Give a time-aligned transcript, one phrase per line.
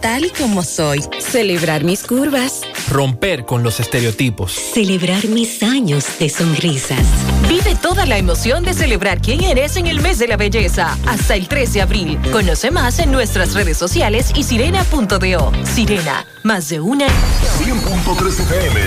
[0.00, 1.04] tal y como soy.
[1.18, 2.62] Celebrar mis curvas.
[2.88, 4.52] Romper con los estereotipos.
[4.52, 7.04] Celebrar mis años de sonrisas.
[7.46, 10.96] Vive toda la emoción de celebrar quién eres en el mes de la belleza.
[11.06, 12.18] Hasta el 13 de abril.
[12.32, 15.52] Conoce más en nuestras redes sociales y sirena.do.
[15.74, 17.06] Sirena, más de una.
[17.06, 18.80] 100.3 FM.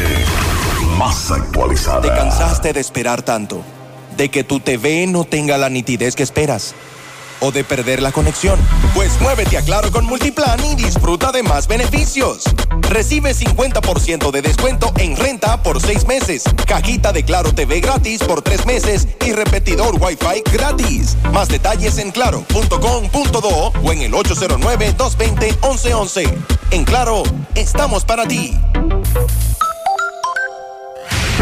[0.98, 2.02] Más actualizada.
[2.02, 3.64] ¿Te cansaste de esperar tanto?
[4.18, 6.74] ¿De que tu TV no tenga la nitidez que esperas?
[7.44, 8.60] O de perder la conexión?
[8.96, 12.46] Pues muévete a Claro con Multiplan y disfruta de más beneficios.
[12.90, 18.42] Recibe 50% de descuento en renta por 6 meses, cajita de Claro TV gratis por
[18.42, 21.18] 3 meses y repetidor Wi-Fi gratis.
[21.32, 26.34] Más detalles en claro.com.do o en el 809-220-1111.
[26.72, 27.24] En Claro,
[27.56, 28.58] estamos para ti.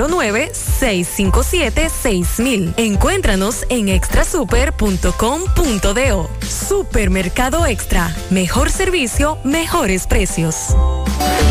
[0.00, 2.74] 809-657-6000.
[2.76, 6.30] Encuéntranos en extrasuper.com.do.
[6.68, 8.14] Supermercado Extra.
[8.30, 10.74] Mejor servicio, mejores precios.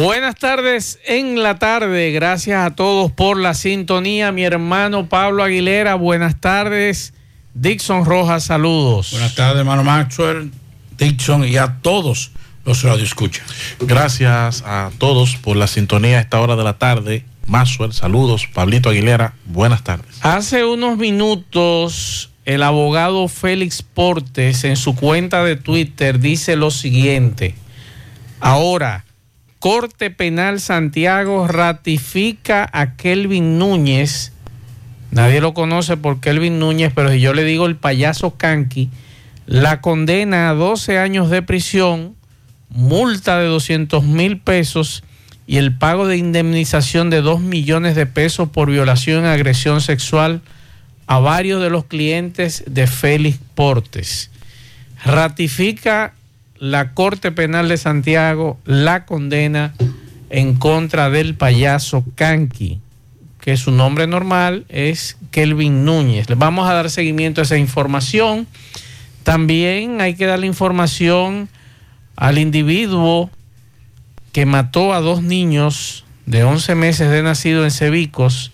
[0.00, 2.12] Buenas tardes en la tarde.
[2.12, 4.30] Gracias a todos por la sintonía.
[4.30, 7.14] Mi hermano Pablo Aguilera, buenas tardes.
[7.54, 9.10] Dixon Rojas, saludos.
[9.10, 10.52] Buenas tardes, hermano Maxwell,
[10.96, 12.30] Dixon y a todos
[12.64, 13.44] los radioescuchas.
[13.80, 17.24] Gracias a todos por la sintonía a esta hora de la tarde.
[17.48, 18.46] Maxwell, saludos.
[18.46, 20.14] Pablito Aguilera, buenas tardes.
[20.20, 27.56] Hace unos minutos, el abogado Félix Portes en su cuenta de Twitter dice lo siguiente.
[28.38, 29.04] Ahora,
[29.58, 34.32] Corte Penal Santiago ratifica a Kelvin Núñez.
[35.10, 38.88] Nadie lo conoce por Kelvin Núñez, pero si yo le digo el payaso Kanki,
[39.46, 42.14] la condena a 12 años de prisión,
[42.68, 45.02] multa de 200 mil pesos
[45.46, 50.42] y el pago de indemnización de 2 millones de pesos por violación y agresión sexual
[51.08, 54.30] a varios de los clientes de Félix Portes.
[55.04, 56.12] Ratifica
[56.60, 59.74] la Corte Penal de Santiago la condena
[60.30, 62.80] en contra del payaso Kanki,
[63.40, 66.28] que su nombre normal es Kelvin Núñez.
[66.28, 68.46] Le vamos a dar seguimiento a esa información.
[69.22, 71.48] También hay que darle información
[72.16, 73.30] al individuo
[74.32, 78.52] que mató a dos niños de 11 meses de nacido en Cebicos,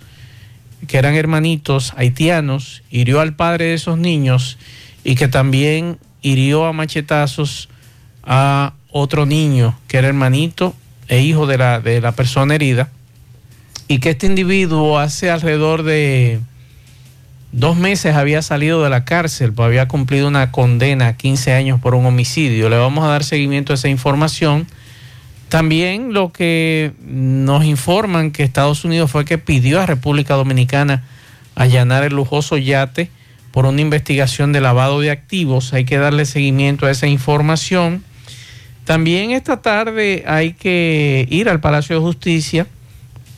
[0.86, 4.58] que eran hermanitos haitianos, hirió al padre de esos niños
[5.02, 7.68] y que también hirió a machetazos
[8.24, 10.74] a otro niño que era hermanito
[11.08, 12.88] e hijo de la, de la persona herida
[13.88, 16.40] y que este individuo hace alrededor de
[17.52, 21.80] dos meses había salido de la cárcel, pues había cumplido una condena a 15 años
[21.80, 22.68] por un homicidio.
[22.68, 24.66] Le vamos a dar seguimiento a esa información.
[25.48, 31.04] También lo que nos informan que Estados Unidos fue que pidió a República Dominicana
[31.54, 33.10] allanar el lujoso yate
[33.52, 35.72] por una investigación de lavado de activos.
[35.74, 38.02] Hay que darle seguimiento a esa información.
[38.84, 42.66] También esta tarde hay que ir al Palacio de Justicia,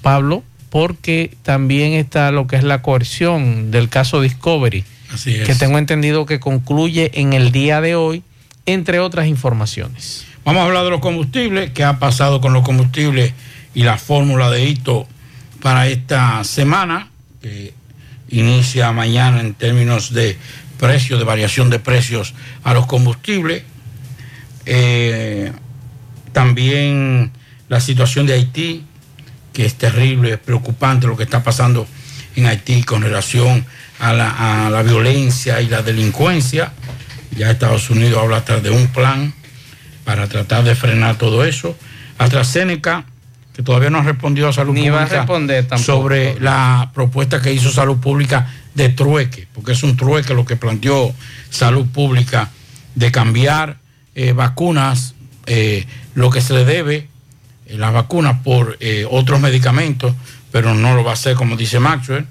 [0.03, 4.85] Pablo, porque también está lo que es la coerción del caso Discovery,
[5.25, 8.23] que tengo entendido que concluye en el día de hoy,
[8.67, 10.27] entre otras informaciones.
[10.45, 13.33] Vamos a hablar de los combustibles, qué ha pasado con los combustibles
[13.75, 15.07] y la fórmula de hito
[15.63, 17.09] para esta semana,
[17.41, 17.73] que
[18.29, 20.37] inicia mañana en términos de
[20.79, 22.35] precios, de variación de precios
[22.65, 23.63] a los combustibles.
[24.67, 25.53] Eh,
[26.33, 27.31] también
[27.69, 28.85] la situación de Haití,
[29.53, 31.87] que es terrible, es preocupante lo que está pasando
[32.35, 33.65] en Haití con relación
[34.01, 36.73] a la, violencia y la delincuencia.
[37.37, 39.33] Ya Estados Unidos habla hasta de un plan
[40.05, 41.77] para tratar de frenar todo eso.
[42.19, 43.05] AstraZeneca,
[43.55, 47.41] que todavía no ha respondido a Salud Ni Pública va a responder sobre la propuesta
[47.41, 51.15] que hizo Salud Pública de trueque, porque es un trueque lo que planteó
[51.51, 52.51] Salud Pública
[52.95, 53.79] de cambiar
[54.17, 55.15] eh, vacunas,
[55.45, 55.85] eh,
[56.15, 57.07] lo que se le debe,
[57.67, 58.79] eh, las vacunas por
[59.11, 60.15] otros medicamentos,
[60.51, 62.27] pero no lo va a hacer como dice Maxwell.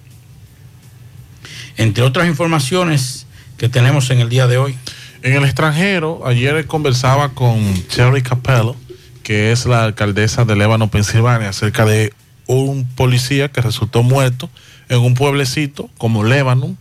[1.78, 3.28] Entre otras informaciones
[3.58, 4.76] que tenemos en el día de hoy.
[5.22, 8.76] En el extranjero, ayer conversaba con Cherry Capello,
[9.22, 12.14] que es la alcaldesa de Lébano, Pensilvania, acerca de
[12.48, 14.50] un policía que resultó muerto
[14.90, 16.76] en un pueblecito como Lébano,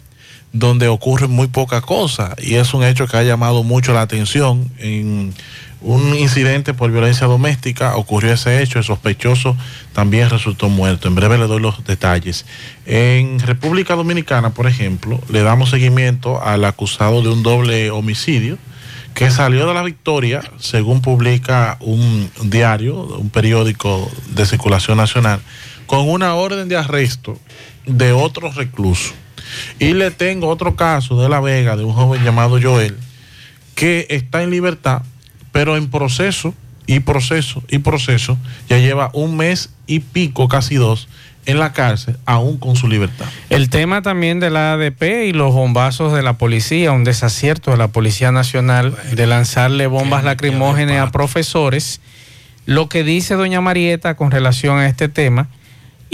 [0.55, 4.71] donde ocurre muy poca cosa y es un hecho que ha llamado mucho la atención.
[4.79, 5.35] En
[5.81, 9.56] un incidente por violencia doméstica ocurrió ese hecho, el sospechoso
[9.93, 11.09] también resultó muerto.
[11.09, 12.47] En breve le doy los detalles.
[12.87, 18.56] En República Dominicana, por ejemplo, le damos seguimiento al acusado de un doble homicidio
[19.13, 25.41] que salió de la victoria, según publica un diario, un periódico de circulación nacional,
[25.87, 27.39] con una orden de arresto
[27.87, 29.15] de otro recluso
[29.79, 32.96] y le tengo otro caso de La Vega, de un joven llamado Joel,
[33.74, 35.03] que está en libertad,
[35.53, 36.55] pero en proceso
[36.86, 41.08] y proceso y proceso, ya lleva un mes y pico, casi dos,
[41.46, 43.27] en la cárcel, aún con su libertad.
[43.51, 47.77] El tema también de la ADP y los bombazos de la policía, un desacierto de
[47.77, 52.01] la Policía Nacional de lanzarle bombas lacrimógenas a profesores.
[52.67, 55.48] Lo que dice doña Marieta con relación a este tema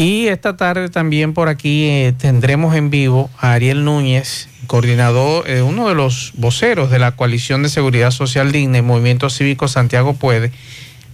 [0.00, 5.61] y esta tarde también por aquí eh, tendremos en vivo a Ariel Núñez, coordinador, eh,
[5.61, 10.14] uno de los voceros de la Coalición de Seguridad Social Digna y Movimiento Cívico Santiago
[10.14, 10.52] Puede,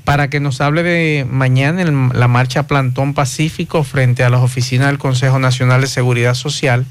[0.04, 4.86] para que nos hable de mañana en la marcha Plantón Pacífico frente a las oficinas
[4.86, 6.86] del Consejo Nacional de Seguridad Social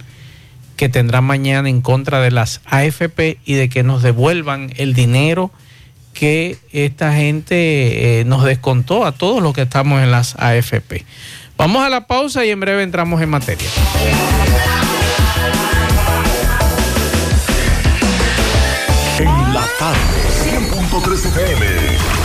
[0.75, 5.49] que tendrá mañana en contra de las AFP y de que nos devuelvan el dinero
[6.13, 11.05] que esta gente eh, nos descontó a todos los que estamos en las AFP.
[11.57, 13.67] Vamos a la pausa y en breve entramos en materia.
[19.17, 19.99] En la tarde,
[20.43, 22.24] 100.3 FM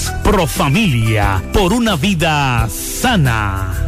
[0.23, 1.41] Profamilia.
[1.53, 3.87] Por una vida sana.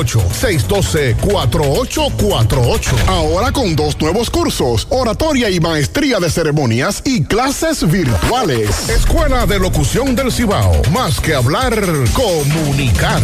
[0.09, 3.07] 612-4848.
[3.07, 8.89] Ahora con dos nuevos cursos, oratoria y maestría de ceremonias y clases virtuales.
[8.89, 10.81] Escuela de Locución del Cibao.
[10.91, 11.73] Más que hablar,
[12.13, 13.21] comunicar.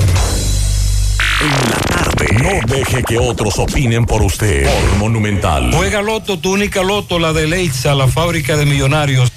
[1.40, 2.26] En la tarde.
[2.26, 2.44] tarde.
[2.44, 4.66] No deje que otros opinen por usted.
[4.66, 5.72] Por Monumental.
[5.74, 9.32] Juega Loto, tu única Loto, la de Leitza, la fábrica de millonarios.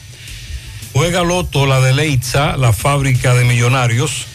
[0.93, 4.27] Juega Loto, la de Leitza, la fábrica de millonarios.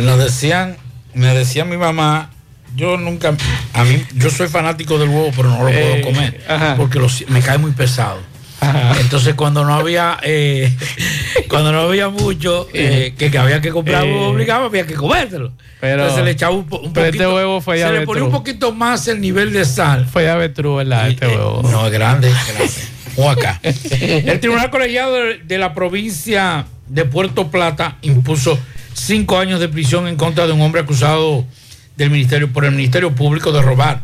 [0.00, 0.76] Nos decían,
[1.14, 2.30] me decía mi mamá,
[2.76, 3.34] yo nunca,
[3.72, 6.74] a mí, yo soy fanático del huevo, pero no lo Eh, puedo comer ajá.
[6.76, 8.18] porque los- me cae muy pesado.
[8.98, 10.74] Entonces cuando no había, eh,
[11.48, 14.10] cuando no había mucho eh, que, que había que comprar Eh.
[14.12, 15.52] huevo obligado, había que comértelo.
[15.80, 18.24] Pero- Entonces le echaba un, po- un pero este poquito, huevo fue se le ponía
[18.24, 20.06] un poquito más el nivel de sal.
[20.06, 21.08] Fue avestruz, ¿verdad?
[21.10, 21.60] Este huevo.
[21.70, 22.72] No, es grande, es grande.
[23.16, 23.60] O acá.
[23.62, 28.58] El Tribunal Colegiado de, de la provincia de Puerto Plata impuso
[28.94, 31.44] cinco años de prisión en contra de un hombre acusado
[31.96, 34.02] del ministerio por el Ministerio Público de robar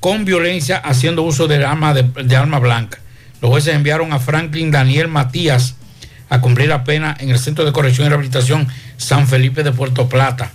[0.00, 2.98] con violencia haciendo uso de arma de, de arma blanca.
[3.40, 5.76] Los jueces enviaron a Franklin Daniel Matías
[6.28, 10.08] a cumplir la pena en el Centro de Corrección y Rehabilitación San Felipe de Puerto
[10.08, 10.52] Plata.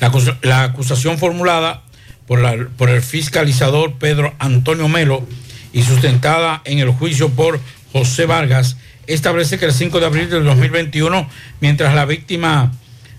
[0.00, 0.12] La,
[0.42, 1.82] la acusación formulada
[2.26, 5.26] por, la- por el fiscalizador Pedro Antonio Melo
[5.72, 7.60] y sustentada en el juicio por
[7.92, 8.76] José Vargas
[9.06, 11.28] establece que el 5 de abril del 2021,
[11.60, 12.72] mientras la víctima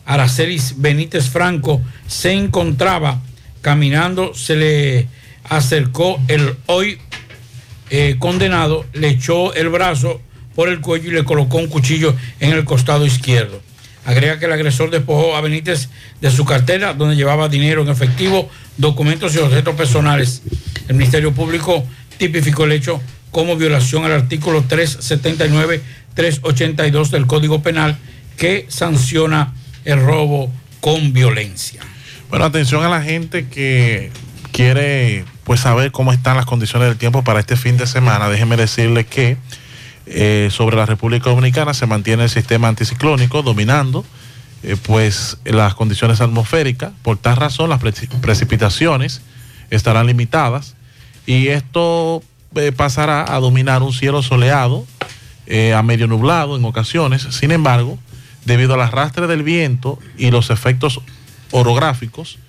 [0.05, 3.21] Aracelis Benítez Franco se encontraba
[3.61, 5.07] caminando, se le
[5.49, 6.99] acercó el hoy
[7.89, 10.21] eh, condenado, le echó el brazo
[10.55, 13.61] por el cuello y le colocó un cuchillo en el costado izquierdo.
[14.05, 15.89] Agrega que el agresor despojó a Benítez
[16.21, 20.43] de su cartera, donde llevaba dinero en efectivo, documentos y objetos personales.
[20.87, 21.83] El Ministerio Público
[22.17, 23.01] tipificó el hecho
[23.35, 27.97] como violación al artículo 379-382 del Código Penal,
[28.37, 31.81] que sanciona el robo con violencia.
[32.29, 34.09] Bueno, atención a la gente que
[34.53, 38.29] quiere pues saber cómo están las condiciones del tiempo para este fin de semana.
[38.29, 39.35] Déjeme decirle que
[40.05, 44.05] eh, sobre la República Dominicana se mantiene el sistema anticiclónico dominando
[44.63, 46.93] eh, pues las condiciones atmosféricas.
[47.03, 49.19] Por tal razón las preci- precipitaciones
[49.71, 50.75] estarán limitadas
[51.25, 52.23] y esto
[52.55, 54.85] eh, pasará a dominar un cielo soleado
[55.47, 57.27] eh, a medio nublado en ocasiones.
[57.31, 57.99] Sin embargo,
[58.45, 61.01] debido al arrastre del viento y los efectos
[61.51, 62.39] orográficos,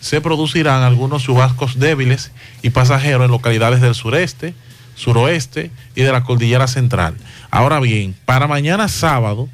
[0.00, 4.54] se producirán algunos chubascos débiles y pasajeros en localidades del sureste,
[4.94, 7.16] suroeste y de la cordillera central.
[7.50, 9.48] Ahora bien, para mañana sábado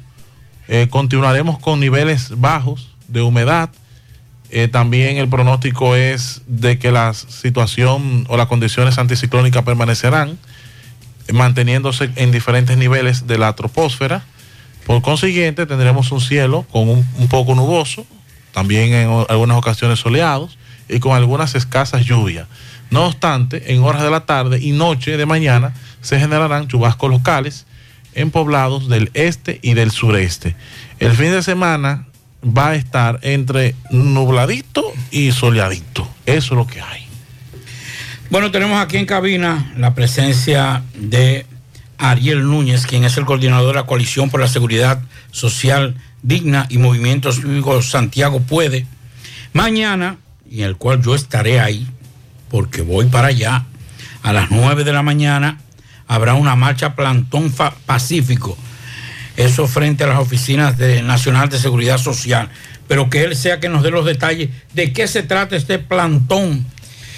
[0.67, 3.69] eh, continuaremos con niveles bajos de humedad.
[4.49, 10.37] Eh, también el pronóstico es de que la situación o las condiciones anticiclónicas permanecerán
[11.27, 14.23] eh, manteniéndose en diferentes niveles de la troposfera.
[14.85, 18.05] Por consiguiente, tendremos un cielo con un, poco nuboso,
[18.53, 20.57] también en algunas ocasiones soleados
[20.87, 22.47] y con algunas escasas lluvias.
[22.89, 27.65] No obstante, en horas de la tarde y noche de mañana se generarán chubascos locales
[28.13, 30.55] en poblados del este y del sureste.
[30.99, 32.07] El fin de semana
[32.47, 36.07] va a estar entre nubladito y soleadito.
[36.25, 37.05] Eso es lo que hay.
[38.29, 41.45] Bueno, tenemos aquí en cabina la presencia de
[41.97, 46.77] Ariel Núñez, quien es el coordinador de la Coalición por la Seguridad Social Digna y
[46.77, 48.85] Movimiento Cívico Santiago Puede.
[49.53, 50.17] Mañana,
[50.51, 51.87] en el cual yo estaré ahí,
[52.49, 53.65] porque voy para allá,
[54.23, 55.59] a las 9 de la mañana,
[56.07, 57.53] habrá una marcha Plantón
[57.85, 58.57] Pacífico.
[59.37, 62.49] Eso frente a las oficinas de Nacional de Seguridad Social.
[62.87, 66.65] Pero que él sea que nos dé los detalles de qué se trata este plantón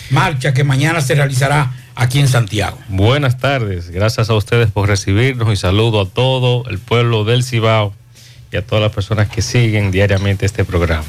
[0.09, 2.77] marcha que mañana se realizará aquí en Santiago.
[2.89, 7.93] Buenas tardes, gracias a ustedes por recibirnos y saludo a todo el pueblo del Cibao
[8.51, 11.05] y a todas las personas que siguen diariamente este programa.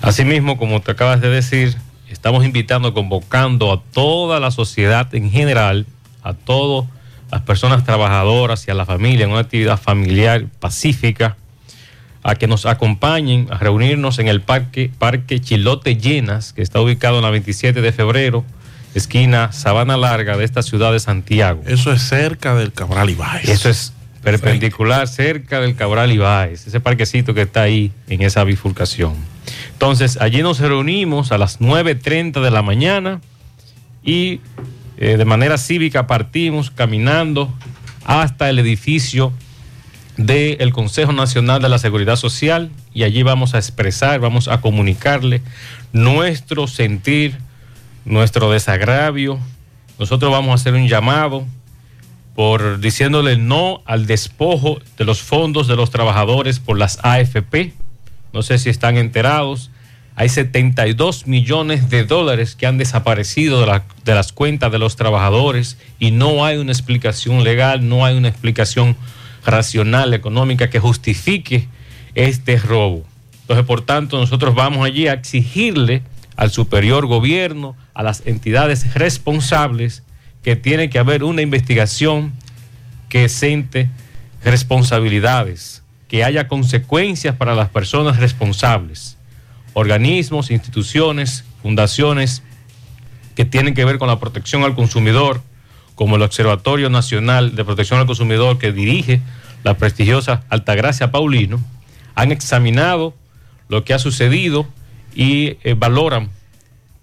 [0.00, 1.76] Asimismo, como te acabas de decir,
[2.08, 5.86] estamos invitando, convocando a toda la sociedad en general,
[6.22, 6.88] a todas
[7.32, 11.38] las personas trabajadoras y a la familia en una actividad familiar pacífica,
[12.22, 17.16] a que nos acompañen a reunirnos en el parque, parque Chilote Llenas, que está ubicado
[17.16, 18.44] en la 27 de febrero,
[18.94, 21.62] esquina Sabana Larga de esta ciudad de Santiago.
[21.66, 23.48] Eso es cerca del Cabral Ibáez.
[23.48, 29.14] Eso es perpendicular cerca del Cabral Ibáez, ese parquecito que está ahí en esa bifurcación.
[29.72, 33.22] Entonces, allí nos reunimos a las 9.30 de la mañana
[34.04, 34.40] y
[34.96, 37.52] eh, de manera cívica partimos caminando
[38.04, 39.32] hasta el edificio
[40.16, 45.42] del Consejo Nacional de la Seguridad Social y allí vamos a expresar, vamos a comunicarle
[45.92, 47.38] nuestro sentir,
[48.04, 49.38] nuestro desagravio.
[49.98, 51.46] Nosotros vamos a hacer un llamado
[52.34, 57.72] por diciéndole no al despojo de los fondos de los trabajadores por las AFP.
[58.32, 59.71] No sé si están enterados.
[60.14, 64.96] Hay 72 millones de dólares que han desaparecido de, la- de las cuentas de los
[64.96, 68.96] trabajadores y no hay una explicación legal, no hay una explicación
[69.44, 71.66] racional, económica que justifique
[72.14, 73.04] este robo.
[73.42, 76.02] Entonces, por tanto, nosotros vamos allí a exigirle
[76.36, 80.02] al superior gobierno, a las entidades responsables,
[80.42, 82.32] que tiene que haber una investigación
[83.08, 83.88] que sente
[84.44, 89.16] responsabilidades, que haya consecuencias para las personas responsables,
[89.74, 92.42] organismos, instituciones, fundaciones
[93.34, 95.42] que tienen que ver con la protección al consumidor,
[95.94, 99.20] como el Observatorio Nacional de Protección al Consumidor que dirige
[99.64, 101.62] la prestigiosa Altagracia Paulino,
[102.14, 103.14] han examinado
[103.68, 104.66] lo que ha sucedido
[105.14, 106.30] y eh, valoran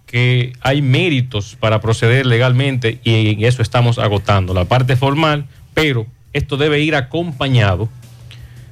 [0.06, 6.08] que hay méritos para proceder legalmente y en eso estamos agotando la parte formal, pero
[6.34, 7.90] esto debe ir acompañado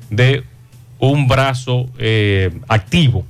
[0.09, 0.43] de
[0.99, 3.25] un brazo eh, activo.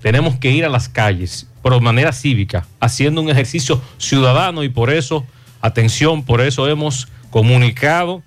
[0.00, 4.68] Tenemos que ir a las calles, pero de manera cívica, haciendo un ejercicio ciudadano y
[4.68, 5.26] por eso,
[5.60, 8.22] atención, por eso hemos comunicado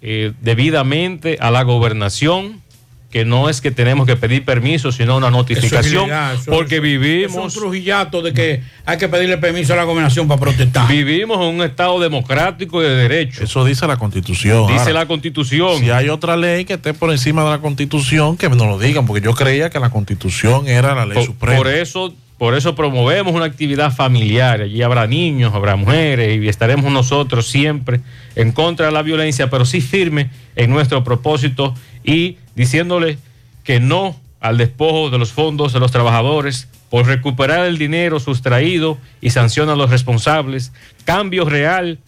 [0.00, 2.62] eh, debidamente a la gobernación
[3.10, 6.82] que no es que tenemos que pedir permiso, sino una notificación, ilegal, eso- porque eso-
[6.82, 7.46] vivimos...
[7.52, 10.88] Es un trujillato de que hay que pedirle permiso a la gobernación para protestar.
[10.88, 13.44] Vivimos en un Estado democrático y de derecho.
[13.44, 14.66] Eso dice la Constitución.
[14.66, 15.78] Dice Ahora, la Constitución.
[15.78, 19.06] Si hay otra ley que esté por encima de la Constitución, que nos lo digan,
[19.06, 21.56] porque yo creía que la Constitución era la ley Por, suprema.
[21.58, 24.60] por eso, por eso promovemos una actividad familiar.
[24.62, 28.00] Allí habrá niños, habrá mujeres y estaremos nosotros siempre
[28.34, 31.72] en contra de la violencia, pero sí firme en nuestro propósito
[32.04, 33.18] y diciéndole
[33.62, 38.98] que no al despojo de los fondos de los trabajadores por recuperar el dinero sustraído
[39.20, 40.72] y sanciona a los responsables.
[41.04, 41.98] Cambio real,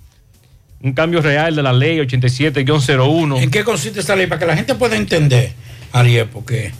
[0.83, 3.43] un cambio real de la ley 87-01.
[3.43, 4.27] ¿En qué consiste esta ley?
[4.27, 5.53] Para que la gente pueda entender,
[5.93, 6.73] Ariel, porque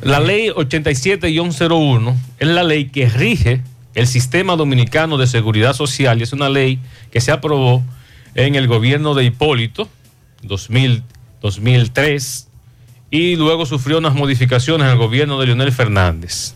[0.00, 3.60] La ley 87-01 es la ley que rige
[3.94, 6.78] el sistema dominicano de seguridad social y es una ley
[7.10, 7.82] que se aprobó
[8.34, 9.88] en el gobierno de Hipólito
[10.42, 11.02] 2000,
[11.40, 12.48] 2003
[13.14, 16.54] y luego sufrió unas modificaciones en el gobierno de Leonel Fernández.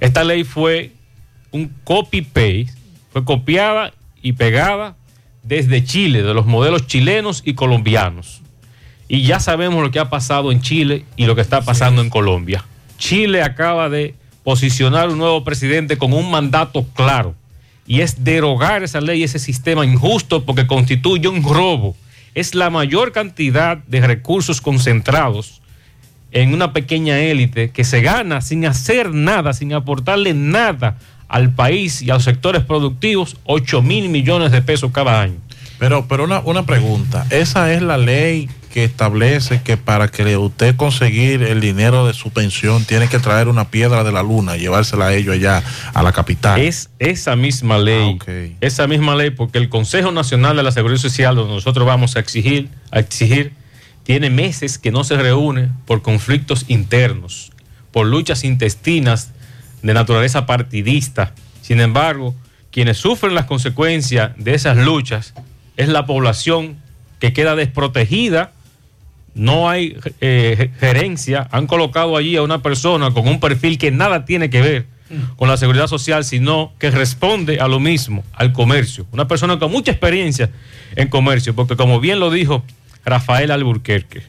[0.00, 0.90] Esta ley fue
[1.52, 2.66] un copy-paste,
[3.12, 4.96] fue copiada y pegada
[5.44, 8.40] desde Chile, de los modelos chilenos y colombianos.
[9.06, 12.10] Y ya sabemos lo que ha pasado en Chile y lo que está pasando en
[12.10, 12.64] Colombia.
[12.98, 17.36] Chile acaba de posicionar un nuevo presidente con un mandato claro
[17.86, 21.94] y es derogar esa ley, ese sistema injusto porque constituye un robo.
[22.34, 25.60] Es la mayor cantidad de recursos concentrados
[26.32, 30.96] en una pequeña élite que se gana sin hacer nada, sin aportarle nada
[31.28, 35.36] al país y a los sectores productivos, 8 mil millones de pesos cada año.
[35.78, 40.76] Pero, pero una, una pregunta, esa es la ley que establece que para que usted
[40.76, 44.60] conseguir el dinero de su pensión tiene que traer una piedra de la luna y
[44.60, 45.62] llevársela a ellos allá
[45.92, 46.60] a la capital.
[46.60, 48.18] Es esa misma ley,
[48.60, 52.20] esa misma ley, porque el Consejo Nacional de la Seguridad Social, donde nosotros vamos a
[52.20, 53.52] exigir, a exigir,
[54.10, 57.52] tiene meses que no se reúne por conflictos internos,
[57.92, 59.30] por luchas intestinas
[59.82, 61.32] de naturaleza partidista.
[61.62, 62.34] Sin embargo,
[62.72, 65.32] quienes sufren las consecuencias de esas luchas
[65.76, 66.74] es la población
[67.20, 68.50] que queda desprotegida,
[69.36, 74.24] no hay eh, gerencia, han colocado allí a una persona con un perfil que nada
[74.24, 74.86] tiene que ver
[75.36, 79.06] con la seguridad social, sino que responde a lo mismo, al comercio.
[79.12, 80.50] Una persona con mucha experiencia
[80.96, 82.64] en comercio, porque como bien lo dijo
[83.04, 84.22] Rafael Alburquerque,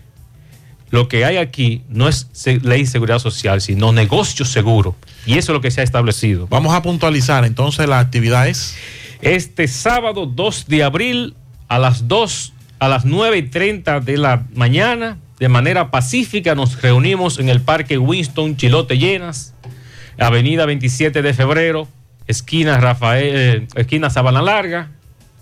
[0.92, 2.28] lo que hay aquí no es
[2.64, 4.96] ley de seguridad social, sino negocio seguro.
[5.26, 6.48] Y eso es lo que se ha establecido.
[6.48, 8.78] Vamos a puntualizar, entonces la actividad es...
[9.22, 11.36] Este sábado 2 de abril
[11.68, 16.82] a las 2, a las 9 y 30 de la mañana, de manera pacífica, nos
[16.82, 19.54] reunimos en el Parque Winston Chilote Llenas,
[20.18, 21.88] Avenida 27 de Febrero,
[22.28, 24.90] esquina Rafael, eh, esquina Sabana Larga,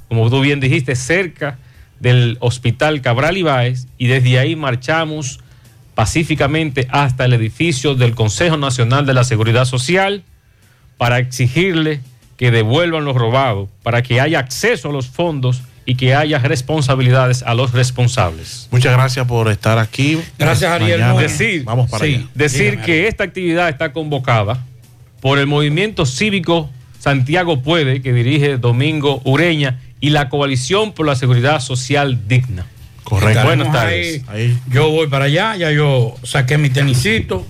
[0.10, 1.58] como tú bien dijiste, cerca
[2.00, 5.40] del Hospital Cabral Ibáez, y desde ahí marchamos
[5.96, 10.24] pacíficamente hasta el edificio del Consejo Nacional de la Seguridad Social
[10.98, 12.02] para exigirle
[12.38, 17.44] que devuelvan lo robado para que haya acceso a los fondos y que haya responsabilidades
[17.44, 18.70] a los responsables.
[18.72, 20.20] Muchas gracias por estar aquí.
[20.38, 21.02] Gracias, Ariel.
[21.18, 22.28] Decir, Vamos para sí, allá.
[22.36, 24.64] decir Dígame, que esta actividad está convocada
[25.20, 31.16] por el movimiento cívico Santiago Puede, que dirige Domingo Ureña, y la coalición por la
[31.16, 32.66] seguridad social digna.
[33.04, 33.44] Correcto.
[33.44, 34.22] Buenas tardes.
[34.72, 37.46] Yo voy para allá, ya yo saqué mi tenisito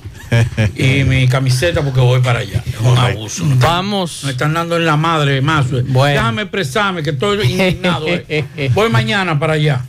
[0.75, 2.63] y mi camiseta porque voy para allá.
[2.65, 3.43] Es un abuso.
[3.45, 4.21] Me están- Vamos.
[4.23, 5.65] Me están dando en la madre más.
[5.69, 8.05] Déjame expresarme que estoy indignado.
[8.07, 8.71] eh.
[8.73, 9.85] Voy mañana para allá.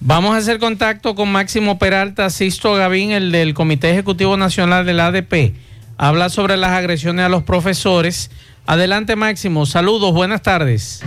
[0.00, 5.00] Vamos a hacer contacto con Máximo Peralta, Sisto Gavín, el del Comité Ejecutivo Nacional del
[5.00, 5.54] ADP.
[5.96, 8.30] Habla sobre las agresiones a los profesores.
[8.66, 9.66] Adelante, Máximo.
[9.66, 11.00] Saludos, buenas tardes.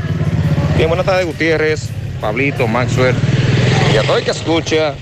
[0.78, 3.16] Bien, buenas tardes, Gutiérrez, Pablito, Maxwell
[3.94, 4.96] y a todo el que escucha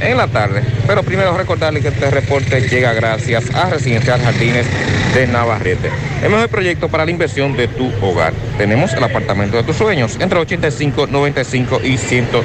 [0.00, 0.62] en la tarde.
[0.86, 4.66] Pero primero recordarle que este reporte llega gracias a Residencial Jardines
[5.14, 5.90] de Navarrete.
[6.22, 8.32] El mejor proyecto para la inversión de tu hogar.
[8.58, 12.42] Tenemos el apartamento de tus sueños entre 85, 95 y 105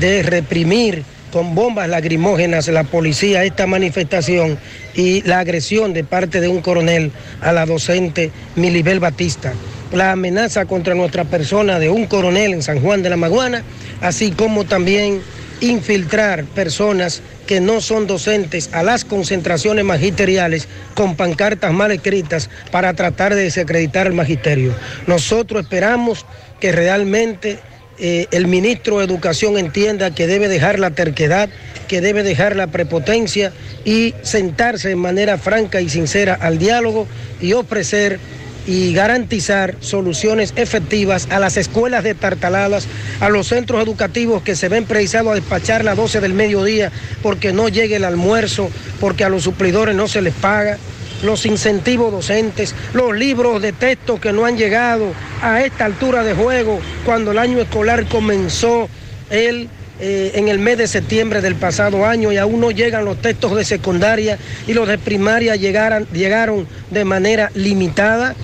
[0.00, 4.58] de reprimir con bombas lacrimógenas la policía esta manifestación
[4.94, 9.52] y la agresión de parte de un coronel a la docente Milibel Batista.
[9.92, 13.62] La amenaza contra nuestra persona de un coronel en San Juan de la Maguana,
[14.00, 15.20] así como también
[15.60, 22.92] infiltrar personas que no son docentes a las concentraciones magisteriales con pancartas mal escritas para
[22.94, 24.74] tratar de desacreditar el magisterio.
[25.06, 26.26] Nosotros esperamos
[26.60, 27.60] que realmente
[27.98, 31.48] eh, el ministro de Educación entienda que debe dejar la terquedad,
[31.88, 33.52] que debe dejar la prepotencia
[33.84, 37.06] y sentarse de manera franca y sincera al diálogo
[37.40, 38.18] y ofrecer
[38.66, 42.86] y garantizar soluciones efectivas a las escuelas destartaladas,
[43.20, 46.90] a los centros educativos que se ven precisados a despachar a las 12 del mediodía
[47.22, 50.78] porque no llegue el almuerzo, porque a los suplidores no se les paga,
[51.22, 56.34] los incentivos docentes, los libros de texto que no han llegado a esta altura de
[56.34, 58.88] juego cuando el año escolar comenzó
[59.30, 63.16] el eh, en el mes de septiembre del pasado año y aún no llegan los
[63.22, 68.34] textos de secundaria y los de primaria llegaran, llegaron de manera limitada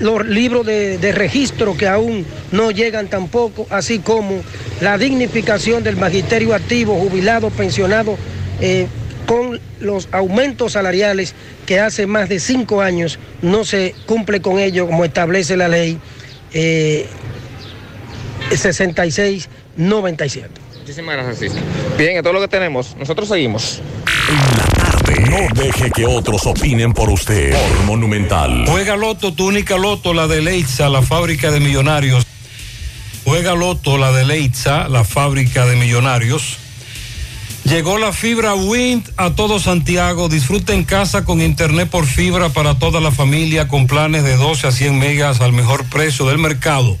[0.00, 4.42] los libros de, de registro que aún no llegan tampoco, así como
[4.80, 8.16] la dignificación del magisterio activo, jubilado, pensionado,
[8.60, 8.86] eh,
[9.26, 11.34] con los aumentos salariales
[11.66, 15.98] que hace más de cinco años no se cumple con ello como establece la ley
[16.54, 17.06] eh,
[18.50, 20.48] 6697.
[20.78, 21.52] Muchísimas gracias.
[21.98, 22.96] Bien, es todo lo que tenemos.
[22.96, 23.82] Nosotros seguimos.
[25.08, 27.56] No deje que otros opinen por usted.
[27.86, 28.64] Monumental.
[28.66, 32.26] Juega Loto, tu única Loto, la de Leitza, la fábrica de millonarios.
[33.24, 36.58] Juega Loto, la de Leitza, la fábrica de millonarios.
[37.64, 40.28] Llegó la fibra Wind a todo Santiago.
[40.28, 44.68] Disfruta en casa con internet por fibra para toda la familia con planes de 12
[44.68, 46.96] a 100 megas al mejor precio del mercado.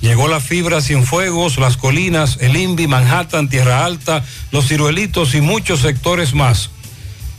[0.00, 5.80] Llegó la fibra Cienfuegos, Las Colinas, El Invi, Manhattan, Tierra Alta, Los Ciruelitos y muchos
[5.80, 6.70] sectores más.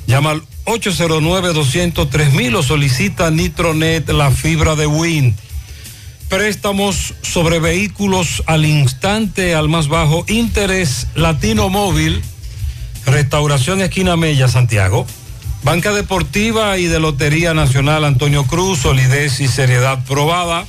[0.10, 5.36] Llama al 809-203 o solicita Nitronet, la fibra de Wind.
[6.28, 12.24] Préstamos sobre vehículos al instante, al más bajo interés, Latino Móvil,
[13.06, 15.06] Restauración Esquina Mella, Santiago.
[15.62, 20.66] Banca Deportiva y de Lotería Nacional Antonio Cruz, solidez y seriedad probada.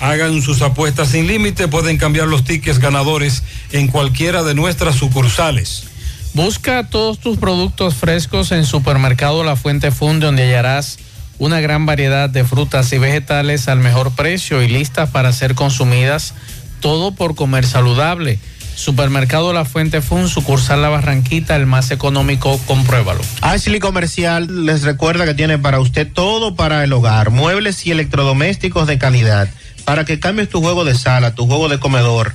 [0.00, 5.95] Hagan sus apuestas sin límite, pueden cambiar los tickets ganadores en cualquiera de nuestras sucursales.
[6.36, 10.98] Busca todos tus productos frescos en Supermercado La Fuente Fund, donde hallarás
[11.38, 16.34] una gran variedad de frutas y vegetales al mejor precio y listas para ser consumidas,
[16.80, 18.38] todo por comer saludable.
[18.74, 23.22] Supermercado La Fuente Fun, sucursal La Barranquita, el más económico, compruébalo.
[23.40, 28.86] Ashley Comercial les recuerda que tiene para usted todo para el hogar, muebles y electrodomésticos
[28.86, 29.48] de calidad.
[29.86, 32.34] Para que cambies tu juego de sala, tu juego de comedor,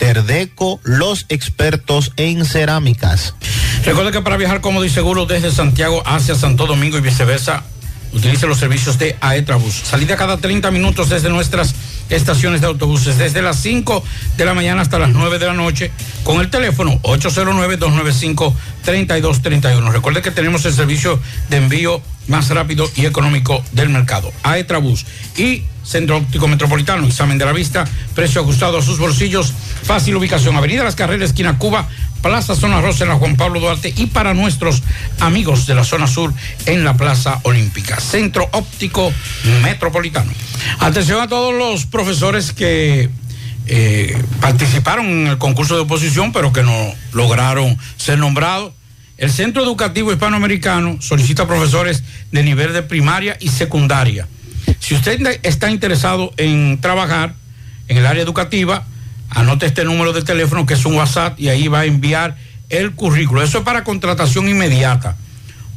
[0.00, 3.34] Terdeco, los expertos en cerámicas.
[3.84, 7.64] Recuerda que para viajar cómodo y seguro desde Santiago hacia Santo Domingo y viceversa,
[8.14, 9.74] utilice los servicios de Aetrabus.
[9.74, 11.74] Salida cada 30 minutos desde nuestras
[12.08, 14.02] estaciones de autobuses desde las 5
[14.38, 15.90] de la mañana hasta las 9 de la noche
[16.24, 19.92] con el teléfono 809-295-3231.
[19.92, 24.32] Recuerde que tenemos el servicio de envío más rápido y económico del mercado.
[24.44, 25.04] Aetrabús
[25.36, 27.84] y Centro Óptico Metropolitano, examen de la vista,
[28.14, 31.88] precio ajustado a sus bolsillos, fácil ubicación, Avenida Las Carreras, esquina Cuba,
[32.22, 34.82] Plaza Zona Rosa en la Juan Pablo Duarte y para nuestros
[35.20, 36.32] amigos de la zona sur
[36.66, 37.98] en la Plaza Olímpica.
[37.98, 39.12] Centro Óptico
[39.62, 40.30] Metropolitano.
[40.80, 43.08] Atención a todos los profesores que
[43.66, 48.72] eh, participaron en el concurso de oposición, pero que no lograron ser nombrados.
[49.16, 54.26] El Centro Educativo Hispanoamericano solicita profesores de nivel de primaria y secundaria.
[54.78, 57.34] Si usted está interesado en trabajar
[57.88, 58.84] en el área educativa,
[59.30, 62.36] anote este número de teléfono que es un WhatsApp y ahí va a enviar
[62.68, 63.42] el currículo.
[63.42, 65.16] Eso es para contratación inmediata.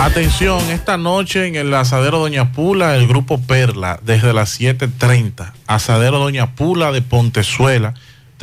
[0.00, 5.52] Atención, esta noche en el asadero Doña Pula, el grupo Perla, desde las 7.30.
[5.68, 7.94] Asadero Doña Pula de Pontezuela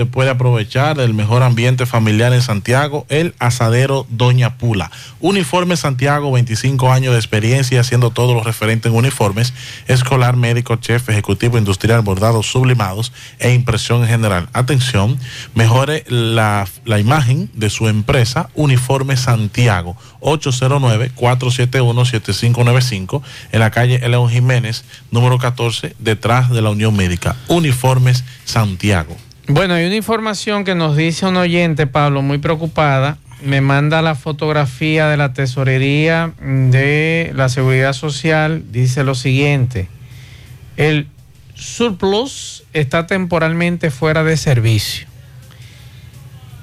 [0.01, 4.89] te puede aprovechar el mejor ambiente familiar en Santiago, el asadero Doña Pula.
[5.19, 9.53] Uniforme Santiago, 25 años de experiencia haciendo todos los referentes en uniformes,
[9.87, 14.49] escolar, médico, chef, ejecutivo, industrial, bordados, sublimados e impresión en general.
[14.53, 15.19] Atención,
[15.53, 24.83] mejore la, la imagen de su empresa, Uniforme Santiago, 809-471-7595, en la calle León Jiménez,
[25.11, 27.35] número 14, detrás de la Unión Médica.
[27.49, 29.15] Uniformes Santiago.
[29.53, 33.17] Bueno, hay una información que nos dice un oyente, Pablo, muy preocupada.
[33.43, 38.63] Me manda la fotografía de la tesorería de la seguridad social.
[38.71, 39.89] Dice lo siguiente.
[40.77, 41.09] El
[41.53, 45.05] surplus está temporalmente fuera de servicio.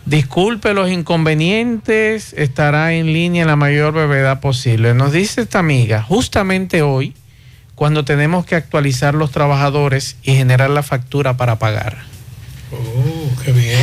[0.07, 4.95] Disculpe los inconvenientes, estará en línea en la mayor brevedad posible.
[4.95, 7.13] Nos dice esta amiga, justamente hoy,
[7.75, 12.18] cuando tenemos que actualizar los trabajadores y generar la factura para pagar.
[12.73, 13.79] Oh, qué bien.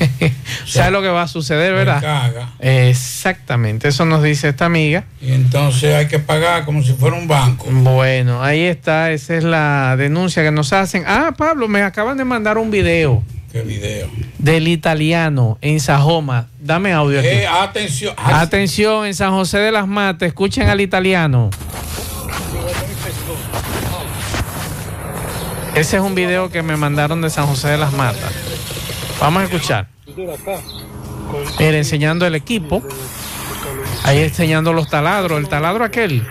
[0.66, 2.00] ¿Sabe lo que va a suceder, verdad?
[2.00, 2.50] Caga.
[2.58, 5.04] Exactamente, eso nos dice esta amiga.
[5.20, 7.66] Y entonces hay que pagar como si fuera un banco.
[7.70, 11.04] Bueno, ahí está, esa es la denuncia que nos hacen.
[11.06, 13.22] Ah, Pablo, me acaban de mandar un video.
[13.52, 14.08] ¿Qué video?
[14.38, 16.46] Del italiano en Sajoma.
[16.60, 17.28] Dame audio aquí.
[17.28, 18.14] Eh, atención.
[18.16, 21.50] Atención, en San José de las Matas, escuchen al italiano.
[25.74, 28.32] Ese es un video que me mandaron de San José de las Matas.
[29.20, 29.86] Vamos a escuchar.
[31.58, 32.82] Mira, enseñando el equipo.
[34.04, 35.38] Ahí enseñando los taladros.
[35.38, 36.26] El taladro aquel.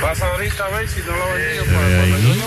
[0.00, 2.44] Pasa ahorita a ver si no lo ha vendido.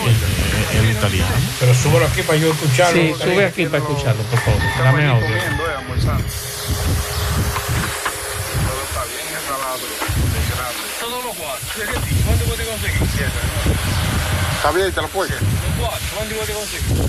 [0.74, 1.36] El italiano.
[1.60, 3.02] Pero súbelo aquí para yo escucharlo.
[3.02, 4.62] Sí, sube aquí para escucharlo, por favor.
[4.78, 5.26] Dame audio.
[5.26, 6.24] Comiendo, eh, almorzando.
[8.64, 9.88] Todo está bien, el taladro.
[10.36, 10.84] Es grande.
[11.00, 11.66] Todos los cuatro.
[12.26, 13.75] ¿Cuánto puede conseguir?
[14.58, 15.32] Está bien, te lo puedes.
[15.34, 15.42] Los
[15.80, 16.08] cuatro.
[16.16, 17.06] ¿Cuánto puede conseguir?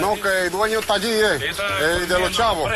[0.00, 1.38] No, que el dueño está allí, eh.
[1.40, 2.70] eh, de los chavos.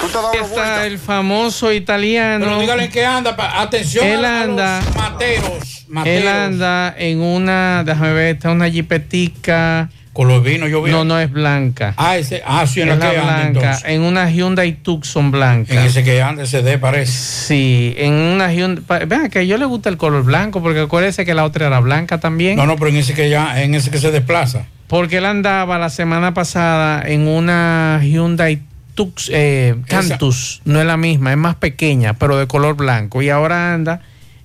[0.00, 2.44] Tú te das Aquí una está el famoso italiano.
[2.44, 5.48] Pero dígale que anda, pa- atención Él a, a anda- los materos.
[5.80, 6.28] Él materos.
[6.32, 9.88] anda en una, déjame ver, está una jipetica.
[10.14, 10.86] Color vino, yo.
[10.86, 11.92] No, no es blanca.
[11.96, 13.46] Ah, ese, ah, sí, en es la que anda blanca.
[13.48, 13.84] entonces.
[13.86, 15.74] En una Hyundai Tucson blanca.
[15.74, 17.10] En ese que anda, ese D parece.
[17.10, 19.06] Sí, en una Hyundai.
[19.06, 22.20] Vean que yo le gusta el color blanco, porque acuérdese que la otra era blanca
[22.20, 22.54] también.
[22.54, 24.66] No, no, pero en ese que ya, en ese que se desplaza.
[24.86, 28.62] Porque él andaba la semana pasada en una Hyundai
[28.94, 33.20] Tux, eh, Cantus, no es la misma, es más pequeña, pero de color blanco.
[33.20, 34.00] Y ahora anda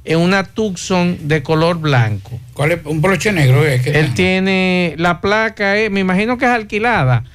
[0.10, 2.40] en una Tucson de color blanco.
[2.56, 2.80] ¿Cuál es?
[2.84, 3.64] Un broche negro.
[3.64, 7.26] eh, que Él tiene, la placa, es, me imagino que es alquilada,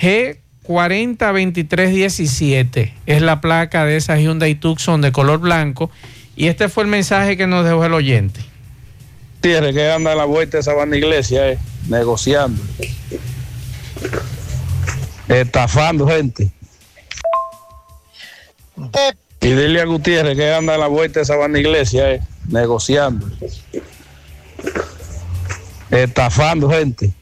[0.00, 2.92] G402317.
[3.06, 5.88] Es la placa de esa Hyundai Tucson de color blanco.
[6.34, 8.40] Y este fue el mensaje que nos dejó el oyente.
[9.40, 11.58] Tierra que anda en la vuelta de Sabana Iglesia, eh,
[11.88, 12.60] negociando.
[15.28, 16.50] Estafando gente.
[19.40, 23.28] Y dile a Gutiérrez que anda en la vuelta de Sabana Iglesia, eh, negociando.
[25.90, 27.12] Estafando gente.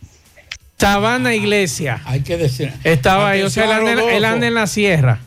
[0.79, 2.01] Sabana Iglesia.
[2.05, 2.73] Hay que decir.
[2.85, 4.17] Estaba ahí, o sea, él anda, en- Rodolfo.
[4.17, 5.21] él anda en la sierra.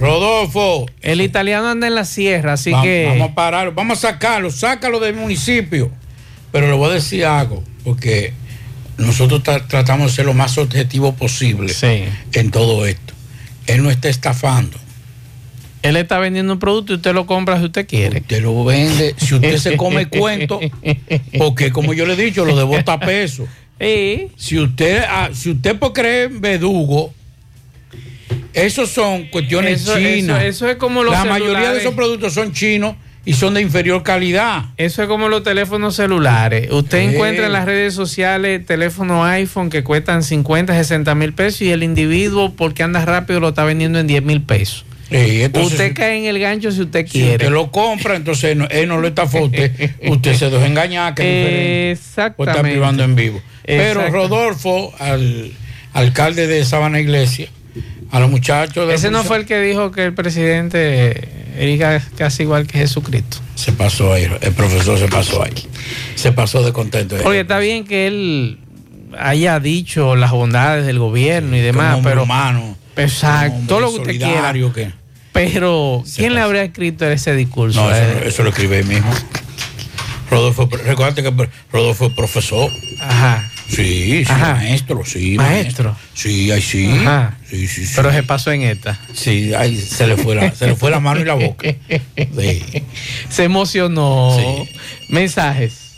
[0.00, 0.86] Rodolfo.
[1.00, 3.06] El italiano anda en la sierra, así que.
[3.08, 5.90] Vamos a pararlo, vamos a sacarlo, sácalo del municipio.
[6.52, 8.32] Pero le voy a decir algo, porque
[8.96, 11.72] nosotros tra- tratamos de ser lo más objetivo posible
[12.32, 13.12] en todo esto.
[13.66, 14.78] Él no está estafando.
[15.82, 18.20] Él está vendiendo un producto y usted lo compra si usted quiere.
[18.20, 20.58] Usted lo vende, si usted se come el cuento,
[21.38, 23.46] porque como yo le he dicho, lo de bota peso.
[24.36, 27.14] Si usted, ah, si usted por creer verdugo,
[28.52, 30.38] esos son cuestiones Eso- chinas.
[30.42, 33.60] eso- eso es como los La mayoría de esos productos son chinos y son de
[33.60, 34.64] inferior calidad.
[34.78, 36.70] Eso es como los teléfonos celulares.
[36.72, 37.14] Usted Sí.
[37.14, 41.82] encuentra en las redes sociales teléfonos iPhone que cuestan 50, 60 mil pesos y el
[41.82, 44.84] individuo, porque anda rápido, lo está vendiendo en 10 mil pesos.
[45.10, 47.32] Sí, entonces, usted cae en el gancho si usted Si quiere.
[47.36, 49.72] usted lo compra, entonces no- él no lo estafó usted.
[50.08, 51.92] Usted se dejó engañar, que.
[51.92, 52.42] Exactamente.
[52.42, 53.40] O está privando en vivo.
[53.64, 54.08] Pero.
[54.10, 55.52] Rodolfo, al
[55.94, 57.48] alcalde de Sabana Iglesia,
[58.10, 61.28] a los muchachos de Ese no fue el que dijo que el presidente
[61.58, 63.38] era casi igual que Jesucristo.
[63.54, 65.52] se pasó ahí, el profesor se pasó ahí.
[66.14, 67.16] Se pasó de contento.
[67.22, 68.58] Porque está bien que él
[69.18, 72.24] haya dicho las bondades del gobierno y demás, pero.
[72.24, 74.52] humano, Exacto, todo lo que usted quiera.
[74.74, 74.92] que-
[75.32, 77.80] Pero, ¿quién le habría escrito ese discurso?
[77.82, 79.10] No, Eh, eso, eso lo escribe él mismo.
[80.30, 82.70] Rodolfo, recuerda que Rodolfo es profesor.
[83.00, 83.50] Ajá.
[83.68, 84.54] Sí, sí, Ajá.
[84.54, 85.36] maestro, sí.
[85.36, 85.94] Maestro.
[86.14, 86.88] Sí, ahí sí.
[86.90, 87.36] Ajá.
[87.48, 87.92] Sí, sí, sí.
[87.96, 88.98] Pero se pasó en esta.
[89.14, 91.68] Sí, ahí se le fue la, se le fue la mano y la boca.
[92.16, 92.84] Sí.
[93.28, 94.36] Se emocionó.
[95.10, 95.92] Mensajes.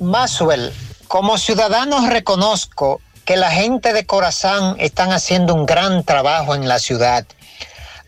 [0.00, 0.72] Maswell,
[1.08, 3.00] como ciudadano reconozco
[3.30, 7.24] que la gente de Corazán están haciendo un gran trabajo en la ciudad.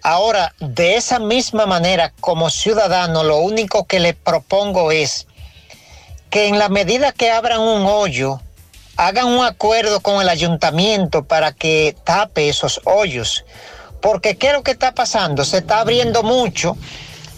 [0.03, 5.29] Ahora, de esa misma manera, como ciudadano, lo único que le propongo es
[6.29, 8.41] que en la medida que abran un hoyo,
[8.97, 13.45] hagan un acuerdo con el ayuntamiento para que tape esos hoyos.
[14.01, 15.45] Porque ¿qué es lo que está pasando?
[15.45, 16.77] Se está abriendo mucho,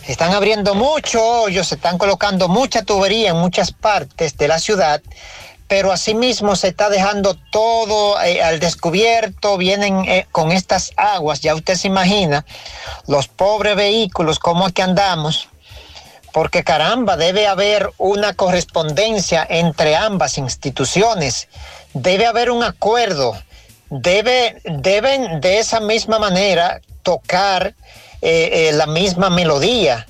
[0.06, 4.58] se están abriendo muchos hoyos, se están colocando mucha tubería en muchas partes de la
[4.58, 5.02] ciudad,
[5.68, 11.54] pero asimismo se está dejando todo eh, al descubierto, vienen eh, con estas aguas, ya
[11.54, 12.44] usted se imagina,
[13.06, 15.48] los pobres vehículos, cómo es que andamos,
[16.32, 21.48] porque caramba, debe haber una correspondencia entre ambas instituciones,
[21.94, 23.36] debe haber un acuerdo,
[23.88, 27.74] debe, deben de esa misma manera tocar
[28.20, 30.06] eh, la misma melodía,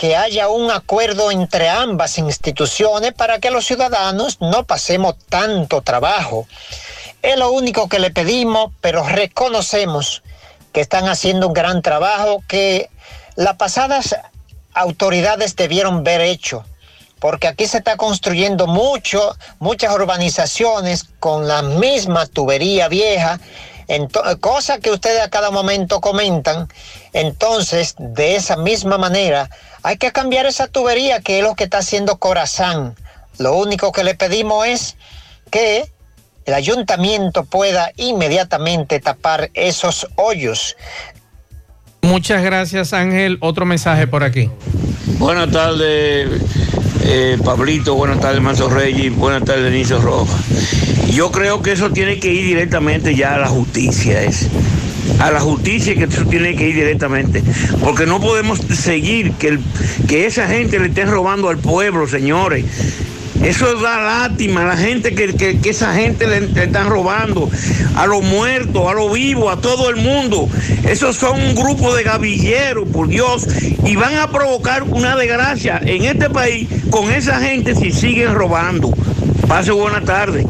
[0.00, 6.46] que haya un acuerdo entre ambas instituciones para que los ciudadanos no pasemos tanto trabajo.
[7.20, 10.22] Es lo único que le pedimos, pero reconocemos
[10.72, 12.88] que están haciendo un gran trabajo que
[13.36, 14.16] las pasadas
[14.72, 16.64] autoridades debieron ver hecho,
[17.18, 23.38] porque aquí se está construyendo mucho, muchas urbanizaciones con la misma tubería vieja,
[24.40, 26.68] cosa que ustedes a cada momento comentan.
[27.12, 29.50] Entonces, de esa misma manera,
[29.82, 32.94] hay que cambiar esa tubería que es lo que está haciendo Corazán.
[33.38, 34.96] Lo único que le pedimos es
[35.50, 35.90] que
[36.44, 40.76] el ayuntamiento pueda inmediatamente tapar esos hoyos.
[42.02, 43.38] Muchas gracias, Ángel.
[43.40, 44.50] Otro mensaje por aquí.
[45.18, 46.28] Buenas tardes,
[47.04, 47.94] eh, Pablito.
[47.94, 49.14] Buenas tardes, Manso Reyes.
[49.14, 50.40] Buenas tardes, Niso Rojas.
[51.10, 54.22] Yo creo que eso tiene que ir directamente ya a la justicia.
[54.22, 54.48] Es.
[55.18, 57.42] A la justicia que eso tiene que ir directamente.
[57.82, 59.60] Porque no podemos seguir que, el-
[60.08, 62.64] que esa gente le esté robando al pueblo, señores.
[63.42, 67.48] Eso da lástima a la gente que, que- esa gente le, le están robando,
[67.96, 70.46] a los muertos, a los vivos, a todo el mundo.
[70.86, 73.46] Esos son un grupo de gavilleros, por Dios,
[73.86, 78.90] y van a provocar una desgracia en este país con esa gente si siguen robando.
[79.48, 80.46] Pase buena tarde.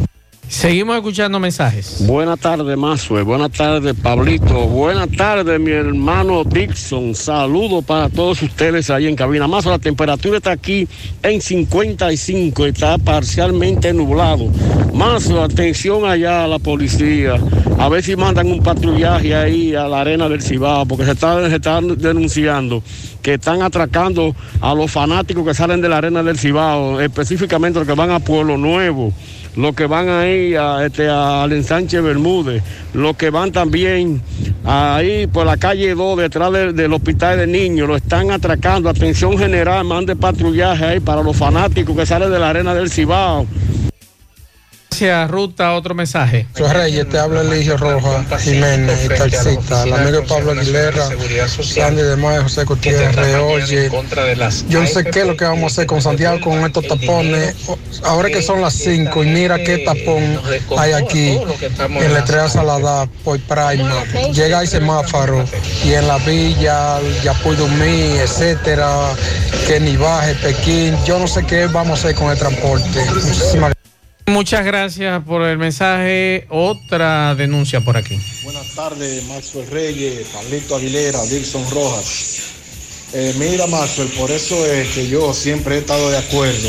[0.50, 2.04] Seguimos escuchando mensajes.
[2.08, 3.22] Buenas tardes, Mazue.
[3.22, 4.66] Buenas tardes, Pablito.
[4.66, 7.14] Buenas tardes, mi hermano Dixon.
[7.14, 9.46] Saludos para todos ustedes ahí en cabina.
[9.46, 10.88] Más la temperatura está aquí
[11.22, 14.50] en 55, está parcialmente nublado.
[14.92, 17.36] Más atención allá a la policía.
[17.78, 21.48] A ver si mandan un patrullaje ahí a la arena del Cibao, porque se están,
[21.48, 22.82] se están denunciando
[23.22, 27.86] que están atracando a los fanáticos que salen de la arena del Cibao, específicamente los
[27.86, 29.12] que van a Pueblo Nuevo
[29.56, 32.62] los que van ahí a, este, Al Ensanche Bermúdez,
[32.94, 34.22] los que van también
[34.64, 38.88] ahí por la calle 2, detrás del, del hospital de niños, lo están atracando.
[38.88, 43.46] Atención general, mande patrullaje ahí para los fanáticos que salen de la arena del Cibao.
[45.00, 45.72] Gracias, Ruta.
[45.72, 46.46] Otro mensaje.
[46.54, 51.08] Reyes, te habla Eligio Roja Jiménez, taxista, el amigo Pablo Aguilera,
[51.48, 53.90] Sandy de Mayo, José Gutiérrez, oye,
[54.68, 57.54] yo no sé qué es lo que vamos a hacer con Santiago con estos tapones,
[58.02, 60.38] ahora que son las 5 y mira qué tapón
[60.76, 61.40] hay aquí
[61.78, 65.46] en la estrella Salada por Prima, llega el semáforo
[65.82, 69.12] y en la villa, Yapuy Dumí, etcétera,
[69.66, 73.00] que ni baje, Pekín, yo no sé qué vamos a hacer con el transporte.
[73.14, 73.72] Muchísimas
[74.30, 76.46] Muchas gracias por el mensaje.
[76.50, 78.16] Otra denuncia por aquí.
[78.44, 82.36] Buenas tardes, Maxwell Reyes, Pablito Aguilera, Dilson Rojas.
[83.12, 86.68] Eh, mira, Maxwell, por eso es que yo siempre he estado de acuerdo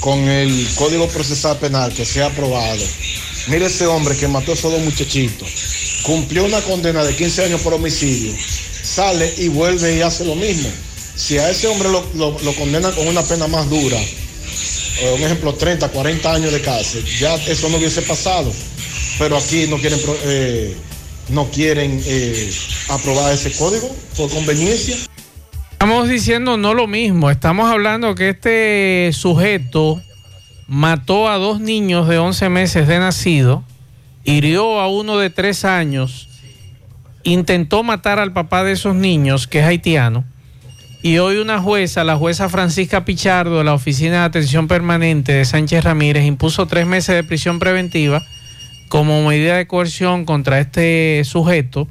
[0.00, 2.82] con el Código Procesal Penal que se ha aprobado.
[3.46, 5.48] Mira ese hombre que mató a esos dos muchachitos.
[6.02, 8.34] Cumplió una condena de 15 años por homicidio.
[8.82, 10.68] Sale y vuelve y hace lo mismo.
[11.14, 13.96] Si a ese hombre lo, lo- lo condenan con una pena más dura,
[15.14, 18.52] un ejemplo, 30, 40 años de cárcel, ya eso no hubiese pasado.
[19.18, 20.76] Pero aquí no quieren, eh,
[21.28, 22.50] no quieren eh,
[22.88, 24.96] aprobar ese código por conveniencia.
[25.72, 27.30] Estamos diciendo no lo mismo.
[27.30, 30.00] Estamos hablando que este sujeto
[30.66, 33.64] mató a dos niños de 11 meses de nacido,
[34.24, 36.28] hirió a uno de 3 años,
[37.22, 40.24] intentó matar al papá de esos niños, que es haitiano,
[41.04, 45.44] y hoy una jueza, la jueza Francisca Pichardo de la Oficina de Atención Permanente de
[45.44, 48.22] Sánchez Ramírez, impuso tres meses de prisión preventiva
[48.88, 51.88] como medida de coerción contra este sujeto,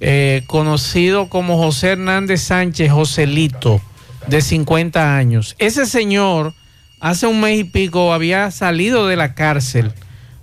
[0.00, 3.78] eh, conocido como José Hernández Sánchez Joselito,
[4.26, 5.54] de 50 años.
[5.58, 6.54] Ese señor
[6.98, 9.92] hace un mes y pico había salido de la cárcel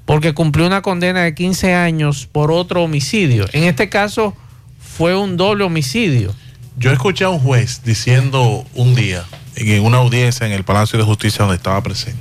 [0.05, 3.47] porque cumplió una condena de 15 años por otro homicidio.
[3.53, 4.35] En este caso
[4.77, 6.35] fue un doble homicidio.
[6.77, 9.23] Yo escuché a un juez diciendo un día,
[9.55, 12.19] en una audiencia en el Palacio de Justicia donde estaba presente,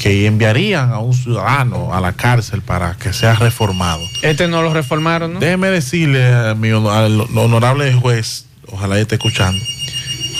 [0.00, 4.00] que enviarían a un ciudadano a la cárcel para que sea reformado.
[4.22, 5.40] Este no lo reformaron, ¿no?
[5.40, 9.60] Déjeme decirle a mi al honorable juez, ojalá esté escuchando,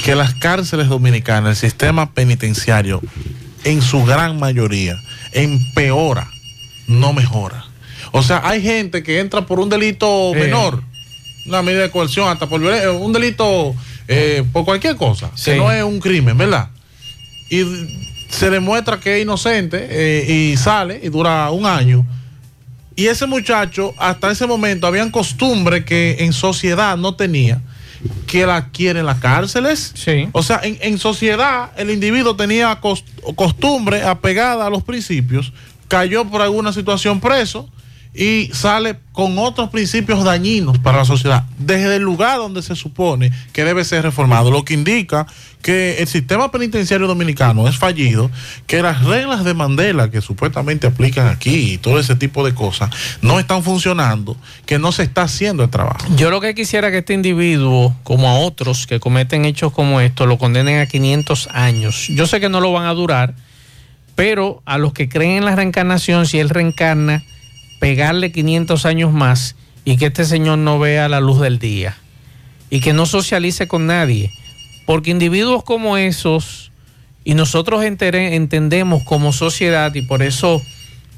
[0.05, 3.01] que las cárceles dominicanas, el sistema penitenciario,
[3.65, 4.97] en su gran mayoría,
[5.33, 6.31] empeora,
[6.87, 7.65] no mejora.
[8.13, 10.39] O sea, hay gente que entra por un delito Eh.
[10.41, 10.83] menor,
[11.51, 13.75] una medida de coerción, hasta por violen- un delito
[14.09, 15.53] eh, por cualquier cosa, Sí.
[15.53, 16.69] que no es un crimen, ¿verdad?
[17.51, 17.63] Y
[18.31, 22.07] se demuestra que es inocente eh, y sale y dura un año.
[22.97, 27.61] Y ese muchacho, hasta ese momento, habían costumbre que en sociedad no tenía,
[28.27, 29.93] que la adquiere en las cárceles.
[30.33, 33.05] O sea, en, en sociedad el individuo tenía cos-
[33.37, 35.53] costumbre apegada a los principios,
[35.89, 37.69] cayó por alguna situación preso
[38.13, 43.31] y sale con otros principios dañinos para la sociedad, desde el lugar donde se supone
[43.53, 45.27] que debe ser reformado, lo que indica
[45.63, 48.31] que el sistema penitenciario dominicano es fallido,
[48.67, 52.91] que las reglas de Mandela que supuestamente aplican aquí y todo ese tipo de cosas
[53.21, 54.37] no están funcionando,
[54.67, 56.07] que no se está haciendo el trabajo.
[56.17, 60.27] Yo lo que quisiera que este individuo, como a otros que cometen hechos como estos,
[60.27, 62.09] lo condenen a 500 años.
[62.09, 63.35] Yo sé que no lo van a durar,
[64.15, 67.23] pero a los que creen en la reencarnación, si él reencarna,
[67.81, 71.97] pegarle 500 años más y que este señor no vea la luz del día
[72.71, 74.31] y que no socialice con nadie.
[74.87, 76.71] Porque individuos como esos,
[77.25, 80.63] y nosotros entere- entendemos como sociedad, y por eso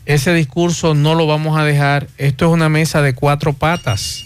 [0.07, 4.25] ese discurso no lo vamos a dejar, esto es una mesa de cuatro patas.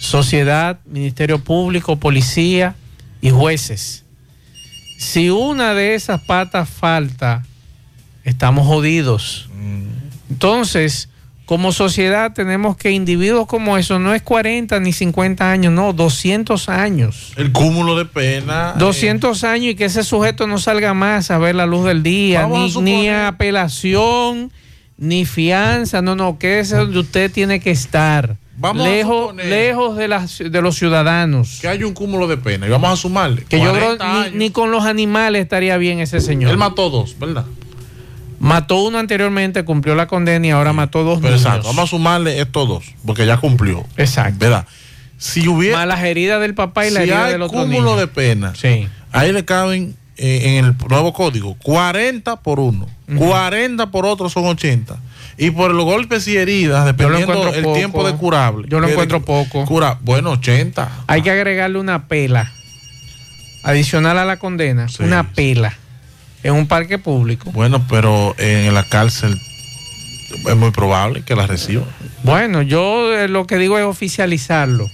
[0.00, 2.74] Sociedad, Ministerio Público, Policía
[3.20, 4.04] y jueces.
[4.98, 7.44] Si una de esas patas falta,
[8.24, 9.48] estamos jodidos.
[10.30, 11.08] Entonces,
[11.48, 16.68] como sociedad tenemos que individuos como esos, no es 40 ni 50 años, no, 200
[16.68, 17.32] años.
[17.36, 18.74] El cúmulo de pena.
[18.76, 22.42] 200 años y que ese sujeto no salga más a ver la luz del día,
[22.42, 24.52] Vamos ni, ni apelación,
[24.98, 28.36] ni fianza, no, no, que es donde usted tiene que estar.
[28.58, 31.60] Vamos lejos, lejos de, las, de los ciudadanos.
[31.62, 32.66] Que hay un cúmulo de pena.
[32.66, 33.44] Y vamos a sumarle.
[33.44, 36.50] Que yo creo 40 ni, ni con los animales estaría bien ese señor.
[36.50, 37.46] Él mató dos, ¿verdad?
[38.40, 41.44] Mató uno anteriormente, cumplió la condena y ahora mató dos Pero niños.
[41.46, 43.84] exacto, vamos a sumarle estos dos, porque ya cumplió.
[43.96, 44.36] Exacto.
[44.38, 44.66] ¿Verdad?
[45.16, 45.78] Si hubiera.
[45.78, 47.96] Más las heridas del papá y la si herida hay del otro cúmulo niño.
[47.96, 48.86] de pena, Sí.
[49.12, 52.86] ahí le caben eh, en el nuevo código 40 por uno,
[53.16, 54.96] 40 por otro son 80.
[55.40, 57.76] Y por los golpes y heridas, dependiendo el poco.
[57.76, 58.66] tiempo de curable.
[58.68, 59.64] Yo lo encuentro poco.
[59.66, 60.90] Cura, bueno, 80.
[61.06, 62.50] Hay que agregarle una pela
[63.62, 65.76] adicional a la condena, una pela
[66.42, 67.50] en un parque público.
[67.52, 69.38] Bueno, pero en la cárcel
[70.46, 71.84] es muy probable que la reciba.
[72.22, 74.90] Bueno, yo eh, lo que digo es oficializarlo.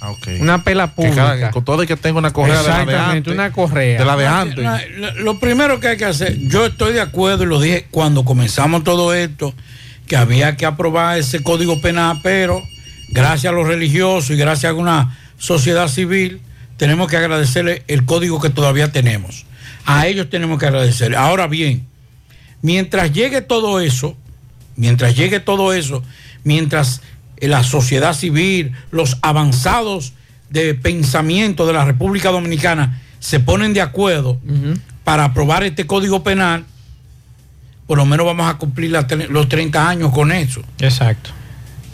[0.00, 0.12] Ah.
[0.40, 1.50] Una pela Que cada- pública.
[1.52, 3.32] con todo y que tenga una correa de la de antes.
[3.32, 3.98] una correa.
[3.98, 4.64] De la de No, antes.
[4.98, 8.24] no, Lo primero que hay que hacer, yo estoy de acuerdo y lo dije cuando
[8.24, 9.54] comenzamos todo esto,
[10.06, 12.62] que había que aprobar ese código penal, pero
[13.08, 16.42] gracias a los religiosos y gracias a una sociedad civil,
[16.76, 19.45] tenemos que agradecerle el código que todavía tenemos.
[19.86, 21.16] A ellos tenemos que agradecerle.
[21.16, 21.86] Ahora bien,
[22.60, 24.16] mientras llegue todo eso,
[24.76, 26.02] mientras llegue todo eso,
[26.44, 27.00] mientras
[27.40, 30.12] la sociedad civil, los avanzados
[30.50, 34.38] de pensamiento de la República Dominicana se ponen de acuerdo
[35.04, 36.64] para aprobar este código penal,
[37.86, 40.62] por lo menos vamos a cumplir la los 30 años con eso.
[40.80, 41.30] Exacto.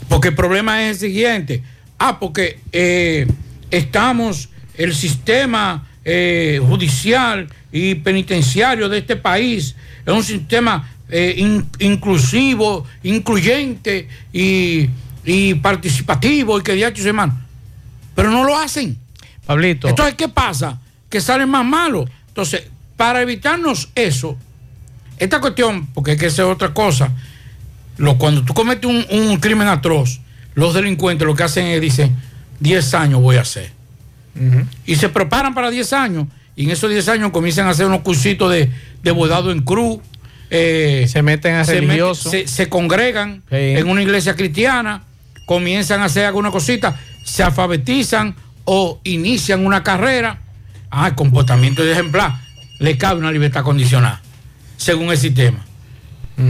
[0.09, 1.63] Porque el problema es el siguiente.
[1.99, 3.27] Ah, porque eh,
[3.71, 11.65] estamos, el sistema eh, judicial y penitenciario de este país es un sistema eh, in-
[11.79, 14.89] inclusivo, incluyente y,
[15.25, 17.37] y participativo y que hecho hermano.
[18.15, 18.95] Pero no lo hacen.
[19.45, 19.89] Pablito.
[19.89, 20.79] Entonces, ¿qué pasa?
[21.09, 22.09] Que salen más malos.
[22.27, 22.63] Entonces,
[22.95, 24.37] para evitarnos eso,
[25.17, 27.11] esta cuestión, porque es que es otra cosa,
[27.97, 30.21] lo, cuando tú cometes un, un crimen atroz,
[30.53, 32.15] los delincuentes lo que hacen es dicen,
[32.59, 33.71] 10 años voy a hacer.
[34.85, 38.01] Y se preparan para 10 años, y en esos 10 años comienzan a hacer unos
[38.01, 38.69] cursitos de,
[39.01, 39.99] de bodado en cruz.
[40.49, 41.87] eh, Se meten a se, meten-
[42.29, 43.43] se- se congregan
[43.79, 45.03] en una iglesia cristiana,
[45.45, 48.35] comienzan a hacer alguna cosita, se alfabetizan
[48.65, 50.39] o inician una carrera.
[50.91, 52.33] Ah, el comportamiento de ejemplar.
[52.79, 54.19] Le cabe una libertad condicional,
[54.77, 55.65] según el sistema.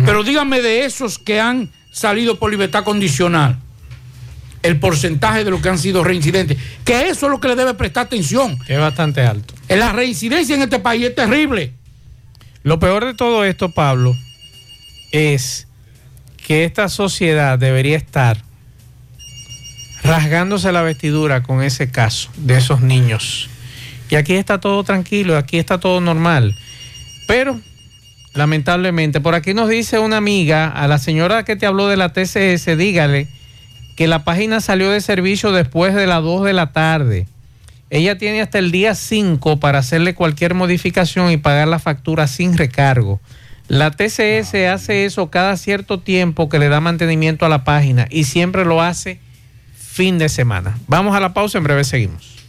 [0.06, 3.58] Pero dígame de esos que han salido por libertad condicional,
[4.64, 7.74] el porcentaje de los que han sido reincidentes, que eso es lo que le debe
[7.74, 8.58] prestar atención.
[8.68, 9.54] Es bastante alto.
[9.68, 11.74] La reincidencia en este país es terrible.
[12.64, 14.16] Lo peor de todo esto, Pablo,
[15.12, 15.68] es
[16.48, 18.42] que esta sociedad debería estar
[20.02, 23.50] rasgándose la vestidura con ese caso de esos niños.
[24.10, 26.56] Y aquí está todo tranquilo, aquí está todo normal.
[27.28, 27.60] Pero,
[28.34, 32.14] lamentablemente, por aquí nos dice una amiga, a la señora que te habló de la
[32.14, 33.28] TCS, dígale
[33.96, 37.28] que la página salió de servicio después de las 2 de la tarde.
[37.90, 42.58] Ella tiene hasta el día 5 para hacerle cualquier modificación y pagar la factura sin
[42.58, 43.20] recargo.
[43.68, 48.26] La TCS hace eso cada cierto tiempo que le da mantenimiento a la página y
[48.26, 49.20] siempre lo hace
[49.78, 50.78] fin de semana.
[50.88, 52.43] Vamos a la pausa, en breve seguimos.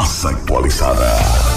[0.00, 1.49] FM, más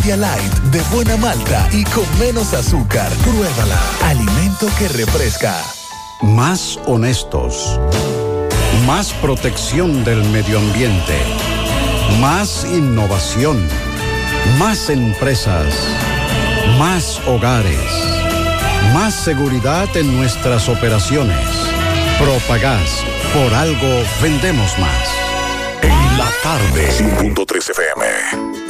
[0.00, 3.10] Malta India Light de buena malta y con menos azúcar.
[3.22, 3.78] Pruébala.
[4.04, 5.54] Alimento que refresca.
[6.22, 7.78] Más honestos.
[8.86, 11.18] Más protección del medio ambiente.
[12.20, 13.66] Más innovación.
[14.58, 15.74] Más empresas.
[16.78, 17.90] Más hogares.
[18.94, 21.46] Más seguridad en nuestras operaciones.
[22.18, 23.04] Propagás.
[23.34, 25.08] Por algo vendemos más.
[25.82, 28.69] En la tarde, 100.3 FM.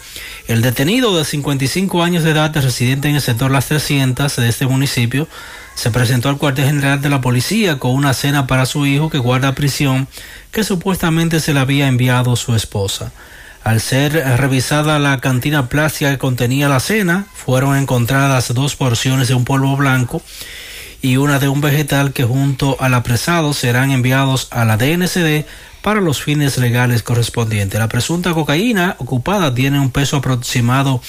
[0.47, 4.67] El detenido de 55 años de edad, residente en el sector Las 300 de este
[4.67, 5.27] municipio,
[5.73, 9.17] se presentó al cuartel general de la policía con una cena para su hijo que
[9.17, 10.07] guarda prisión
[10.51, 13.11] que supuestamente se le había enviado su esposa.
[13.63, 19.35] Al ser revisada la cantina plástica que contenía la cena, fueron encontradas dos porciones de
[19.35, 20.21] un polvo blanco
[21.01, 25.45] y una de un vegetal que junto al apresado serán enviados a la DNCD
[25.81, 27.79] para los fines legales correspondientes.
[27.79, 31.01] La presunta cocaína ocupada tiene un peso aproximado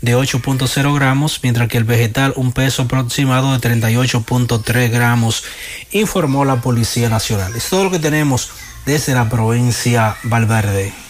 [0.00, 5.44] de 8.0 gramos, mientras que el vegetal un peso aproximado de 38.3 gramos,
[5.92, 7.54] informó la Policía Nacional.
[7.54, 8.50] Es todo lo que tenemos
[8.86, 11.01] desde la provincia Valverde.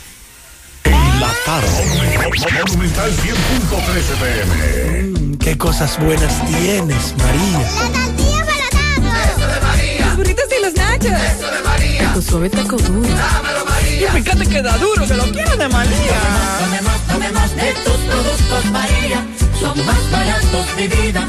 [1.44, 1.68] Tarde.
[2.66, 5.38] Monumental 100.13 pm.
[5.38, 7.58] Qué cosas buenas tienes, María.
[7.58, 10.06] La tortilla para Eso de María.
[10.06, 11.12] Los burritos y los nachos.
[11.12, 12.14] Eso de María.
[12.14, 13.08] Tu suave taco duro.
[13.08, 14.08] Dámelo, María.
[14.08, 16.20] Y fíjate que da duro, que lo quiero de María.
[16.60, 19.26] Tomemos, tomemos de tus productos, María.
[19.60, 21.28] Son más baratos de vida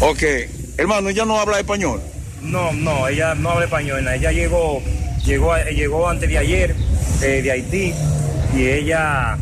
[0.00, 0.22] Ok,
[0.76, 2.00] hermano, ¿ella no habla español?
[2.42, 4.06] No, no, ella no habla español.
[4.06, 4.82] Ella llegó,
[5.24, 6.74] llegó, llegó antes de ayer
[7.22, 7.94] eh, de Haití
[8.54, 9.38] y ella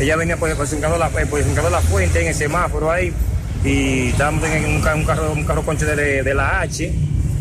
[0.00, 3.12] ella venía pues, pues, brincando la, eh, pues, la fuente en el semáforo ahí
[3.68, 6.90] y estábamos en un, ca- un carro un carro conche de, de la H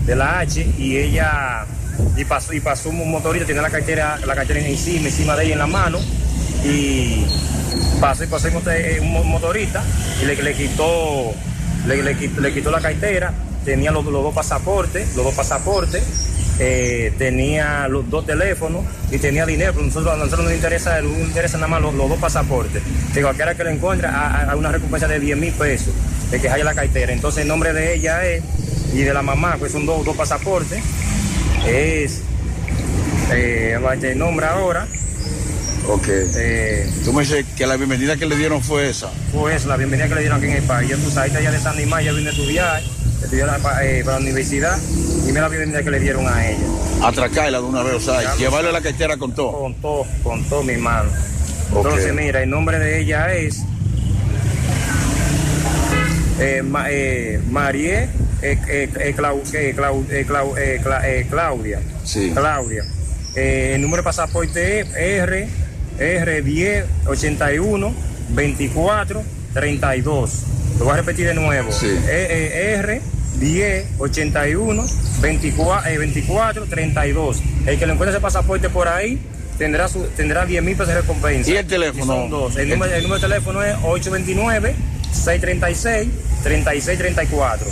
[0.06, 1.66] de la H y ella
[2.18, 5.54] y pasó y pasó un motorista tenía la cartera la cartera encima encima de ella
[5.54, 6.00] en la mano
[6.66, 7.26] y
[8.02, 9.82] pasó y pasó un motor- un mo- motorista
[10.22, 11.34] y le, quitó
[11.88, 13.32] le, le le quitó la cartera
[13.64, 16.04] tenía los dos pasaportes los dos pasaportes
[16.60, 21.18] eh, tenía los dos teléfonos y tenía dinero, pero nosotros, a nosotros nos interesa, nos
[21.20, 22.82] interesa nada más los, los dos pasaportes.
[23.14, 25.94] Que cualquiera que lo encuentre, hay una recompensa de 10 mil pesos
[26.32, 27.14] de que haya la cartera.
[27.14, 28.44] Entonces el nombre de ella es,
[28.94, 30.80] y de la mamá, pues son dos, dos pasaportes,
[31.68, 32.22] es,
[33.32, 34.88] eh, el nombre ahora,
[35.90, 36.08] Ok.
[36.10, 39.10] eh, Tú me dices que la bienvenida que le dieron fue esa.
[39.32, 40.90] fue esa, la bienvenida que le dieron aquí en el país.
[40.90, 42.82] Yo, tú sabes, ella de San Nimán, ella vino a estudiar,
[43.24, 44.78] estudió la- eh, para la universidad,
[45.24, 46.60] y mira la bienvenida que le dieron a ella.
[47.04, 49.52] Atracarla de una vez, o sea, llevarle la cartera con todo.
[49.60, 51.10] Con todo, con todo, mi hermano.
[51.76, 53.64] Entonces, mira, el nombre de ella es
[56.40, 58.08] eh, Ma- eh, Marie
[58.42, 61.80] eh, eh, Clau- eh, Clau- eh, Clau- eh, Cla- eh, Claudia.
[62.04, 62.32] Sí.
[62.34, 62.84] Claudia.
[63.36, 65.48] El número de pasaporte es R,
[66.00, 67.94] R10 81
[68.30, 69.22] 24
[69.62, 70.44] 32.
[70.80, 71.72] Lo voy a repetir de nuevo.
[71.72, 71.88] Sí.
[71.88, 73.02] Eh, eh, R
[73.40, 74.86] 10 81
[75.22, 77.42] 24, eh, 24 32.
[77.66, 79.20] El que le encuentre ese pasaporte por ahí
[79.58, 81.50] tendrá su, tendrá 10 mil pesos de recompensa.
[81.50, 82.06] ¿Y el teléfono?
[82.06, 82.56] son dos.
[82.58, 84.76] El, número, el número de teléfono es 829
[85.12, 86.10] 636
[86.44, 87.68] 3634.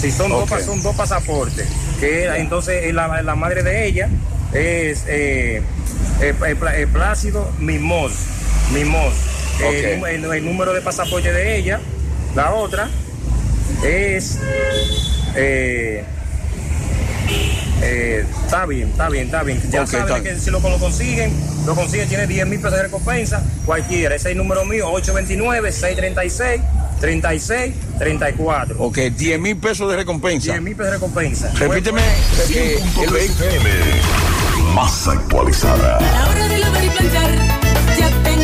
[0.00, 0.48] Si son, Ok.
[0.50, 1.66] dos, son dos pasaportes,
[1.98, 4.08] que entonces eh, la, la madre de ella
[4.52, 5.62] es eh,
[6.20, 8.12] eh, eh, eh, Plácido Mimos.
[8.72, 9.12] Mimos.
[9.60, 10.08] Eh, Ok.
[10.08, 11.80] el, el número de pasaporte de ella,
[12.34, 12.88] la otra,
[13.84, 14.38] es.
[15.36, 16.04] eh,
[17.82, 19.60] eh, está bien, está bien, está bien.
[19.70, 21.32] Ya Ok, saben que si lo, lo consiguen,
[21.66, 24.14] lo consiguen, tiene 10 mil pesos de recompensa, cualquiera.
[24.14, 24.90] Ese es el número mío,
[27.00, 28.74] 829-636-3634.
[28.78, 30.52] Ok, 10 mil pesos de recompensa.
[30.52, 31.50] 10 mil pesos de recompensa.
[31.54, 32.00] Repíteme
[32.50, 33.46] eh, el vehículo.
[34.74, 35.98] Más actualizada.
[35.98, 37.30] A la hora de lavar y planchar,
[37.98, 38.43] ya tengo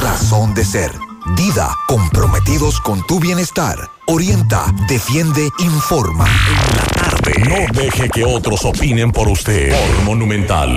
[0.00, 0.90] razón de ser.
[1.36, 3.76] Dida, comprometidos con tu bienestar.
[4.06, 6.26] Orienta, defiende, informa.
[7.48, 9.70] No deje que otros opinen por usted.
[9.70, 10.76] Por Monumental.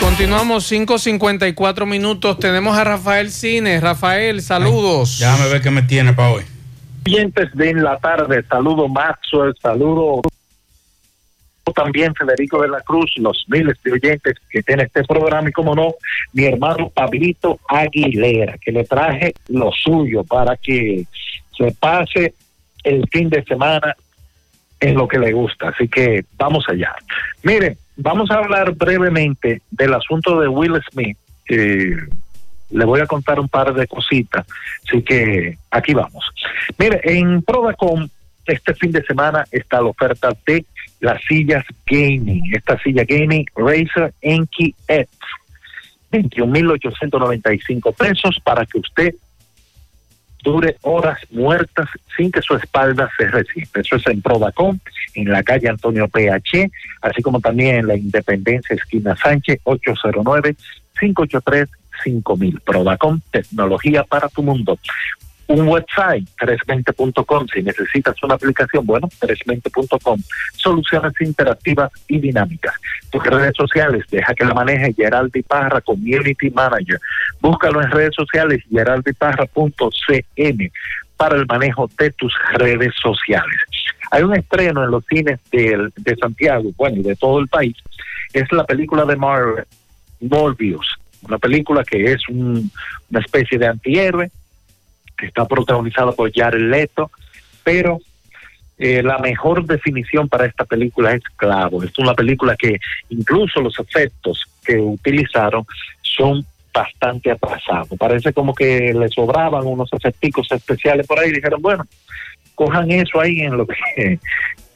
[0.00, 2.38] Continuamos 5.54 minutos.
[2.38, 3.80] Tenemos a Rafael Cines.
[3.80, 5.18] Rafael, saludos.
[5.20, 6.44] Déjame ver qué me tiene para hoy.
[7.06, 10.22] Oyentes de en la tarde, saludo Maxwell, saludo
[11.72, 15.74] también Federico de la Cruz, los miles de oyentes que tiene este programa y como
[15.74, 15.94] no,
[16.32, 21.04] mi hermano Pablito Aguilera, que le traje lo suyo para que
[21.56, 22.34] se pase
[22.82, 23.96] el fin de semana
[24.80, 25.68] en lo que le gusta.
[25.68, 26.94] Así que vamos allá.
[27.42, 31.16] Miren, vamos a hablar brevemente del asunto de Will Smith.
[31.48, 31.96] Eh,
[32.70, 34.46] le voy a contar un par de cositas.
[34.86, 36.24] Así que aquí vamos.
[36.78, 38.08] Mire, en Prodacom
[38.46, 40.64] este fin de semana está la oferta de
[41.04, 42.42] las sillas gaming.
[42.54, 45.08] Esta silla gaming Razer Enki X.
[46.10, 49.14] 21.895 pesos para que usted
[50.42, 53.80] dure horas muertas sin que su espalda se resiente.
[53.80, 54.78] Eso es en Prodacom,
[55.14, 56.70] en la calle Antonio PH,
[57.02, 62.60] así como también en la Independencia Esquina Sánchez, 809-583-5000.
[62.62, 64.78] Prodacom, tecnología para tu mundo.
[65.46, 67.46] Un website, 320.com.
[67.52, 70.18] Si necesitas una aplicación, bueno, 320.com.
[70.56, 72.74] Soluciones interactivas y dinámicas.
[73.10, 76.98] Tus redes sociales, deja que la maneje Geraldi Parra, Community Manager.
[77.40, 80.70] Búscalo en redes sociales, geraldiparra.cm
[81.16, 83.60] para el manejo de tus redes sociales.
[84.10, 85.90] Hay un estreno en los cines de,
[86.20, 87.76] Santiago, bueno, y de todo el país.
[88.32, 89.64] Es la película de Marvel,
[90.20, 90.86] Morbius.
[91.22, 92.70] una película que es un-
[93.10, 94.30] una especie de antihéroe,
[95.16, 97.10] que está protagonizada por Jared Leto,
[97.62, 98.00] pero
[98.78, 101.82] eh, la mejor definición para esta película es clavo.
[101.82, 105.64] Es una película que incluso los efectos que utilizaron
[106.02, 107.96] son bastante atrasados.
[107.98, 111.30] Parece como que le sobraban unos efectos especiales por ahí.
[111.30, 111.84] Dijeron, bueno,
[112.56, 113.76] cojan eso ahí en lo que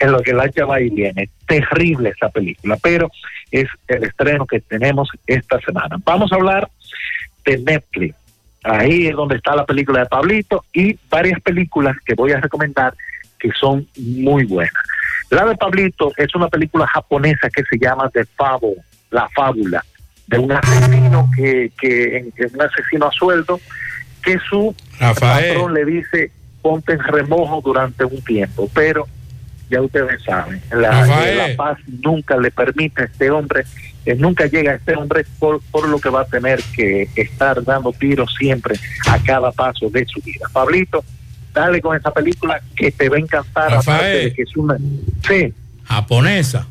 [0.01, 1.29] en lo que la va y viene.
[1.47, 3.11] Terrible esa película, pero
[3.51, 5.97] es el estreno que tenemos esta semana.
[6.05, 6.69] Vamos a hablar
[7.45, 8.15] de Netflix.
[8.69, 12.95] Ahí es donde está la película de Pablito y varias películas que voy a recomendar
[13.39, 14.75] que son muy buenas.
[15.31, 18.77] La de Pablito es una película japonesa que se llama The Fable,
[19.11, 19.85] La Fábula,
[20.27, 23.61] de un asesino que, que, que un asesino a sueldo,
[24.23, 25.55] que su Rafael.
[25.55, 29.07] patrón le dice ponte en remojo durante un tiempo, pero
[29.71, 31.37] ya ustedes saben, la, Rafael.
[31.39, 33.65] la paz nunca le permite a este hombre,
[34.07, 37.63] eh, nunca llega a este hombre por, por lo que va a tener que estar
[37.65, 38.77] dando tiros siempre
[39.09, 40.47] a cada paso de su vida.
[40.53, 41.05] Pablito,
[41.53, 43.97] dale con esa película que te va a encantar, Rafael.
[43.99, 44.77] aparte de que es una...
[45.27, 45.53] Sí,
[45.85, 46.67] Japonesa.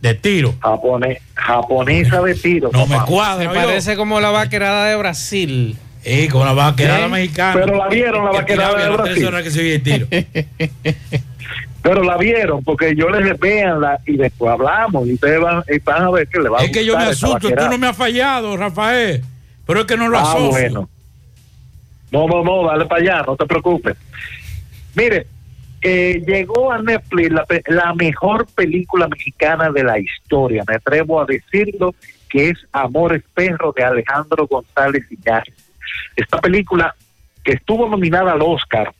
[0.00, 0.54] De tiro.
[0.60, 2.70] Japone- japonesa de tiro.
[2.72, 3.52] No me cuadra.
[3.52, 5.76] Parece como la vaquerada de Brasil.
[6.04, 7.08] Eh, con la vaquerada ¿Eh?
[7.08, 7.60] mexicana.
[7.64, 9.26] Pero la vieron, la Que vaquerada de Brasil.
[9.26, 10.06] horas que se oye el tiro.
[11.82, 16.02] Pero la vieron, porque yo les véanla y después hablamos y ustedes van, y van
[16.02, 17.48] a ver que le va a Es que yo me asusto.
[17.50, 19.22] Tú no me has fallado, Rafael.
[19.66, 20.50] Pero es que no lo Ah, asocio.
[20.50, 20.88] bueno.
[22.10, 23.96] No, no, no, dale para allá, no te preocupes.
[24.94, 25.26] Mire,
[25.82, 31.26] eh, llegó a Netflix la, la mejor película mexicana de la historia, me atrevo a
[31.26, 31.94] decirlo,
[32.28, 35.62] que es Amores Perro de Alejandro González Iñárritu.
[36.16, 36.94] Esta película
[37.44, 38.92] que estuvo nominada al Oscar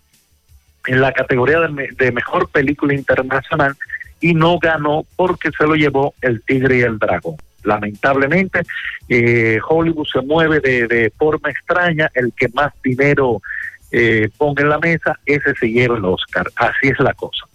[0.86, 3.74] en la categoría de, de mejor película internacional
[4.20, 7.36] y no ganó porque se lo llevó El Tigre y el Dragón.
[7.64, 8.62] Lamentablemente,
[9.08, 13.42] eh, Hollywood se mueve de, de forma extraña, el que más dinero
[13.90, 16.46] eh, ponga en la mesa, ese se lleva el Oscar.
[16.56, 17.46] Así es la cosa.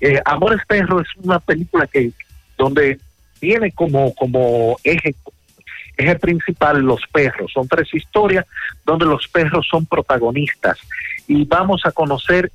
[0.00, 2.12] Eh, Amores Perro es una película que
[2.56, 2.98] donde
[3.38, 5.14] tiene como, como eje
[5.96, 7.52] eje principal los perros.
[7.52, 8.46] Son tres historias
[8.86, 10.78] donde los perros son protagonistas
[11.30, 12.50] y vamos a conocer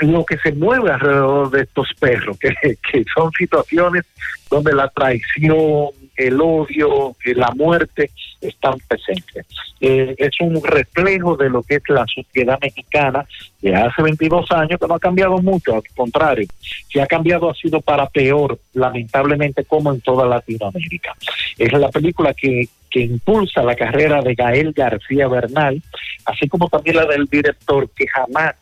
[0.00, 2.50] lo que se mueve alrededor de estos perros, que,
[2.90, 4.04] que son situaciones
[4.50, 5.90] donde la traición,
[6.26, 8.10] el odio, eh, la muerte
[8.40, 9.46] están presentes.
[9.80, 13.26] Eh, es un reflejo de lo que es la sociedad mexicana
[13.60, 16.46] de hace 22 años, que no ha cambiado mucho, al contrario,
[16.88, 21.14] si ha cambiado ha sido para peor, lamentablemente, como en toda Latinoamérica.
[21.58, 25.82] Es la película que, que impulsa la carrera de Gael García Bernal,
[26.26, 28.54] así como también la del director que jamás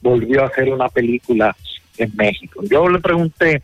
[0.00, 1.54] volvió a hacer una película
[1.98, 2.62] en México.
[2.70, 3.62] Yo le pregunté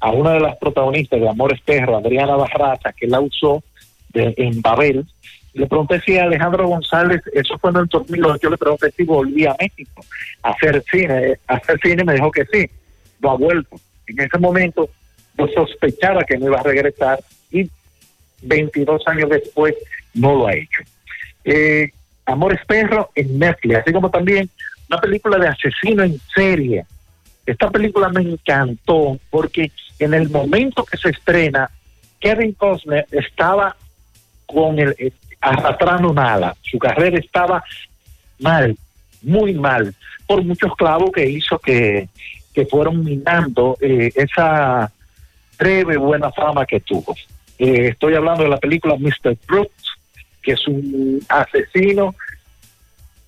[0.00, 3.62] a una de las protagonistas de Amores Perro, Adriana Barraza, que la usó
[4.10, 5.04] de- en Babel,
[5.54, 9.50] le pregunté si Alejandro González, eso fue en el 2008, yo le pregunté si volvía
[9.52, 10.04] a México
[10.42, 12.68] a hacer cine, a hacer cine, me dijo que sí,
[13.20, 13.76] no ha vuelto.
[14.06, 14.88] En ese momento
[15.36, 17.18] yo sospechaba que no iba a regresar
[17.50, 17.68] y
[18.42, 19.74] 22 años después
[20.14, 20.82] no lo ha hecho.
[21.44, 21.90] Eh,
[22.26, 24.48] Amores Perro en Netflix, así como también
[24.90, 26.84] una película de asesino en serie.
[27.46, 31.70] Esta película me encantó porque en el momento que se estrena,
[32.20, 33.76] Kevin Costner estaba
[34.46, 36.56] con el eh, arrastrando una ala.
[36.62, 37.62] Su carrera estaba
[38.38, 38.76] mal,
[39.22, 39.94] muy mal,
[40.26, 42.08] por muchos clavos que hizo que,
[42.54, 44.90] que fueron minando eh, esa
[45.58, 47.14] breve buena fama que tuvo.
[47.58, 49.36] Eh, estoy hablando de la película Mr.
[49.46, 49.96] Brooks,
[50.42, 52.14] que es un asesino.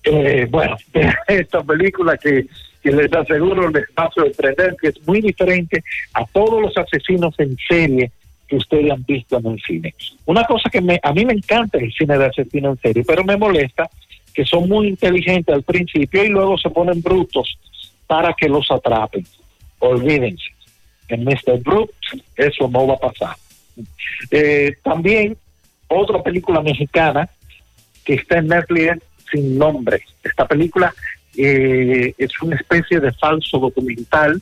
[0.03, 0.77] Eh, bueno,
[1.27, 2.47] esta película que,
[2.81, 7.33] que les aseguro les va a sorprender, que es muy diferente a todos los asesinos
[7.37, 8.11] en serie
[8.47, 9.95] que ustedes han visto en el cine.
[10.25, 13.23] Una cosa que me, a mí me encanta el cine de asesino en serie, pero
[13.23, 13.89] me molesta
[14.33, 17.57] que son muy inteligentes al principio y luego se ponen brutos
[18.07, 19.25] para que los atrapen.
[19.79, 20.51] Olvídense,
[21.07, 21.59] en Mr.
[21.63, 21.95] Brooks
[22.35, 23.35] eso no va a pasar.
[24.31, 25.37] Eh, también
[25.87, 27.29] otra película mexicana
[28.03, 30.01] que está en Netflix sin nombre.
[30.23, 30.93] Esta película
[31.37, 34.41] eh, es una especie de falso documental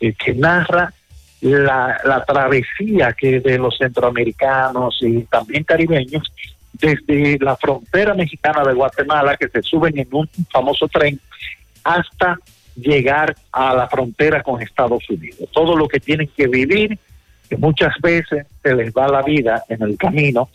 [0.00, 0.92] eh, que narra
[1.40, 6.30] la, la travesía que de los centroamericanos y también caribeños
[6.72, 11.20] desde la frontera mexicana de Guatemala, que se suben en un famoso tren,
[11.84, 12.38] hasta
[12.76, 15.48] llegar a la frontera con Estados Unidos.
[15.52, 16.98] Todo lo que tienen que vivir,
[17.48, 20.48] que muchas veces se les va la vida en el camino,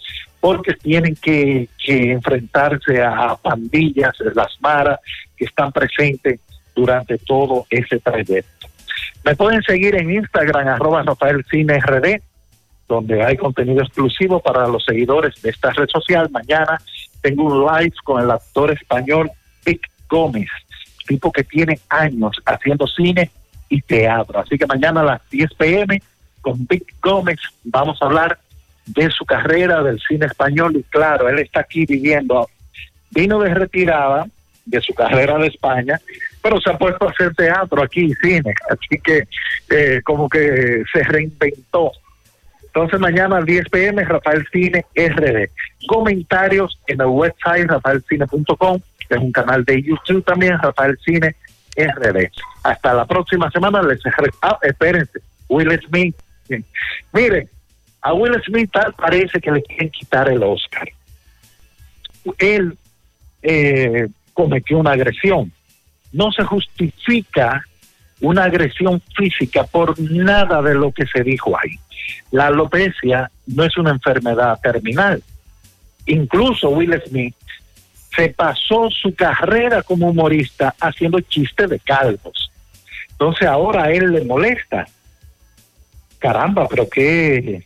[0.45, 4.99] porque tienen que, enfrentarse a pandillas, las maras,
[5.35, 6.39] que están presentes
[6.75, 8.67] durante todo ese trayecto.
[9.23, 12.21] Me pueden seguir en Instagram, arroba Rafael Cine RD,
[12.87, 16.29] donde hay contenido exclusivo para los seguidores de esta red social.
[16.29, 16.79] Mañana
[17.21, 19.31] tengo un live con el actor español
[19.65, 20.49] Vic Gómez,
[21.07, 23.31] tipo que tiene años haciendo cine
[23.67, 24.41] y teatro.
[24.41, 25.99] Así que mañana a las 10 pm
[26.41, 28.37] con Vic Gómez vamos a hablar
[28.85, 32.47] de su carrera del cine español y claro, él está aquí viviendo.
[33.11, 34.27] Vino de retirada
[34.65, 35.99] de su carrera de España,
[36.41, 39.27] pero se ha puesto a hacer teatro aquí, cine, así que
[39.69, 41.91] eh, como que se reinventó.
[42.65, 45.49] Entonces mañana a 10 pm Rafael Cine RD.
[45.87, 51.35] Comentarios en el website rafaelcine.com, que es un canal de YouTube también, Rafael Cine
[51.77, 52.29] RD.
[52.63, 54.01] Hasta la próxima semana les
[54.41, 56.15] ah, espérense, Will Smith.
[57.13, 57.49] Miren,
[58.05, 60.87] a Will Smith tal parece que le quieren quitar el Oscar.
[62.37, 62.77] Él
[63.41, 65.51] eh, cometió una agresión.
[66.11, 67.65] No se justifica
[68.21, 71.79] una agresión física por nada de lo que se dijo ahí.
[72.29, 75.23] La alopecia no es una enfermedad terminal.
[76.05, 77.35] Incluso Will Smith
[78.15, 82.51] se pasó su carrera como humorista haciendo chistes de calvos.
[83.09, 84.85] Entonces ahora a él le molesta.
[86.19, 87.65] Caramba, pero qué,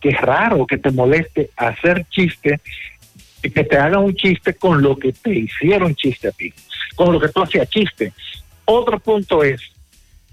[0.00, 2.60] qué raro que te moleste hacer chiste
[3.42, 6.52] y que te hagan un chiste con lo que te hicieron chiste a ti,
[6.94, 8.12] con lo que tú hacías chiste.
[8.64, 9.60] Otro punto es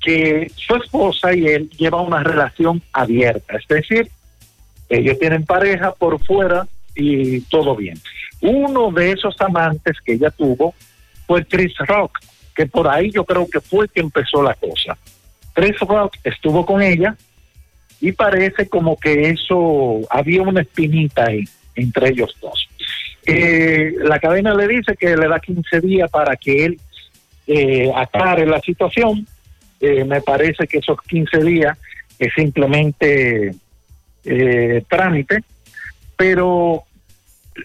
[0.01, 4.09] que su esposa y él llevan una relación abierta, es decir,
[4.89, 7.99] ellos tienen pareja por fuera y todo bien.
[8.41, 10.74] Uno de esos amantes que ella tuvo
[11.26, 12.20] fue Chris Rock,
[12.55, 14.97] que por ahí yo creo que fue que empezó la cosa.
[15.53, 17.18] Chris Rock estuvo con ella
[18.02, 21.43] y parece como que eso había una espinita ahí
[21.76, 22.68] entre ellos dos.
[23.26, 26.80] Eh, la cadena le dice que le da 15 días para que él
[27.48, 29.26] eh, aclare la situación.
[29.80, 31.78] Eh, me parece que esos 15 días
[32.20, 33.54] es simplemente
[34.26, 35.43] eh, trámite,
[36.16, 36.84] pero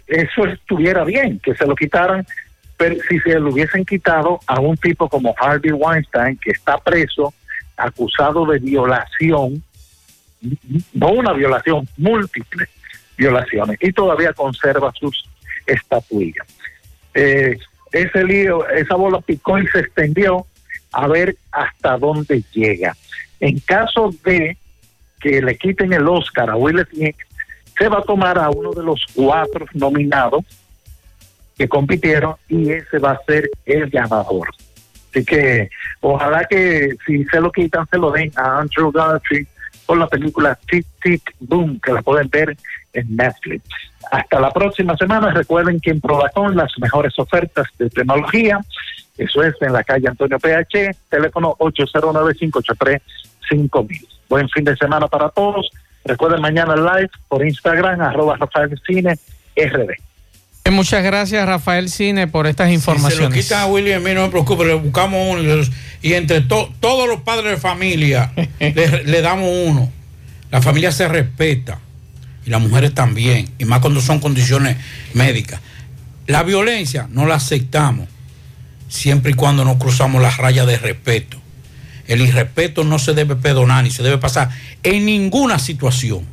[0.07, 2.27] eso estuviera bien, que se lo quitaran,
[2.77, 7.33] pero si se lo hubiesen quitado a un tipo como Harvey Weinstein, que está preso,
[7.77, 9.63] acusado de violación,
[10.93, 12.69] no una violación, múltiples
[13.17, 15.29] violaciones, y todavía conserva sus
[15.67, 16.47] estatuillas.
[17.15, 17.57] Eh,
[17.93, 20.47] ese lío, esa bola picó y se extendió
[20.93, 22.97] a ver hasta dónde llega.
[23.41, 24.57] En caso de
[25.21, 27.17] que le quiten el Oscar a Will Smith,
[27.79, 30.45] se va a tomar a uno de los cuatro nominados
[31.57, 34.49] que compitieron y ese va a ser el ganador.
[35.11, 35.69] Así que
[36.01, 39.47] ojalá que si se lo quitan, se lo den a Andrew Garfield
[39.87, 42.57] por la película Tic Tic Boom, que la pueden ver
[42.93, 43.65] en Netflix.
[44.11, 45.33] Hasta la próxima semana.
[45.33, 48.61] Recuerden que en Prodacon las mejores ofertas de tecnología.
[49.17, 54.07] Eso es en la calle Antonio PH, teléfono 809-583-5000.
[54.29, 55.71] Buen fin de semana para todos.
[56.05, 59.17] Recuerden mañana live por Instagram, arroba Rafael Cine
[59.57, 59.91] RD.
[60.73, 63.45] Muchas gracias, Rafael Cine, por estas Se lo informaciones.
[63.45, 65.63] quitan a William, a mí no me preocupe, le buscamos uno
[66.03, 69.91] y entre to- todos los padres de familia le, le damos uno.
[70.51, 71.79] La familia se respeta
[72.45, 74.77] y las mujeres también, y más cuando son condiciones
[75.15, 75.61] médicas.
[76.27, 78.09] La violencia no la aceptamos
[78.89, 81.39] siempre y cuando no cruzamos las rayas de respeto.
[82.07, 84.51] El irrespeto no se debe perdonar ni se debe pasar
[84.83, 86.27] en ninguna situación.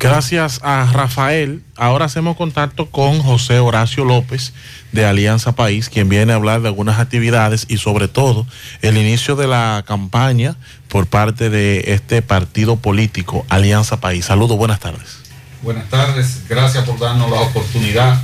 [0.00, 1.60] Gracias a Rafael.
[1.74, 4.52] Ahora hacemos contacto con José Horacio López
[4.92, 8.46] de Alianza País, quien viene a hablar de algunas actividades y sobre todo
[8.80, 10.54] el inicio de la campaña
[10.86, 14.26] por parte de este partido político Alianza País.
[14.26, 15.18] Saludos, buenas tardes.
[15.62, 18.22] Buenas tardes, gracias por darnos la oportunidad.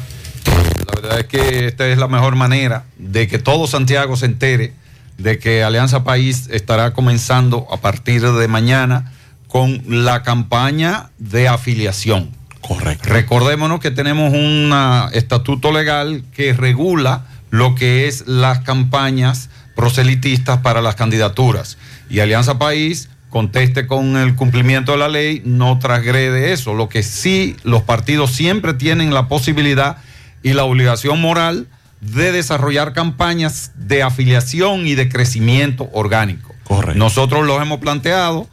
[0.87, 4.75] La verdad es que esta es la mejor manera de que todo Santiago se entere
[5.18, 9.12] de que Alianza País estará comenzando a partir de mañana
[9.55, 12.29] con la campaña de afiliación.
[12.61, 13.09] Correcto.
[13.09, 14.73] Recordémonos que tenemos un
[15.13, 21.79] estatuto legal que regula lo que es las campañas proselitistas para las candidaturas.
[22.11, 26.75] Y Alianza País conteste con el cumplimiento de la ley, no transgrede eso.
[26.75, 29.99] Lo que sí los partidos siempre tienen la posibilidad
[30.43, 31.68] y la obligación moral
[32.01, 36.53] de desarrollar campañas de afiliación y de crecimiento orgánico.
[36.64, 36.99] Correcto.
[36.99, 38.49] Nosotros los hemos planteado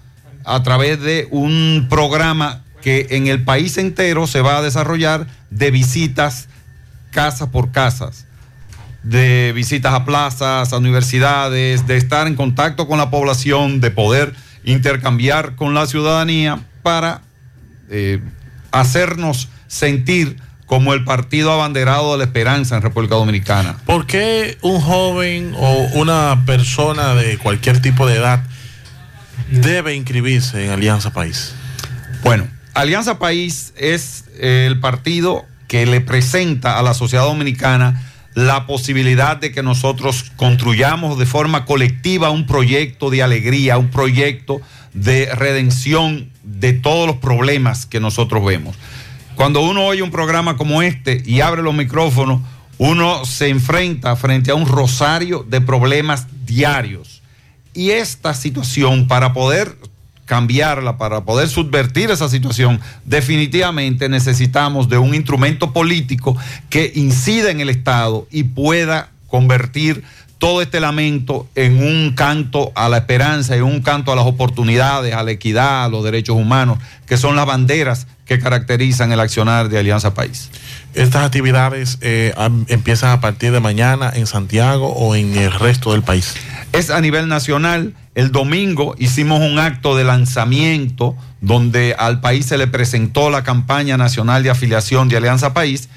[0.45, 5.72] a través de un programa que en el país entero se va a desarrollar de
[5.72, 6.47] visitas
[7.11, 8.26] casa por casas,
[9.03, 14.34] de visitas a plazas, a universidades, de estar en contacto con la población, de poder
[14.63, 17.22] intercambiar con la ciudadanía para
[17.89, 18.22] eh,
[18.72, 23.76] hacernos sentir como el partido abanderado de la esperanza en República Dominicana.
[23.85, 28.41] ¿Por qué un joven o una persona de cualquier tipo de edad
[29.52, 31.53] debe inscribirse en Alianza País?
[32.23, 39.38] Bueno, Alianza País es el partido que le presenta a la sociedad dominicana la posibilidad
[39.38, 44.61] de que nosotros construyamos de forma colectiva un proyecto de alegría, un proyecto
[44.94, 48.76] de redención de todos los problemas que nosotros vemos.
[49.36, 52.41] Cuando uno oye un programa como este y abre los micrófonos,
[52.78, 57.20] uno se enfrenta frente a un rosario de problemas diarios.
[57.73, 59.77] Y esta situación, para poder
[60.26, 66.38] cambiarla, para poder subvertir esa situación, definitivamente necesitamos de un instrumento político
[66.69, 70.03] que incida en el Estado y pueda convertir
[70.38, 75.14] todo este lamento en un canto a la esperanza, en un canto a las oportunidades,
[75.14, 79.69] a la equidad, a los derechos humanos, que son las banderas que caracterizan el accionar
[79.69, 80.49] de Alianza País.
[80.95, 82.34] Estas actividades eh,
[82.69, 86.34] empiezan a partir de mañana en Santiago o en el resto del país.
[86.72, 87.93] Es a nivel nacional.
[88.15, 93.98] El domingo hicimos un acto de lanzamiento donde al país se le presentó la campaña
[93.98, 95.89] nacional de afiliación de Alianza País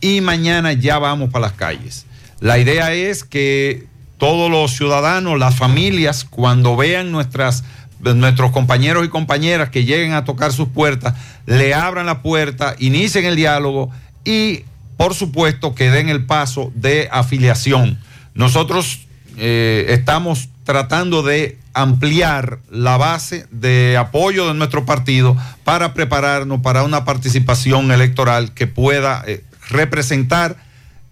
[0.00, 2.06] y mañana ya vamos para las calles.
[2.40, 3.86] La idea es que
[4.18, 7.64] todos los ciudadanos, las familias, cuando vean nuestras,
[8.00, 11.14] nuestros compañeros y compañeras que lleguen a tocar sus puertas,
[11.46, 13.90] le abran la puerta, inicien el diálogo
[14.24, 14.64] y,
[14.96, 17.98] por supuesto, que den el paso de afiliación.
[18.34, 19.05] Nosotros
[19.36, 26.82] eh, estamos tratando de ampliar la base de apoyo de nuestro partido para prepararnos para
[26.82, 30.56] una participación electoral que pueda eh, representar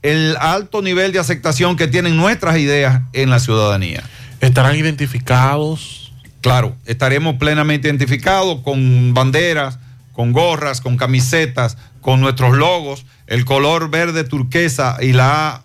[0.02, 4.02] el alto nivel de aceptación que tienen nuestras ideas en la ciudadanía.
[4.40, 6.12] ¿Estarán identificados?
[6.40, 9.78] Claro, estaremos plenamente identificados con banderas,
[10.12, 13.06] con gorras, con camisetas, con nuestros logos.
[13.26, 15.63] El color verde turquesa y la A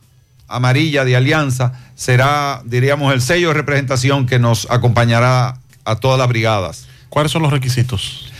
[0.49, 6.27] amarilla de alianza será, diríamos, el sello de representación que nos acompañará a todas las
[6.27, 6.87] brigadas.
[7.09, 8.31] ¿Cuáles son los requisitos?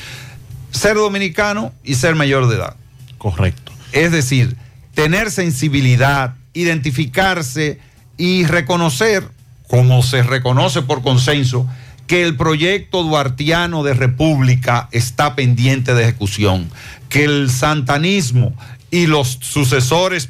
[0.72, 2.76] Ser dominicano y ser mayor de edad.
[3.18, 3.72] Correcto.
[3.92, 4.56] Es decir,
[4.94, 7.80] tener sensibilidad, identificarse
[8.18, 9.24] y reconocer,
[9.68, 11.68] como se reconoce por consenso,
[12.08, 16.70] que el proyecto duartiano de república está pendiente de ejecución,
[17.08, 18.56] que el santanismo
[18.92, 20.30] y los sucesores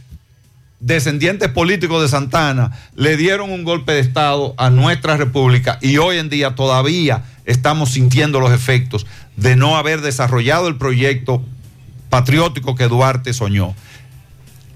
[0.80, 6.18] descendientes políticos de Santana le dieron un golpe de Estado a nuestra república y hoy
[6.18, 11.44] en día todavía estamos sintiendo los efectos de no haber desarrollado el proyecto
[12.10, 13.76] patriótico que Duarte soñó.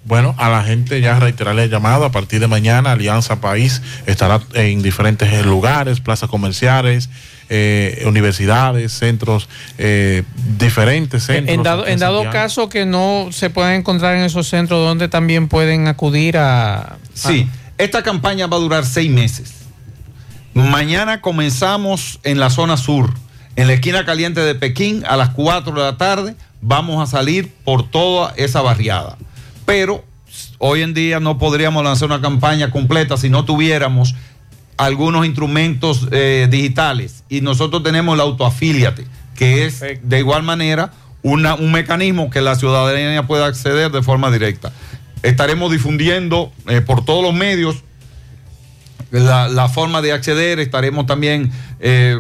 [0.06, 2.04] Bueno, a la gente ya reiterarle el llamado.
[2.04, 7.10] A partir de mañana, Alianza País estará en diferentes lugares, plazas comerciales,
[7.50, 9.48] eh, universidades, centros,
[9.78, 10.24] eh,
[10.58, 11.56] diferentes centros.
[11.56, 15.48] En dado, en dado caso que no se puedan encontrar en esos centros donde también
[15.48, 16.98] pueden acudir a...
[17.14, 17.48] Sí,
[17.78, 19.54] esta campaña va a durar seis meses.
[20.54, 23.14] Mañana comenzamos en la zona sur,
[23.56, 26.36] en la esquina caliente de Pekín, a las 4 de la tarde.
[26.62, 29.18] Vamos a salir por toda esa barriada.
[29.66, 30.04] Pero
[30.58, 34.16] hoy en día no podríamos lanzar una campaña completa si no tuviéramos
[34.78, 37.24] algunos instrumentos eh, digitales.
[37.30, 40.92] Y nosotros tenemos la autoafíliate, que es de igual manera
[41.22, 44.74] una- un mecanismo que la ciudadanía pueda acceder de forma directa.
[45.22, 47.84] Estaremos difundiendo eh, por todos los medios
[49.12, 52.20] la, la forma de acceder, estaremos también eh,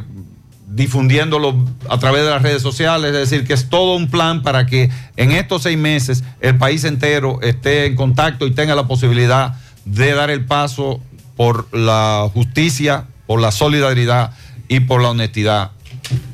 [0.67, 1.55] difundiéndolo
[1.89, 4.89] a través de las redes sociales, es decir, que es todo un plan para que
[5.17, 10.13] en estos seis meses el país entero esté en contacto y tenga la posibilidad de
[10.13, 10.99] dar el paso
[11.35, 14.31] por la justicia, por la solidaridad
[14.67, 15.71] y por la honestidad,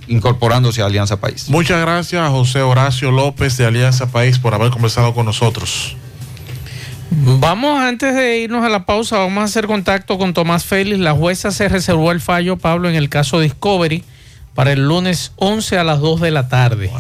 [0.08, 1.50] incorporándose a Alianza País.
[1.50, 5.98] Muchas gracias a José Horacio López de Alianza País por haber conversado con nosotros.
[7.12, 11.00] Vamos, antes de irnos a la pausa, vamos a hacer contacto con Tomás Félix.
[11.00, 14.04] La jueza se reservó el fallo, Pablo, en el caso Discovery
[14.56, 16.92] para el lunes 11 a las 2 de la tarde.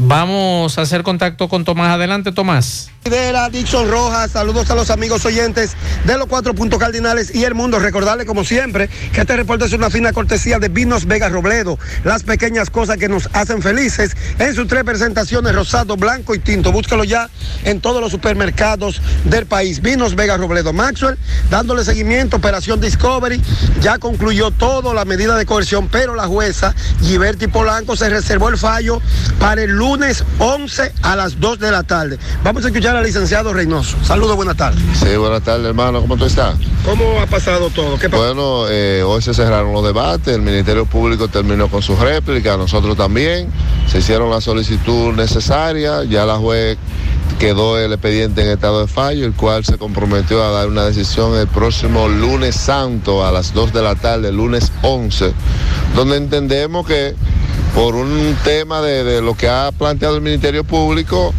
[0.00, 1.90] Vamos a hacer contacto con Tomás.
[1.90, 2.88] Adelante, Tomás.
[3.04, 5.72] Rivera, Dixon Rojas, saludos a los amigos oyentes
[6.04, 7.80] de los cuatro puntos cardinales y el mundo.
[7.80, 11.80] Recordarle, como siempre, que este reporte es una fina cortesía de Vinos Vega Robledo.
[12.04, 16.70] Las pequeñas cosas que nos hacen felices en sus tres presentaciones, rosado, blanco y tinto.
[16.70, 17.28] Búscalo ya
[17.64, 19.82] en todos los supermercados del país.
[19.82, 20.72] Vinos Vega Robledo.
[20.72, 21.18] Maxwell,
[21.50, 23.40] dándole seguimiento, Operación Discovery.
[23.80, 28.58] Ya concluyó todo, la medida de coerción, pero la jueza Giberti Polanco se reservó el
[28.58, 29.00] fallo
[29.40, 32.18] para el lunes 11 a las 2 de la tarde.
[32.44, 33.96] Vamos a escuchar al licenciado Reynoso.
[34.04, 34.82] Saludos, buenas tardes.
[34.98, 36.02] Sí, buenas tardes, hermano.
[36.02, 36.56] ¿Cómo tú estás?
[36.84, 37.98] ¿Cómo ha pasado todo?
[37.98, 38.08] ¿Qué?
[38.08, 42.98] Bueno, eh, hoy se cerraron los debates, el Ministerio Público terminó con su réplica, nosotros
[42.98, 43.50] también,
[43.90, 46.76] se hicieron la solicitud necesaria, ya la juez
[47.38, 51.34] quedó el expediente en estado de fallo, el cual se comprometió a dar una decisión
[51.34, 55.32] el próximo lunes santo a las 2 de la tarde, lunes 11,
[55.94, 57.14] donde entendemos que
[57.78, 61.32] por un tema de, lo que ha planteado el Ministerio Público,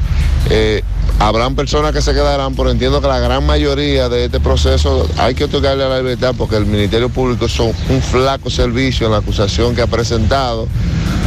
[0.50, 0.82] eh,
[1.20, 5.36] habrán personas que se quedarán, pero entiendo que la gran mayoría de este proceso hay
[5.36, 9.76] que otorgarle la libertad porque el Ministerio Público hizo un flaco servicio en la acusación
[9.76, 10.70] que ha presentado,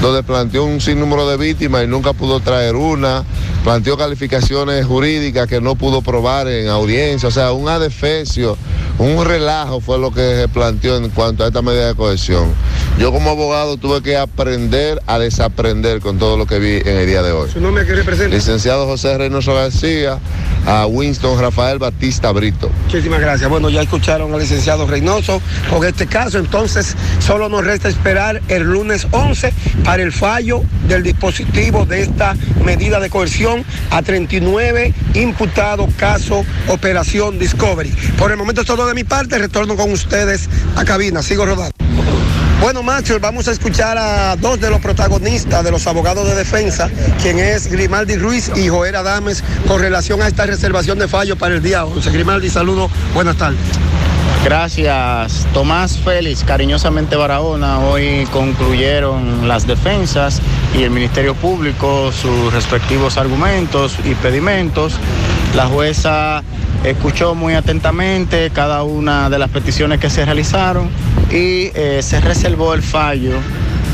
[0.02, 3.24] donde planteó un sinnúmero de víctimas y nunca pudo traer una,
[3.62, 8.58] planteó calificaciones jurídicas que no pudo probar en audiencia, o sea, un adefesio,
[8.98, 12.52] un relajo fue lo que se planteó en cuanto a esta medida de cohesión.
[12.98, 17.06] Yo como abogado tuve que aprender a desaprender con todo lo que vi en el
[17.06, 17.50] día de hoy.
[17.50, 18.34] ¿Su nombre que representa?
[18.34, 20.18] Licenciado José Reynoso García,
[20.66, 22.70] a Winston Rafael Batista Brito.
[22.86, 23.48] Muchísimas gracias.
[23.48, 28.64] Bueno, ya escucharon al licenciado Reynoso con este caso, entonces solo nos resta esperar el
[28.64, 29.52] lunes 11
[29.84, 37.38] para el fallo del dispositivo de esta medida de coerción a 39 imputados caso Operación
[37.38, 37.90] Discovery.
[38.18, 41.72] Por el momento es todo de mi parte, retorno con ustedes a cabina, sigo rodando.
[42.62, 46.88] Bueno, Macho, vamos a escuchar a dos de los protagonistas de los abogados de defensa,
[47.20, 51.56] quien es Grimaldi Ruiz y Joel Adames, con relación a esta reservación de fallo para
[51.56, 52.08] el día 11.
[52.12, 53.58] Grimaldi, saludo, buenas tardes.
[54.44, 57.78] Gracias, Tomás Félix, cariñosamente Barahona.
[57.78, 60.42] Hoy concluyeron las defensas
[60.76, 64.94] y el Ministerio Público sus respectivos argumentos y pedimentos.
[65.54, 66.42] La jueza
[66.82, 70.90] escuchó muy atentamente cada una de las peticiones que se realizaron
[71.30, 73.34] y eh, se reservó el fallo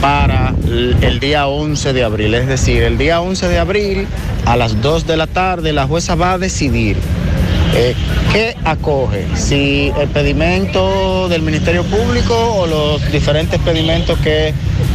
[0.00, 2.34] para el día 11 de abril.
[2.34, 4.06] Es decir, el día 11 de abril
[4.46, 6.96] a las 2 de la tarde la jueza va a decidir
[7.74, 7.94] eh,
[8.32, 9.26] ¿Qué acoge?
[9.34, 14.52] Si el pedimento del Ministerio Público o los diferentes pedimentos que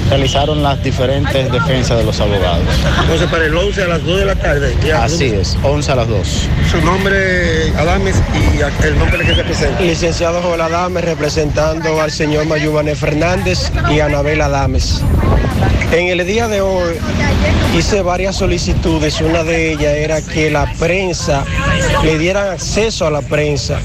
[0.10, 2.68] realizaron las diferentes defensas de los abogados.
[3.02, 4.76] Entonces, para el 11 a las 2 de la tarde.
[4.86, 6.28] ya, Así es, 11 a las 2.
[6.70, 9.82] Su nombre, Adames, y el nombre que se presenta.
[9.82, 15.02] Licenciado Joel Adames, representando al señor Mayubane Fernández y Anabel Adames.
[15.92, 16.94] En el día de hoy
[17.78, 19.20] hice varias solicitudes.
[19.22, 21.44] Una de ellas era que la prensa
[22.04, 23.80] le dieran acceso a la prensa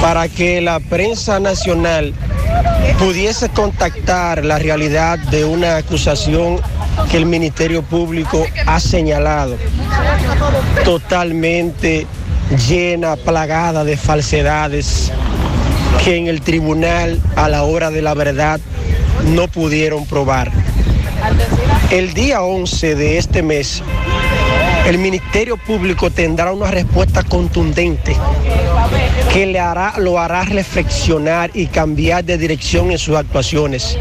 [0.00, 2.12] para que la prensa nacional
[2.98, 6.60] pudiese contactar la realidad de una acusación
[7.10, 9.56] que el Ministerio Público ha señalado
[10.84, 12.06] totalmente
[12.68, 15.10] llena, plagada de falsedades
[16.04, 18.60] que en el tribunal a la hora de la verdad
[19.34, 20.52] no pudieron probar.
[21.90, 23.82] El día 11 de este mes,
[24.86, 28.16] el Ministerio Público tendrá una respuesta contundente
[29.32, 33.98] que le hará, lo hará reflexionar y cambiar de dirección en sus actuaciones.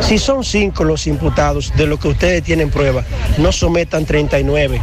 [0.00, 3.02] Si son cinco los imputados de lo que ustedes tienen prueba,
[3.38, 4.80] no sometan 39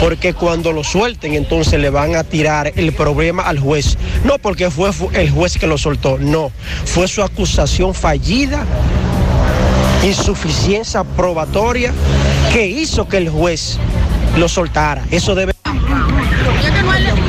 [0.00, 3.96] porque cuando lo suelten entonces le van a tirar el problema al juez.
[4.24, 6.50] No porque fue fu- el juez que lo soltó, no,
[6.84, 8.64] fue su acusación fallida,
[10.04, 11.92] insuficiencia probatoria
[12.52, 13.78] que hizo que el juez
[14.36, 15.02] lo soltara.
[15.10, 15.52] Eso debe...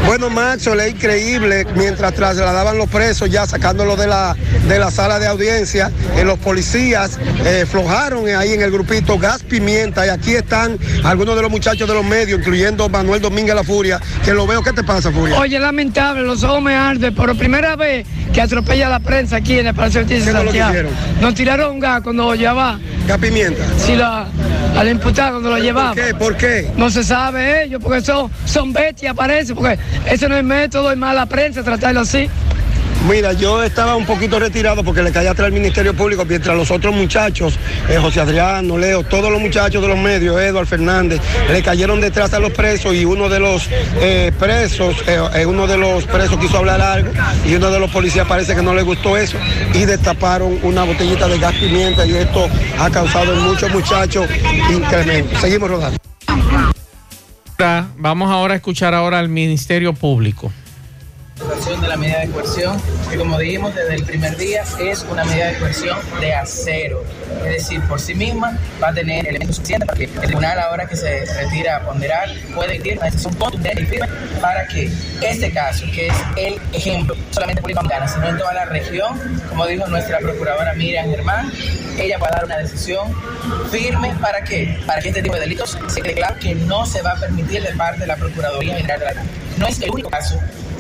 [0.06, 4.36] Bueno, Macho, es increíble, mientras trasladaban los presos, ya sacándolos de la,
[4.68, 9.44] de la sala de audiencia, eh, los policías eh, flojaron ahí en el grupito gas
[9.44, 13.66] pimienta y aquí están algunos de los muchachos de los medios, incluyendo Manuel Domínguez La
[13.66, 14.64] Furia, que lo veo.
[14.64, 15.38] ¿Qué te pasa, Furia?
[15.38, 17.14] Oye, lamentable, los ojos me arden.
[17.14, 20.44] Por primera vez que atropella la prensa aquí en el Palacio de Justicia ¿Qué de
[20.44, 20.90] fue lo que Santiago.
[21.20, 22.80] Nos tiraron un gas cuando llevaba.
[23.08, 23.64] ¿Gas pimienta?
[23.78, 24.28] Sí, la,
[24.78, 25.94] al imputado cuando lo llevaba.
[25.94, 26.14] ¿Por qué?
[26.14, 26.72] ¿Por qué?
[26.78, 29.80] No se sabe ellos, porque son, son bestias, parece, porque
[30.10, 32.30] ese no es método, es mala prensa tratarlo así.
[33.06, 36.72] Mira, yo estaba un poquito retirado porque le caía atrás al Ministerio Público, mientras los
[36.72, 37.58] otros muchachos,
[37.88, 42.34] eh, José Adriano, Leo, todos los muchachos de los medios, Eduardo Fernández, le cayeron detrás
[42.34, 43.70] a los presos y uno de los
[44.02, 47.12] eh, presos, eh, uno de los presos quiso hablar algo
[47.46, 49.38] y uno de los policías parece que no le gustó eso
[49.74, 54.28] y destaparon una botellita de gas pimienta y esto ha causado en muchos muchachos
[54.70, 55.40] incremento.
[55.40, 55.98] Seguimos rodando.
[57.98, 60.52] Vamos ahora a escuchar ahora al Ministerio Público.
[61.40, 65.48] De la medida de coerción, que como dijimos desde el primer día es una medida
[65.48, 67.04] de coerción de acero.
[67.46, 70.88] Es decir, por sí misma va a tener elementos suficientes para que el tribunal ahora
[70.88, 74.08] que se retira a ponderar pueda emitir una decisión contundente y firme
[74.42, 74.92] para que
[75.22, 78.66] este caso, que es el ejemplo, no solamente en República Dominicana, sino en toda la
[78.66, 81.52] región, como dijo nuestra procuradora Miriam Germán,
[82.00, 83.14] ella pueda dar una decisión
[83.70, 84.80] firme para qué?
[84.88, 87.62] Para que este tipo de delitos se quede claro que no se va a permitir
[87.62, 89.24] de parte de la Procuraduría General de la.
[89.58, 90.40] No es el único caso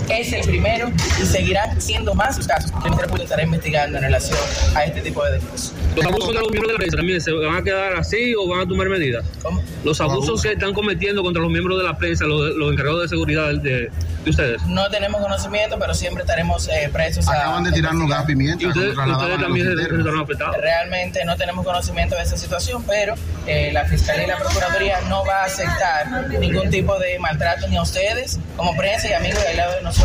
[0.09, 4.03] es el primero y seguirán siendo más los casos que el Público estará investigando en
[4.03, 4.37] relación
[4.75, 5.73] a este tipo de delitos.
[5.95, 8.47] ¿Los abusos de los miembros de la prensa también se van a quedar así o
[8.47, 9.25] van a tomar medidas?
[9.41, 9.61] ¿Cómo?
[9.83, 13.07] Los abusos que están cometiendo contra los miembros de la prensa, los, los encargados de
[13.07, 13.89] seguridad de,
[14.23, 14.61] de ustedes.
[14.67, 17.33] No tenemos conocimiento, pero siempre estaremos eh, presos a...
[17.33, 18.63] Acaban de tirarnos gas pimienta.
[18.63, 20.57] ¿Y ustedes- también a se- se afectados?
[20.57, 23.15] Realmente no tenemos conocimiento de esa situación, pero
[23.47, 27.77] eh, la Fiscalía y la Procuraduría no va a aceptar ningún tipo de maltrato ni
[27.77, 29.96] a ustedes como prensa y amigos de al lado de nosotros,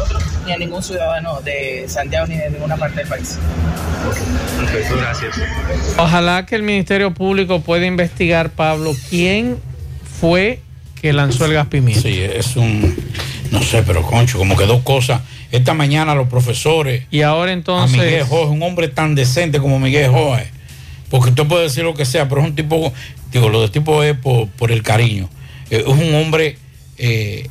[0.47, 3.39] ni a ningún ciudadano de Santiago ni de ninguna parte del país.
[4.59, 5.41] Perfecto, gracias.
[5.97, 9.59] Ojalá que el Ministerio Público pueda investigar, Pablo, quién
[10.21, 10.61] fue
[11.01, 12.03] que lanzó el gas pimienta.
[12.03, 12.97] Sí, es un,
[13.51, 15.21] no sé, pero concho, como que dos cosas.
[15.51, 17.05] Esta mañana los profesores.
[17.11, 17.99] Y ahora A entonces.
[17.99, 20.51] Miguel Jorge, un hombre tan decente como Miguel Jorge.
[21.11, 22.93] Porque usted puede decir lo que sea, pero es un tipo,
[23.31, 25.29] digo, lo de tipo es por, por el cariño.
[25.71, 26.57] Eh, es un hombre
[26.97, 27.49] eh,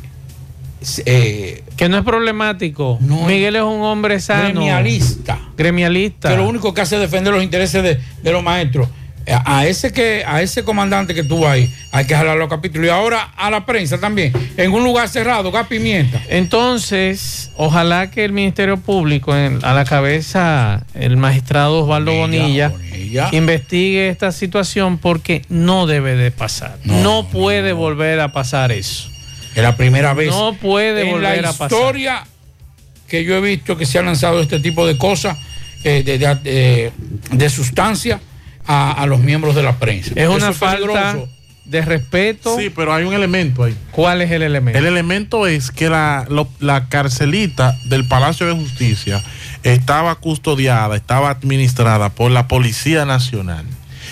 [1.06, 2.98] eh, que no es problemático.
[3.02, 4.48] Miguel es un hombre sano.
[4.62, 5.40] gremialista.
[5.58, 6.30] Gremialista.
[6.30, 8.88] Que lo único que hace es defender los intereses de, de los maestros.
[9.28, 12.88] A a ese que a ese comandante que tuvo ahí hay que jalar los capítulos
[12.88, 18.26] y ahora a la prensa también en un lugar cerrado gas pimienta Entonces, ojalá que
[18.26, 22.72] el Ministerio Público, en- a la cabeza el magistrado Osvaldo Bonilla,
[23.32, 26.78] investigue esta situación porque no debe de pasar.
[26.84, 29.11] No, puede volver a pasar eso.
[29.56, 31.72] Es la primera vez No puede en volver la a pasar.
[31.72, 32.24] historia
[33.08, 35.38] que yo he visto que se han lanzado este tipo de cosas
[35.84, 36.92] eh, de, de- de-
[37.32, 38.20] de sustancia
[38.66, 41.18] a, a los miembros de la prensa Es una Eso falta
[41.66, 42.58] de respeto.
[42.60, 43.76] Sí, pero hay un elemento ahí.
[43.92, 44.78] ¿Cuál es el elemento?
[44.78, 49.24] El elemento es que la, lo- la carcelita del Palacio de Justicia
[49.64, 53.66] estaba custodiada, estaba administrada por la Policía Nacional.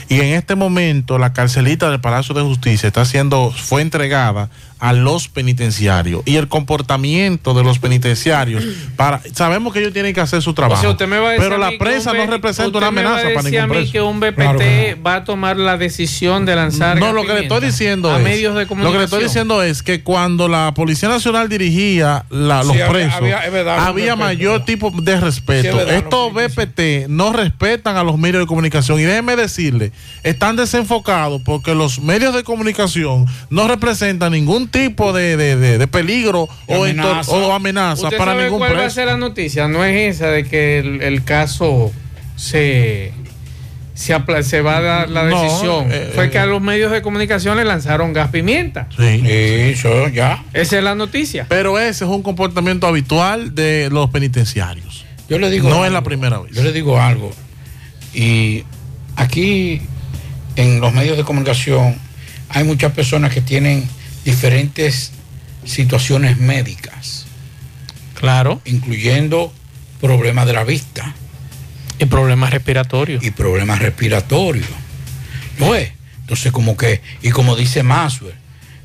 [0.08, 4.50] Y en este momento la carcelita del Palacio de Justicia está siendo, fue entregada
[4.80, 6.22] a los penitenciarios.
[6.26, 8.64] Y el comportamiento de los penitenciarios,
[8.96, 10.80] para, sabemos que ellos tienen que hacer su trabajo.
[10.80, 12.92] O sea, usted me va a decir pero a la prensa no representa usted una
[12.92, 13.92] me va a amenaza para decir a ningún mí preso.
[13.92, 17.42] que un BPT Claro va a tomar la decisión de lanzar No, lo que le
[17.42, 20.74] estoy diciendo a es, medios de lo que le estoy diciendo es que cuando la
[20.74, 24.92] Policía Nacional dirigía la- los Sí, presos, había- es verdad, había un respeto, mayor tipo
[24.92, 25.78] de Sí, es respeto.
[25.78, 29.92] verdad, Estos BPT no respetan a los medios de comunicación y déjenme decirle,
[30.24, 35.88] están desenfocados porque los medios de comunicación no representan ningún tipo de, de- de- de
[35.88, 38.96] peligro o, entor- o amenaza ¿Usted para sabe ningún cuál va a preso.
[38.96, 39.68] ser la noticia?
[39.68, 41.92] No es esa de que el, el caso
[42.36, 43.12] se,
[43.94, 44.14] se,
[44.62, 45.88] va a dar la No, decisión.
[45.92, 46.30] eh, Fue eh.
[46.30, 48.88] que a los medios de comunicación le lanzaron gas pimienta.
[48.96, 49.22] Sí.
[49.26, 50.44] eso ya.
[50.54, 51.46] Esa es la noticia.
[51.50, 55.06] Pero ese es un comportamiento habitual de los penitenciarios.
[55.30, 55.86] Yo le digo no algo.
[55.88, 56.54] es la primera vez.
[56.56, 57.32] Yo le digo algo.
[58.14, 58.64] Y
[59.16, 59.82] aquí
[60.56, 61.96] en los medios de comunicación
[62.50, 63.88] hay muchas personas que tienen
[64.26, 65.12] diferentes
[65.66, 67.26] situaciones médicas.
[68.16, 68.62] Claro.
[68.66, 69.54] Incluyendo
[70.02, 71.14] problemas de la vista.
[72.00, 73.24] Y problemas respiratorios.
[73.24, 74.68] Y problemas respiratorios.
[75.58, 75.92] ¿No es?
[76.22, 78.36] Entonces, como que, y como dice Maswell,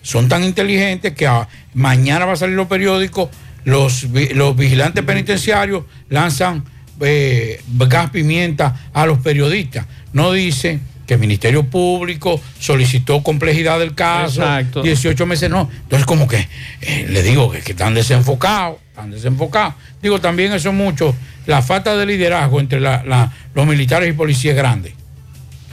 [0.03, 1.31] son tan inteligentes que
[1.75, 3.31] mañana va a salir los periódicos,
[3.65, 4.05] los,
[4.35, 6.65] los vigilantes penitenciarios lanzan
[7.01, 9.87] eh, gas pimienta a los periodistas.
[10.13, 14.83] No dicen que el Ministerio Público solicitó complejidad del caso, Exacto.
[14.83, 15.71] 18 meses no.
[15.83, 16.49] Entonces, como que
[16.81, 19.75] eh, le digo que, que están desenfocados, están desenfocados.
[20.03, 21.15] Digo, también eso es mucho,
[21.47, 24.95] la falta de liderazgo entre la- la- los militares y policías grandes.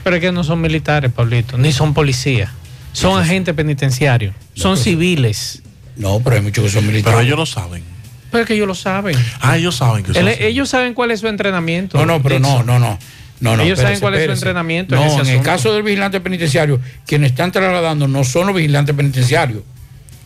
[0.04, 2.50] Pero es que no son militares, Pablito, ni son policías.
[2.92, 4.34] Son agentes penitenciarios.
[4.54, 5.62] Son civiles.
[5.96, 7.14] No, pero hay muchos que son militares.
[7.16, 7.82] Pero ellos lo saben.
[8.30, 9.16] Pero es que ellos lo saben.
[9.40, 11.98] Ah, ellos saben que son Él- ellos saben cuál es su entrenamiento.
[11.98, 12.66] No, no, pero Dixon.
[12.66, 12.88] no, no.
[12.90, 12.98] No,
[13.42, 14.94] no, Ellos saben espérese, cuál es su entrenamiento.
[14.94, 19.62] No, en, el caso del vigilante penitenciario, quienes están trasladando no son los vigilantes penitenciarios,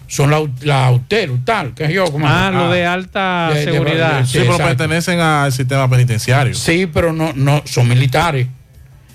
[0.09, 2.05] son la, la UTER, tal, que es yo.
[2.12, 4.20] como- Ah, lo de alta de- de- seguridad.
[4.20, 4.66] de- Sí, pero exacto.
[4.76, 6.55] pertenecen al sistema penitenciario.
[6.55, 8.47] Sí, pero no, no, son militares.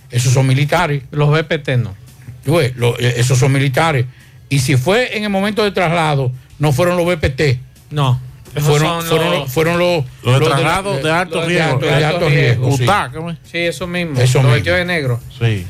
[0.10, 1.04] Esos son militares.
[1.12, 1.96] Los BPT no.
[2.46, 4.06] Lo- eh, esos son militares.
[4.50, 7.60] Y si fue en el momento de traslado, no fueron los BPT.
[7.92, 8.20] No.
[8.60, 11.80] Fueron, fueron, los- fueron los, Los de los traslado de alto los riesgo.
[11.80, 13.58] de alto riesgo, sí.
[13.60, 14.20] Eso mismo.
[14.20, 14.52] Eso los mismo.
[14.54, 15.20] vestidos de negro.
[15.40, 15.66] Sí.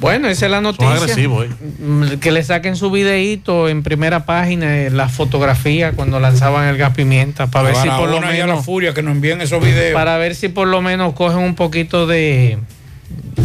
[0.00, 0.92] Bueno, esa es la noticia.
[0.92, 1.48] agresivos, ¿eh?
[1.78, 6.76] Mm, Que le saquen su videíto en primera página, eh, la fotografía cuando lanzaban el
[6.76, 9.94] gas pimienta, para ver si por lo la menos furia que nos envíen esos videos.
[9.94, 12.58] para ver si por lo menos cogen un poquito de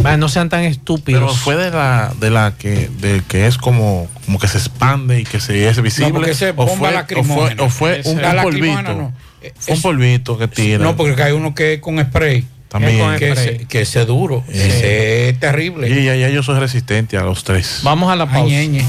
[0.04, 1.22] ah, no sean tan estúpidos.
[1.22, 5.20] Pero fue de la de la que del que es como como que se expande
[5.20, 8.20] y que se es visible porque ese o bomba fue, o fue, o fue un,
[8.42, 8.82] polvito.
[8.82, 9.12] no.
[9.58, 10.84] Fue un polvito que tira.
[10.84, 12.46] No, porque hay uno que es con spray.
[12.68, 13.18] También.
[13.18, 14.44] Que, ese, que ese es duro.
[14.48, 15.88] Ese es terrible.
[15.88, 17.80] Y ya, ya yo soy resistente a los tres.
[17.82, 18.46] Vamos a la pausa.
[18.46, 18.84] Ñeñe.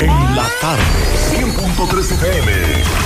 [0.00, 0.82] En la tarde.
[1.32, 3.05] 100.3 FM.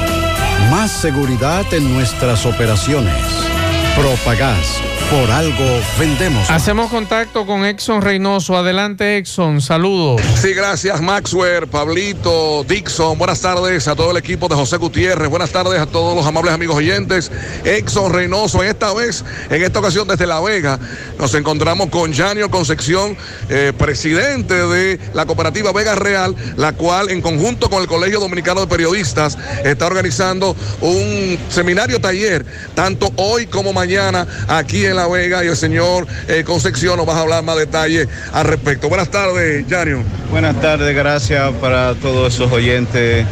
[0.69, 3.40] Más seguridad en nuestras operaciones.
[3.95, 4.81] Propagás.
[5.09, 5.65] Por algo
[5.99, 6.49] vendemos.
[6.49, 8.55] Hacemos contacto con Exxon Reynoso.
[8.55, 9.59] Adelante, Exxon.
[9.59, 10.21] Saludos.
[10.41, 13.17] Sí, gracias, Maxwell, Pablito, Dixon.
[13.17, 15.27] Buenas tardes a todo el equipo de José Gutiérrez.
[15.29, 17.29] Buenas tardes a todos los amables amigos oyentes.
[17.65, 20.79] Exxon Reynoso, en esta vez, en esta ocasión desde La Vega,
[21.19, 23.17] nos encontramos con Janio Concepción,
[23.49, 28.61] eh, presidente de la cooperativa Vega Real, la cual, en conjunto con el Colegio Dominicano
[28.61, 32.45] de Periodistas, está organizando un seminario taller,
[32.75, 33.80] tanto hoy como mañana,
[34.47, 35.43] aquí en La Vega.
[35.43, 38.89] Y el señor eh, Concepción nos va a hablar más detalles al respecto.
[38.89, 40.03] Buenas tardes, Janio.
[40.29, 43.25] Buenas tardes, gracias para todos esos oyentes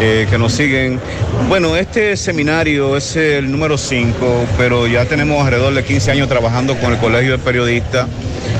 [0.00, 1.00] eh, que nos siguen.
[1.48, 6.76] Bueno, este seminario es el número 5, pero ya tenemos alrededor de 15 años trabajando
[6.78, 8.06] con el Colegio de Periodistas.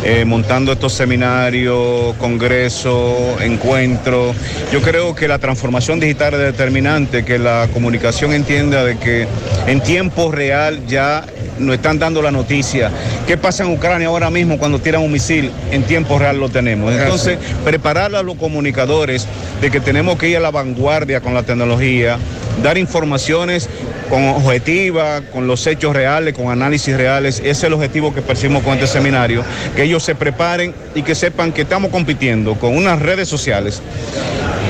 [0.04, 4.34] Eh, montando estos seminarios, congresos, encuentros.
[4.72, 9.28] Yo creo que la transformación digital es determinante, que la comunicación entienda de que
[9.66, 11.24] en tiempo real ya
[11.58, 12.90] nos están dando la noticia.
[13.26, 15.50] ¿Qué pasa en Ucrania ahora mismo cuando tiran un misil?
[15.70, 16.92] En tiempo real lo tenemos.
[16.92, 19.26] Entonces, preparar a los comunicadores
[19.60, 22.18] de que tenemos que ir a la vanguardia con la tecnología,
[22.62, 23.68] dar informaciones
[24.12, 27.38] con objetiva, con los hechos reales, con análisis reales.
[27.38, 29.42] Ese es el objetivo que perseguimos con este seminario,
[29.74, 33.80] que ellos se preparen y que sepan que estamos compitiendo con unas redes sociales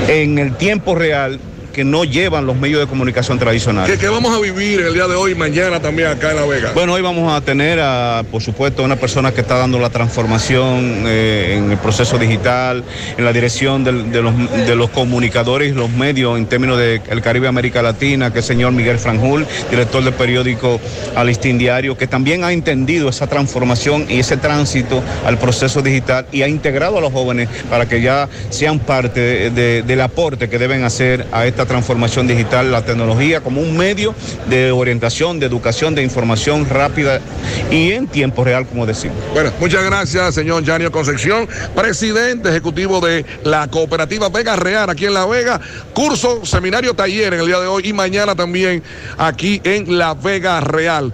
[0.07, 1.41] en el tiempo real
[1.73, 3.97] que no llevan los medios de comunicación tradicionales.
[3.97, 6.71] ¿Qué, vamos a vivir el día de hoy y mañana también acá en La Vega?
[6.73, 9.89] Bueno, hoy vamos a tener, a, por supuesto, a una persona que está dando la
[9.89, 12.83] transformación eh, en el proceso digital,
[13.17, 14.33] en la dirección del- de, los,
[14.67, 18.55] de los comunicadores y los medios en términos del Caribe América Latina, que es el
[18.55, 20.79] señor Miguel Franjul, director del periódico
[21.15, 26.43] Alistín Diario, que también ha entendido esa transformación y ese tránsito al proceso digital y
[26.43, 30.59] ha integrado a los jóvenes para que ya sean parte de- de- del aporte que
[30.59, 34.15] deben hacer a esta transformación digital, la tecnología como un medio
[34.47, 37.19] de orientación, de educación, de información rápida
[37.71, 39.17] y en tiempo real, como decimos.
[39.33, 45.13] Bueno, muchas gracias, señor Janio Concepción, presidente ejecutivo de la cooperativa Vega Real aquí en
[45.13, 45.59] La Vega.
[45.93, 48.83] Curso, seminario, taller en el día de hoy y mañana también
[49.17, 51.13] aquí en La Vega Real.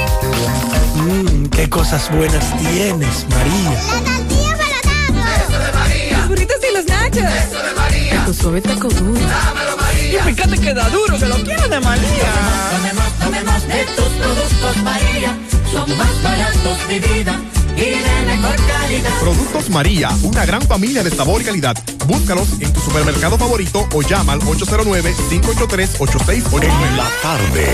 [1.01, 3.73] Mmm, qué cosas buenas tienes, María.
[3.73, 6.17] Eso de María.
[6.17, 7.17] Los burritos y los nachos.
[7.17, 8.25] Eso de María.
[8.25, 9.19] Tu suave taco duro.
[9.19, 10.29] Dámelo, María.
[10.29, 12.31] Y fíjate que da duro, que lo quiero de María.
[12.71, 15.35] Tomemos, tomemos de tus productos, María.
[15.71, 17.35] Son más baratos de vida
[17.81, 19.19] y de mejor calidad.
[19.19, 21.75] Productos María, una gran familia de sabor y calidad.
[22.07, 26.63] Búscalos en tu supermercado favorito o llama al 809-583-8689.
[26.63, 27.67] En la tarde.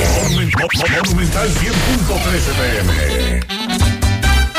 [1.03, 3.56] Monumental 100.13 pm.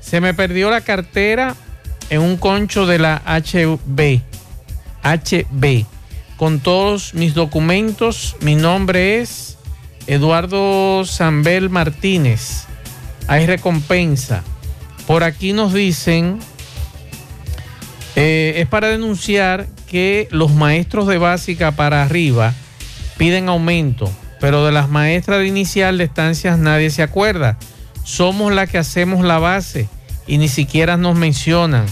[0.00, 1.56] Se me perdió la cartera
[2.08, 4.20] en un concho de la HB.
[5.02, 5.84] HB.
[6.36, 8.36] Con todos mis documentos.
[8.40, 9.51] Mi nombre es
[10.06, 12.64] Eduardo Zambel Martínez.
[13.28, 14.42] Hay recompensa.
[15.06, 16.38] Por aquí nos dicen,
[18.16, 22.54] eh, es para denunciar que los maestros de básica para arriba
[23.16, 24.10] piden aumento,
[24.40, 27.58] pero de las maestras de inicial de estancias nadie se acuerda.
[28.04, 29.88] Somos las que hacemos la base
[30.26, 31.86] y ni siquiera nos mencionan.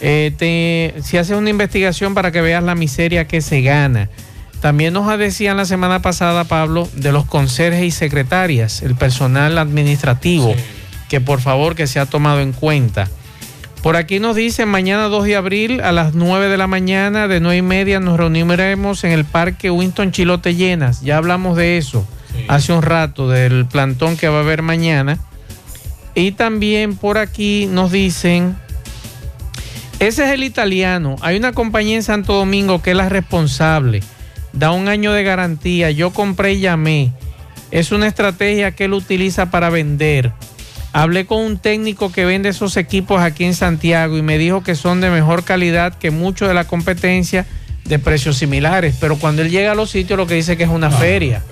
[0.00, 4.08] Eh, te- si haces una investigación para que veas la miseria que se gana.
[4.60, 10.54] También nos decían la semana pasada, Pablo, de los conserjes y secretarias, el personal administrativo,
[11.08, 13.08] que por favor que se ha tomado en cuenta.
[13.82, 17.38] Por aquí nos dicen mañana 2 de abril a las 9 de la mañana, de
[17.38, 21.02] 9 y media, nos reuniremos en el parque Winston Chilote Llenas.
[21.02, 22.04] Ya hablamos de eso
[22.48, 25.18] hace un rato, del plantón que va a haber mañana.
[26.14, 28.56] Y también por aquí nos dicen,
[29.98, 31.16] ese es el italiano.
[31.20, 34.02] Hay una compañía en Santo Domingo que es la responsable.
[34.56, 35.90] Da un año de garantía.
[35.90, 37.12] Yo compré y llamé.
[37.70, 40.32] Es una estrategia que él utiliza para vender.
[40.92, 44.74] Hablé con un técnico que vende esos equipos aquí en Santiago y me dijo que
[44.74, 47.44] son de mejor calidad que muchos de la competencia
[47.84, 48.96] de precios similares.
[48.98, 51.42] Pero cuando él llega a los sitios lo que dice que es una feria.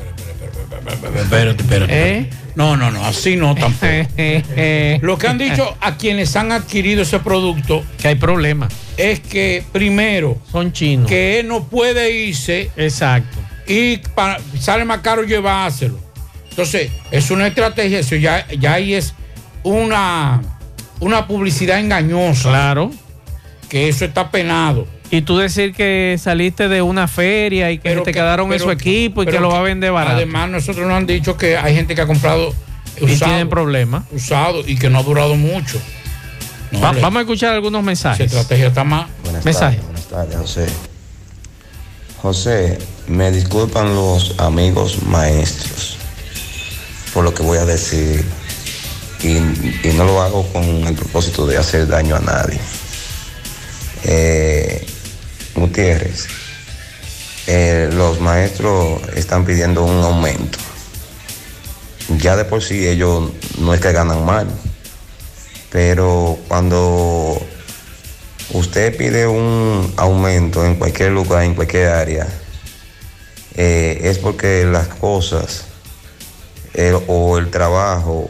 [1.14, 2.18] Espérate, espérate.
[2.18, 2.30] ¿Eh?
[2.54, 3.86] No, no, no, así no tampoco.
[5.02, 7.84] Lo que han dicho a quienes han adquirido ese producto.
[7.98, 8.68] Que hay problema.
[8.96, 10.38] Es que primero.
[10.52, 11.08] Son chinos.
[11.08, 12.70] Que él no puede irse.
[12.76, 13.38] Exacto.
[13.66, 15.98] Y para- sale más caro llevárselo.
[16.50, 17.98] Entonces, es una estrategia.
[17.98, 19.14] Eso ya, ya ahí es
[19.64, 20.40] una,
[21.00, 22.50] una publicidad engañosa.
[22.50, 22.92] Claro.
[23.68, 24.86] Que eso está penado.
[25.10, 28.52] Y tú decir que saliste de una feria y que Pero te que- quedaron en
[28.58, 30.16] pero- su equipo y que lo va a vender barato.
[30.16, 32.52] Además, nosotros nos han dicho que hay gente que ha comprado
[33.00, 34.04] Y usado, tienen problemas.
[34.12, 35.80] usado y que no ha durado mucho.
[36.72, 38.26] No, Va- le- vamos a escuchar algunos mensajes.
[38.26, 39.06] Estrategia está más.
[39.22, 39.76] Buenas Mensaje.
[39.76, 40.66] tardes, buenas tardes, José.
[42.20, 45.98] José, me disculpan los amigos maestros
[47.12, 48.24] por lo que voy a decir
[49.22, 52.58] y, y no lo hago con el propósito de hacer daño a nadie.
[54.04, 54.84] Eh,
[55.54, 56.26] Gutiérrez,
[57.46, 60.58] eh, los maestros están pidiendo un aumento.
[62.18, 64.46] Ya de por sí ellos no es que ganan mal,
[65.70, 67.40] pero cuando
[68.52, 72.26] usted pide un aumento en cualquier lugar, en cualquier área,
[73.56, 75.66] eh, es porque las cosas
[77.06, 78.28] o el trabajo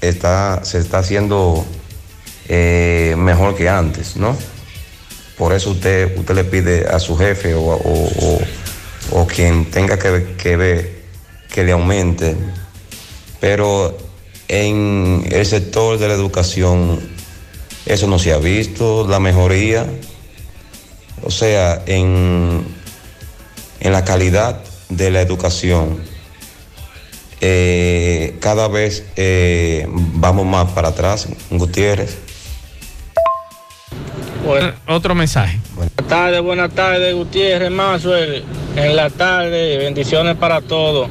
[0.00, 1.66] está, se está haciendo
[2.48, 4.36] eh, mejor que antes, ¿no?
[5.38, 8.40] Por eso usted, usted le pide a su jefe o, o-
[9.12, 11.02] o- quien tenga que, que ver
[11.52, 12.36] que le aumente.
[13.40, 13.96] Pero
[14.48, 17.00] en el sector de la educación
[17.86, 19.86] eso no se ha visto, la mejoría.
[21.24, 22.64] O sea, en,
[23.80, 25.98] en la calidad de la educación,
[27.40, 32.16] eh, cada vez eh, vamos más para atrás, Gutiérrez.
[34.88, 35.58] Otro mensaje.
[35.74, 38.44] Buenas tardes, buenas tardes, Gutiérrez Maxwell.
[38.76, 41.08] En la tarde, bendiciones para todos.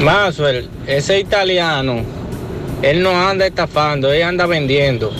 [0.00, 2.02] Maxwell, ese italiano,
[2.82, 5.12] él no anda estafando, él anda vendiendo.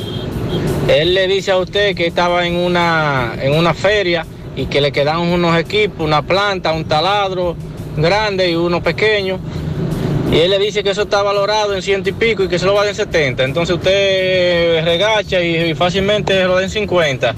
[0.86, 4.24] Él le dice a usted que estaba en una, en una feria
[4.56, 7.56] y que le quedaban unos equipos, una planta, un taladro
[7.96, 9.38] grande y uno pequeño.
[10.30, 12.66] Y él le dice que eso está valorado en ciento y pico y que se
[12.66, 13.44] lo va dar en 70.
[13.44, 17.34] Entonces usted regacha y, fácilmente lo da en 50.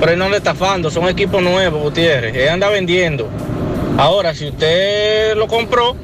[0.00, 2.34] Pero él no le está estafando, son equipos nuevos, Gutiérrez.
[2.34, 3.28] Él anda vendiendo.
[3.98, 5.94] Ahora, si usted lo compró,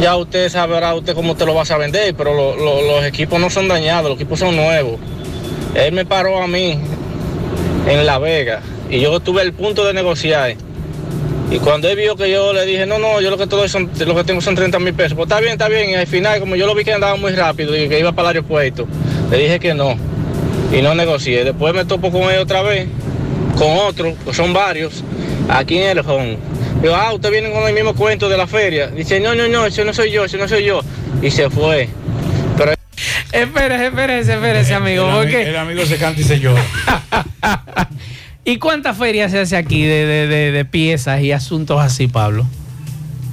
[0.00, 3.38] ya usted sabrá usted cómo usted lo va a vender, pero lo- lo- los equipos
[3.38, 4.98] no son dañados, los equipos son nuevos.
[5.74, 6.78] Él me paró a mí
[7.86, 10.54] en La Vega y yo tuve el punto de negociar.
[11.50, 13.90] Y cuando él vio que yo le dije, no, no, yo lo que, todo son,
[14.06, 15.14] lo que tengo son 30 mil pesos.
[15.14, 15.90] Pues está bien, está bien.
[15.90, 18.30] Y al final, como yo lo vi que andaba muy rápido y que iba para
[18.30, 18.86] el aeropuerto,
[19.30, 19.96] le dije que no.
[20.72, 21.42] Y no negocié.
[21.44, 22.86] Después me topo con él otra vez,
[23.58, 25.02] con otro, que son varios,
[25.48, 26.38] aquí en el home.
[26.80, 28.86] Digo, ah, usted viene con el mismo cuento de la feria.
[28.86, 30.80] Dice, no, no, no, ese no soy yo, ese no soy yo.
[31.20, 31.88] Y se fue.
[32.56, 32.72] Pero
[33.32, 35.04] Espérese, espérese, espérese, amigo.
[35.04, 36.62] El, ami- porque- el amigo se canta y se llora.
[38.44, 42.46] ¿Y cuántas ferias se hace aquí de, de- de- de piezas y asuntos así, Pablo?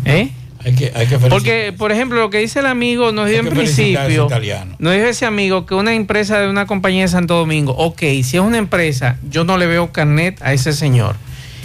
[0.05, 0.31] ¿Eh?
[0.65, 1.17] Hay que, hay que.
[1.17, 4.75] Porque, por ejemplo, lo que dice el amigo, nos dijo Hay en principio, italiano.
[4.79, 8.21] nos dijo ese amigo que una empresa de una compañía de Santo Domingo, ok, si
[8.37, 11.15] es una empresa, yo no le veo carnet a ese señor.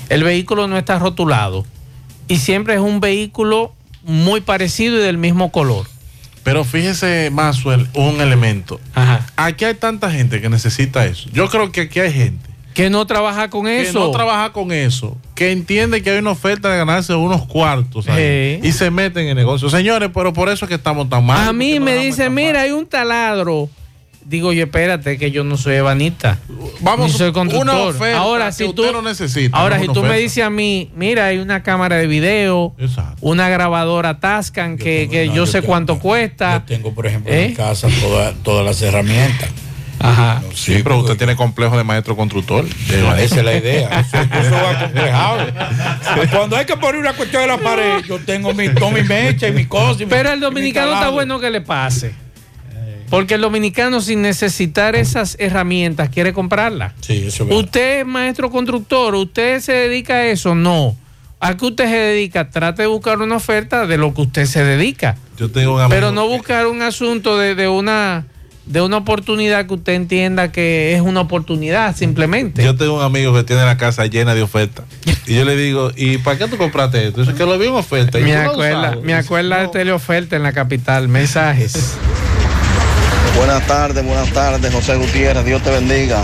[0.09, 1.67] El vehículo no está rotulado
[2.29, 3.75] y siempre es un vehículo
[4.05, 5.87] muy parecido y del mismo color.
[6.45, 8.79] Pero fíjese, Maxwell, un elemento.
[9.37, 11.29] Aquí hay tanta gente que necesita eso.
[11.33, 14.01] Yo creo que aquí hay gente que no trabaja con que eso.
[14.01, 18.61] no trabaja con eso, que entiende que hay una oferta de ganarse unos cuartos ahí,
[18.63, 19.69] y se meten en el negocio.
[19.71, 21.49] Señores, pero por eso es que estamos tan mal.
[21.49, 23.69] A mí me dice, mira, hay un taladro.
[24.25, 26.39] Digo yo, espérate, que yo no soy ebanista.
[26.81, 27.75] Vamos, ni soy constructor.
[27.75, 30.45] una oferta ahora, que si usted tú, no necesita, ahora, no si tú me dices
[30.45, 32.73] a mí, mira, hay una cámara de video,
[33.21, 36.63] una grabadora Tascan que, que yo, sé cuánto cuesta.
[36.65, 37.43] Tengo, por ejemplo, ¿Eh?
[37.47, 39.49] en mi casa toda- todas las herramientas.
[39.99, 40.43] Ajá.
[40.55, 42.65] Sí, pero usted tiene complejo de maestro constructor.
[42.89, 43.89] Esa es la idea.
[44.01, 45.39] Eso, eso va complejado.
[46.31, 49.53] Cuando hay que poner una cuestión de la pared, yo tengo mi, mi mecha y
[49.53, 50.03] mi cosa.
[50.03, 52.15] y mi- Pero el mi dominicano está bueno que le pase.
[53.11, 56.95] Porque el dominicano sin necesitar esas herramientas quiere comprarlas.
[57.03, 57.53] Sí, eso es.
[57.55, 60.97] Usted es maestro constructor, usted se dedica a eso, no.
[61.39, 62.49] ¿A qué usted se dedica?
[62.49, 65.17] Trate de buscar una oferta de lo que usted se dedica.
[65.37, 68.25] Yo tengo un amigo Pero no buscar un asunto de, de una
[68.67, 72.63] de una oportunidad que usted entienda que es una oportunidad simplemente.
[72.63, 74.85] Yo tengo un amigo que tiene la casa llena de ofertas.
[75.27, 77.21] Y yo le digo, ¿y para qué tú compraste esto?
[77.23, 78.21] Dice que lo vi en oferta.
[78.21, 79.03] Y Me acuerda, usado.
[79.03, 81.09] me acuerda de teleoferta en la capital.
[81.09, 81.95] Mensajes.
[83.37, 86.23] Buenas tardes, buenas tardes, José Gutiérrez, Dios te bendiga.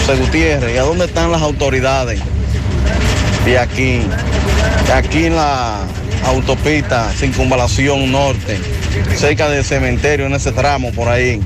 [0.00, 2.20] José Gutiérrez, ¿y a dónde están las autoridades
[3.44, 4.00] de aquí?
[4.94, 5.80] Aquí en la
[6.26, 8.58] autopista Circunvalación Norte,
[9.16, 11.40] cerca del cementerio, en ese tramo por ahí.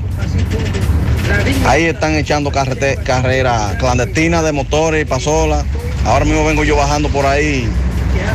[1.66, 5.64] Ahí están echando carrete- carrera clandestina de motores y pasolas.
[6.04, 7.68] Ahora mismo vengo yo bajando por ahí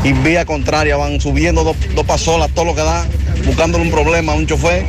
[0.03, 3.05] y vía contraria van subiendo dos, dos pasolas, todo lo que da,
[3.45, 4.85] buscándole un problema a un chofer.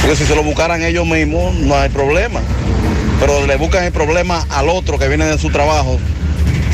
[0.00, 2.40] Porque si se lo buscaran ellos mismos, no hay problema.
[3.20, 5.98] Pero le buscan el problema al otro que viene de su trabajo,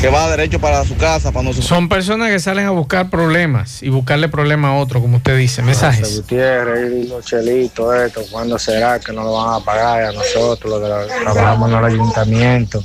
[0.03, 3.81] que va derecho para su casa, para no Son personas que salen a buscar problemas
[3.81, 5.61] y buscarle problemas a otro, como usted dice.
[5.61, 6.17] Mensajes.
[6.17, 10.81] Gutiérrez los chelitos, esto, ¿cuándo será que no lo van a pagar a nosotros, los
[10.81, 12.83] que la- trabajamos en el ayuntamiento?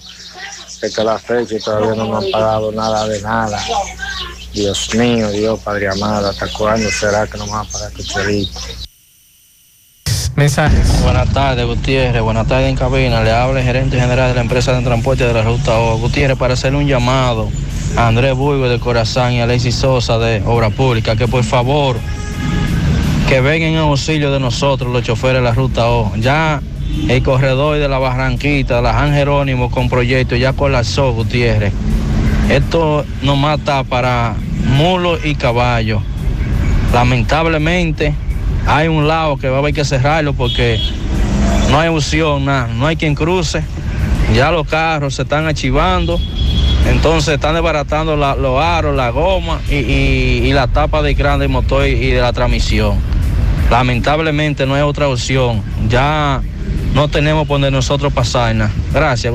[0.81, 3.61] Es la fecha y todavía no nos han pagado nada de nada.
[4.55, 8.88] Dios mío, Dios Padre amado, ¿hasta cuándo será que nos van a pagar estos chelitos?
[11.03, 12.23] Buenas tardes, Gutiérrez.
[12.23, 13.25] Buenas tardes en cabina.
[13.25, 15.99] Le habla el gerente general de la empresa de transporte de la Ruta O.
[15.99, 17.49] Gutiérrez, para hacerle un llamado
[17.97, 21.97] a Andrés Burgo de Corazán y a Alexis Sosa de Obra Pública, que por favor,
[23.29, 26.15] que vengan en auxilio de nosotros, los choferes de la Ruta O.
[26.15, 26.63] Ya
[27.09, 31.73] el corredor de la Barranquita, de la San Jerónimo con proyecto, ya colapsó Gutiérrez.
[32.49, 34.37] Esto nos mata para
[34.77, 36.01] mulos y caballos.
[36.95, 38.15] Lamentablemente,
[38.69, 40.79] hay un lado que va a haber que cerrarlo porque
[41.71, 43.63] no hay opción, nada, no hay quien cruce.
[44.35, 46.21] Ya los carros se están archivando,
[46.87, 51.41] entonces están desbaratando la- los aros, la goma y, y- y la tapa del gran
[51.41, 52.99] del motor y, y de la transmisión.
[53.71, 55.63] Lamentablemente no hay otra opción.
[55.89, 56.43] Ya
[56.95, 58.71] no tenemos por donde nosotros pasar nada.
[58.93, 59.35] Gracias.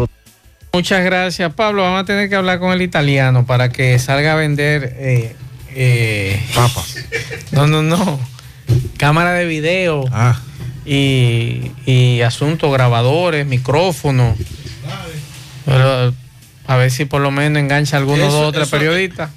[0.73, 1.84] Muchas gracias, Pablo.
[1.84, 5.35] Vamos a tener que hablar con el italiano para que salga a vender eh,
[5.76, 6.97] eh, papas.
[7.51, 8.19] No, no, no.
[8.98, 10.06] Cámara de video
[10.85, 14.38] y, y asuntos, grabadores, micrófonos.
[15.65, 16.14] Pero
[16.68, 19.30] a ver si por lo menos engancha a dos o tres eso- periodistas.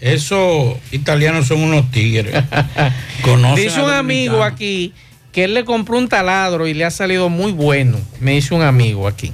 [0.00, 2.34] Esos italianos son unos tigres.
[3.56, 4.94] Dice un amigo aquí
[5.30, 7.98] que él le compró un taladro y le ha salido muy bueno.
[8.18, 9.30] Me dice un amigo aquí,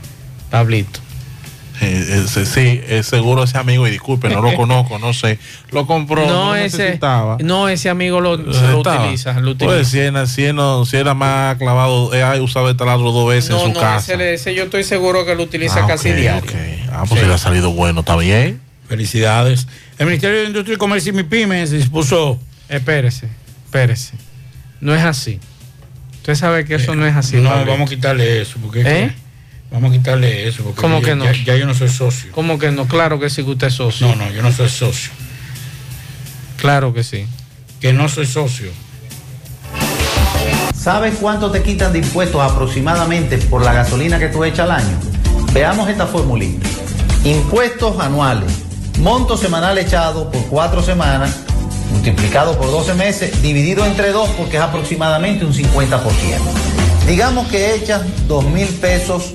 [0.51, 0.99] Pablito.
[1.81, 5.39] Eh, ese- sí, es seguro ese amigo, y disculpe, no lo conozco, no sé.
[5.71, 7.37] Lo compró, no, no, lo ese, necesitaba.
[7.43, 8.71] no, ese amigo lo, utiliza.
[9.41, 9.67] Lo utiliza.
[9.67, 13.29] Pues si era, si era- si era más clavado, eh, ha usado el taladro dos
[13.29, 14.15] veces no, en su no, casa.
[14.15, 16.43] ese, ese yo estoy seguro que lo utiliza Ah, casi ok, diario.
[16.51, 16.91] ok.
[16.93, 18.61] Ah, pues si le ha salido bueno, está bien.
[18.89, 19.67] Felicidades.
[19.99, 22.39] El Ministerio de Industria y Comercio y MIPIMES dispuso.
[22.69, 23.29] Espérese,
[23.67, 24.15] espérese.
[24.81, 25.41] No es así.
[26.17, 27.37] Usted sabe que eso no es así.
[27.37, 28.59] No, vamos a quitarle eso.
[28.63, 29.13] Porque ¿Eh?
[29.71, 30.63] Vamos a quitarle eso.
[30.65, 31.25] Porque ¿Cómo ya, que no?
[31.25, 32.31] Ya, ya yo no soy socio.
[32.33, 32.87] ¿Cómo que no?
[32.87, 34.07] Claro que sí que usted es socio.
[34.09, 35.11] No, no, yo no soy socio.
[36.57, 37.27] Claro que sí.
[37.81, 38.71] Que no soy socio.
[40.75, 44.99] ¿Sabes cuánto te quitan de impuestos aproximadamente por la gasolina que tú echas al año?
[45.53, 46.69] Veamos esta formulita.
[47.25, 48.53] Impuestos anuales.
[49.01, 51.41] Monto semanal echado por cuatro semanas,
[51.91, 56.01] multiplicado por 12 meses, dividido entre dos porque es aproximadamente un 50%.
[57.07, 59.35] Digamos que echas 2 mil pesos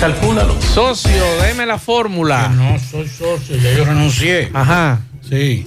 [0.00, 0.56] calcúlalo.
[0.60, 2.48] Socio, déme la fórmula.
[2.48, 4.50] No soy socio, ya yo renuncié.
[4.52, 5.00] Ajá.
[5.28, 5.66] Sí.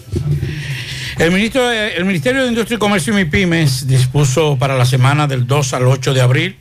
[1.18, 5.26] El, ministro de- el Ministerio de Industria y Comercio y MIPIMES dispuso para la semana
[5.28, 6.58] del 2 al 8 de abril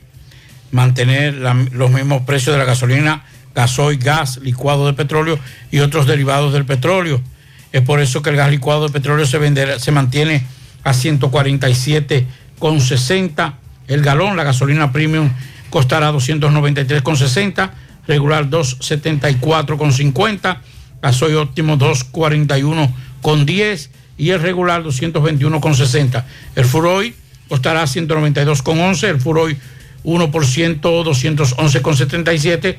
[0.71, 3.23] mantener la- los mismos precios de la gasolina,
[3.53, 5.37] gasoil, gas, licuado de petróleo
[5.71, 7.21] y otros derivados del petróleo.
[7.71, 10.43] Es por eso que el gas licuado de petróleo se, venderá- se mantiene
[10.83, 13.53] a 147,60
[13.87, 15.29] el galón, la gasolina premium
[15.69, 17.69] costará 293,60,
[18.07, 20.57] regular 274,50,
[21.01, 26.23] gasoil óptimo 241,10 y el regular 221,60.
[26.55, 27.13] El Furoy
[27.47, 29.55] costará 192,11, el Furoy
[30.03, 32.77] 1% 211,77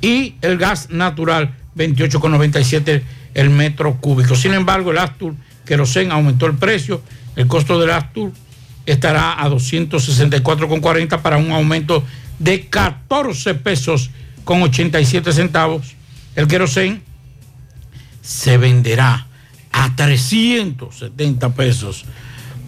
[0.00, 3.02] y el gas natural 28,97
[3.34, 4.34] el metro cúbico.
[4.34, 7.02] Sin embargo, el Astur Querosén aumentó el precio,
[7.36, 8.32] el costo del Astur
[8.86, 12.04] estará a 264,40 para un aumento
[12.38, 14.10] de 14 pesos
[14.44, 15.94] con 87 centavos.
[16.34, 17.02] El querosén
[18.22, 19.26] se venderá
[19.72, 22.04] a 370 pesos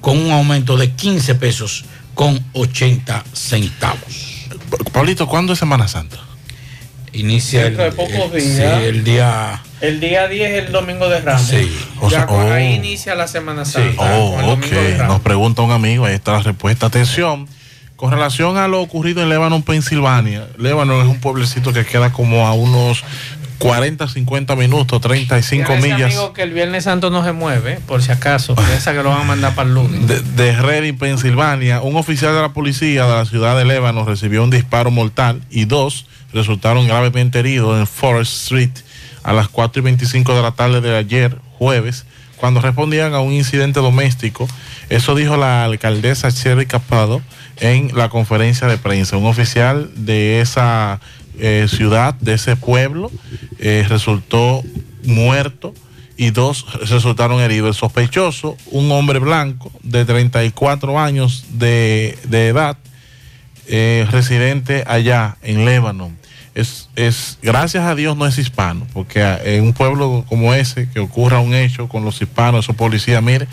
[0.01, 1.85] con un aumento de 15 pesos
[2.15, 4.49] con 80 centavos.
[4.93, 6.19] Pablito, ¿cuándo es Semana Santa?
[7.15, 8.79] Inicia el, de pocos el- días.
[8.81, 11.43] sí, el día El día 10 es el domingo de Ramos.
[11.43, 11.71] Sí.
[12.01, 12.77] O Ya ahí oh.
[12.77, 14.03] inicia la Semana Santa.
[14.19, 14.57] Oh.
[15.07, 16.87] Nos pregunta un amigo, ahí está la respuesta.
[16.87, 17.47] Atención,
[17.97, 20.49] con relación a lo ocurrido en Lebanon, Pensilvania.
[20.59, 23.05] Lebanon es un pueblecito que queda como a unos
[23.59, 27.33] 40, 50 minutos, 35 Dígale a ese millas amigo que el Viernes Santo no se
[27.33, 28.55] mueve, por si acaso.
[28.67, 30.07] Piensa que lo van a mandar para el lunes.
[30.09, 31.81] de, de Reading, Pensilvania.
[31.81, 35.65] Un oficial de la policía de la ciudad de Lebanon recibió un disparo mortal y
[35.67, 38.71] dos resultaron gravemente heridos en Forest Street
[39.23, 42.05] a las 4 y 25 de la tarde de ayer, jueves,
[42.37, 44.47] cuando respondían a un incidente doméstico.
[44.91, 47.23] Eso dijo la alcaldesa Cherry Capado
[47.59, 49.17] en la conferencia de prensa.
[49.17, 51.01] Un oficial de esa
[51.39, 53.11] eh, ciudad, de ese pueblo,
[53.59, 54.63] eh, resultó
[55.05, 55.73] muerto
[56.17, 57.69] y dos resultaron heridos.
[57.69, 62.77] El sospechoso, un hombre blanco de 34 años de, edad,
[63.67, 66.24] eh, residente allá en Lebanon.
[66.55, 70.89] Es, es, gracias a Dios no es hispano, porque a- en un pueblo como ese,
[70.89, 73.49] que ocurra un hecho con los hispanos, esos policías, mire,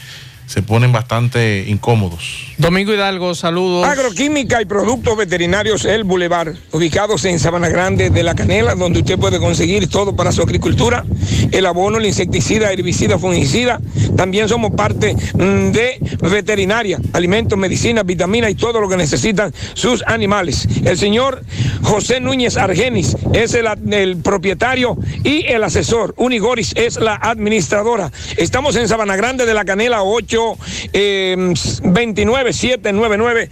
[0.45, 2.53] se ponen bastante incómodos.
[2.57, 3.87] Domingo Hidalgo, saludos.
[3.87, 9.17] Agroquímica y productos veterinarios El Boulevard, ubicados en Sabana Grande de la Canela, donde usted
[9.17, 11.05] puede conseguir todo para su agricultura,
[11.51, 13.79] el abono, el insecticida, herbicida, fungicida.
[14.17, 20.03] También somos parte mm, de veterinaria, alimentos, medicinas, vitaminas y todo lo que necesitan sus
[20.05, 20.67] animales.
[20.83, 21.43] El señor
[21.81, 26.13] José Núñez Argenis es el, el propietario y el asesor.
[26.17, 28.11] Unigoris es la administradora.
[28.37, 30.30] Estamos en Sabana Grande de la Canela 8
[30.93, 31.53] eh,
[31.83, 33.49] 29 799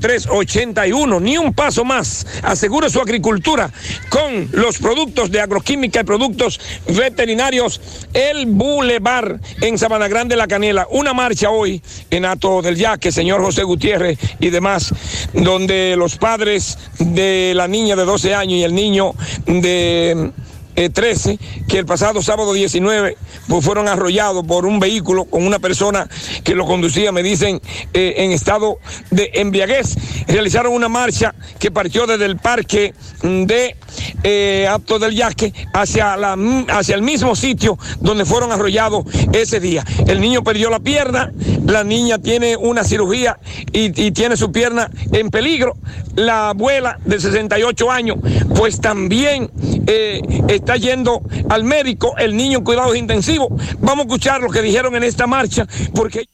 [0.00, 1.20] 0381.
[1.20, 2.26] Ni un paso más.
[2.42, 3.70] Asegure su agricultura
[4.08, 7.80] con los productos de agroquímica y productos veterinarios.
[8.12, 10.86] El Boulevard en Sabana Grande La Canela.
[10.90, 14.92] Una marcha hoy en Ato del Yaque, señor José Gutiérrez y demás,
[15.32, 19.14] donde los padres de la niña de 12 años y el niño
[19.46, 20.32] de
[20.76, 21.38] eh, 13,
[21.68, 23.16] que el pasado sábado 19
[23.48, 26.08] pues, fueron arrollados por un vehículo con una persona
[26.42, 27.60] que lo conducía, me dicen,
[27.92, 28.78] eh, en estado
[29.10, 29.96] de embriaguez.
[30.26, 33.76] Realizaron una marcha que partió desde el parque de
[34.22, 36.36] eh, Apto del Yaque hacia, la,
[36.68, 39.84] hacia el mismo sitio donde fueron arrollados ese día.
[40.06, 41.32] El niño perdió la pierna,
[41.66, 43.38] la niña tiene una cirugía
[43.72, 45.74] y, y tiene su pierna en peligro.
[46.14, 48.18] La abuela de 68 años,
[48.56, 49.50] pues también
[49.86, 50.20] eh,
[50.64, 51.20] está yendo
[51.50, 53.48] al médico, el niño en cuidados intensivos.
[53.80, 56.24] Vamos a escuchar lo que dijeron en esta marcha, porque...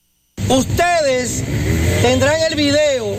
[0.48, 1.42] Ustedes
[2.00, 3.14] tendrán el video,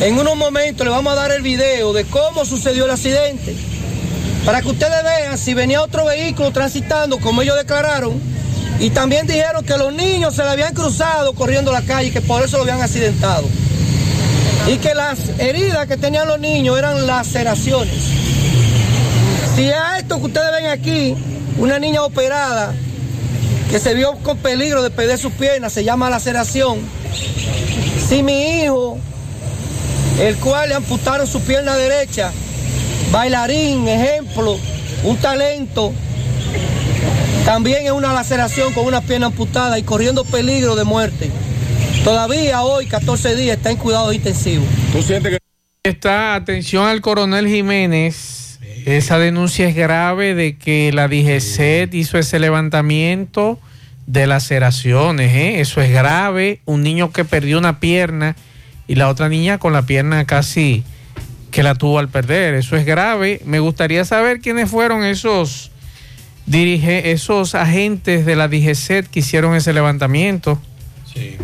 [0.00, 3.54] en unos momentos les vamos a dar el video de cómo sucedió el accidente,
[4.44, 8.20] para que ustedes vean si venía otro vehículo transitando, como ellos declararon,
[8.78, 12.42] y también dijeron que los niños se le habían cruzado corriendo la calle que por
[12.44, 13.46] eso lo habían accidentado.
[14.66, 18.30] Y que las heridas que tenían los niños eran laceraciones.
[19.56, 21.14] Si a esto que ustedes ven aquí,
[21.58, 22.74] una niña operada
[23.70, 26.78] que se vio con peligro de perder sus piernas, se llama laceración.
[28.08, 28.98] Si mi hijo,
[30.20, 32.32] el cual le amputaron su pierna derecha,
[33.12, 34.58] bailarín, ejemplo,
[35.04, 35.92] un talento,
[37.44, 41.30] también es una laceración con una pierna amputada y corriendo peligro de muerte.
[42.04, 44.66] Todavía hoy, 14 días, está en cuidados intensivos.
[44.92, 45.38] ¿Tú sientes que...
[45.82, 48.49] Está, atención al coronel Jiménez.
[48.86, 53.58] Esa denuncia es grave de que la DGCET hizo ese levantamiento
[54.06, 55.34] de laceraciones.
[55.34, 55.60] ¿eh?
[55.60, 56.60] Eso es grave.
[56.64, 58.36] Un niño que perdió una pierna
[58.88, 60.82] y la otra niña con la pierna casi
[61.50, 62.54] que la tuvo al perder.
[62.54, 63.40] Eso es grave.
[63.44, 65.70] Me gustaría saber quiénes fueron esos,
[66.46, 70.60] dirige, esos agentes de la DGCET que hicieron ese levantamiento.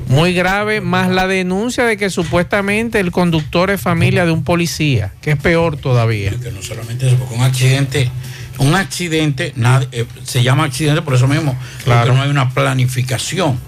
[0.09, 5.13] Muy grave, más la denuncia de que supuestamente el conductor es familia de un policía,
[5.21, 6.31] que es peor todavía.
[6.43, 8.11] Que no solamente eso, porque un accidente,
[8.59, 12.01] un accidente nadie- eh, se llama accidente por eso mismo, Claro.
[12.03, 13.59] porque no hay una planificación.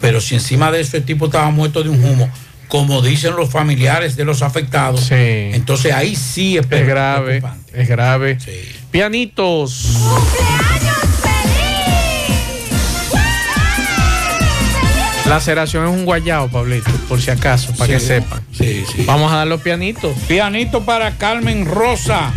[0.00, 2.30] Pero si encima de eso el tipo estaba muerto de un humo,
[2.68, 7.42] como dicen los familiares de los afectados, entonces ahí sí es, Es grave,
[7.72, 8.38] es grave.
[8.90, 9.96] Pianitos.
[15.28, 18.40] Laceración es un guayao, Pablito, por si acaso, para que sepan.
[18.52, 19.04] Sí, sí.
[19.06, 20.16] Vamos a dar los pianitos.
[20.28, 22.32] Pianito para Carmen Rosa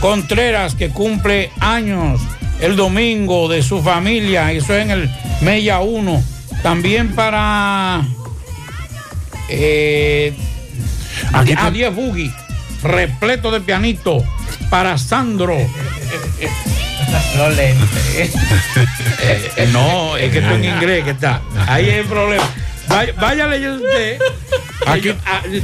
[0.00, 2.20] Contreras, que cumple años
[2.60, 5.10] el domingo de su familia, eso es en el
[5.40, 6.22] Mella 1.
[6.62, 8.02] También para
[9.48, 10.34] eh,
[11.32, 12.32] a 10 Boogie,
[12.82, 14.22] repleto de pianito
[14.68, 15.56] para Sandro.
[17.36, 18.32] Los lentes.
[19.26, 21.40] Eh, no, es que esto en inglés que está.
[21.66, 22.44] Ahí hay el problema.
[22.88, 24.18] Vaya, vaya leyendo usted.
[24.86, 25.14] Aquí,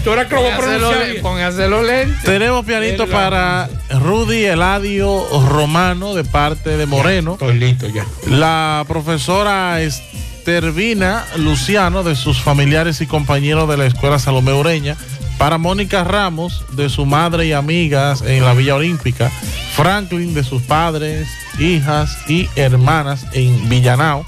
[0.02, 1.22] tú eras que lo voy a pronunciar bien.
[1.22, 2.22] Póngase los lentes.
[2.22, 7.32] Tenemos pianito para Rudy Eladio Romano de parte de Moreno.
[7.32, 8.06] Estoy listo ya.
[8.28, 14.96] La profesora Estervina Luciano de sus familiares y compañeros de la Escuela Salomé Ureña.
[15.40, 19.30] Para Mónica Ramos de su madre y amigas en la Villa Olímpica.
[19.74, 24.26] Franklin de sus padres, hijas y hermanas en Villanao.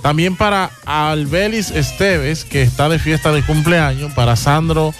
[0.00, 4.12] También para Albelis Esteves, que está de fiesta de cumpleaños.
[4.12, 4.94] Para Sandro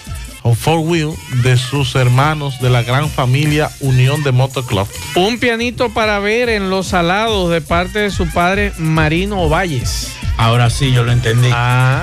[0.53, 1.09] Four Wheel,
[1.43, 4.87] de sus hermanos de la gran familia Unión de Motoclub.
[5.15, 10.11] Un pianito para ver en los salados de parte de su padre Marino Valles.
[10.37, 11.49] Ahora sí, yo lo entendí.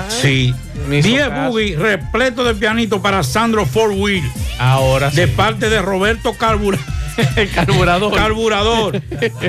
[0.09, 0.53] sí.
[0.89, 1.51] me hizo 10 caso.
[1.51, 4.23] boogie repleto de pianito para Sandro Four Wheel.
[4.59, 6.79] Ahora De parte de Roberto Carbura-
[7.55, 8.13] Carburador.
[8.15, 9.01] Carburador.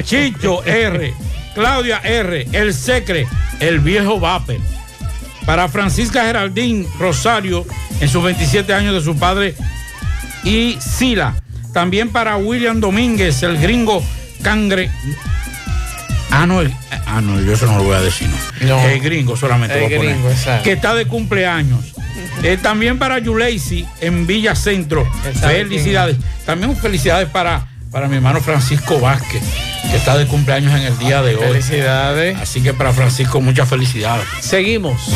[0.05, 1.15] Chicho R.
[1.55, 2.47] Claudia R.
[2.53, 3.27] El Secre.
[3.59, 4.57] El viejo Vapor.
[5.47, 7.66] Para Francisca Geraldín Rosario
[8.01, 9.55] en sus 27 años de su padre
[10.43, 11.35] y Sila.
[11.73, 14.03] También para William Domínguez, el gringo
[14.43, 14.91] cangre.
[16.31, 16.73] Ah, no, el-
[17.07, 18.29] ah, no, yo eso no lo voy a decir.
[18.61, 18.66] No.
[18.69, 18.81] No.
[18.89, 19.75] El gringo solamente.
[19.77, 20.12] El voy a poner.
[20.15, 20.65] gringo, exacto.
[20.65, 21.81] Que está de cumpleaños.
[22.43, 25.07] Eh, también para Yuleisi en Villa Centro.
[25.41, 26.16] Felicidades.
[26.47, 29.43] También felicidades para, para mi hermano Francisco Vázquez,
[29.90, 31.47] que está de cumpleaños en el día de hoy.
[31.47, 32.39] Felicidades.
[32.40, 34.27] Así que para Francisco, muchas felicidades.
[34.40, 35.11] Seguimos.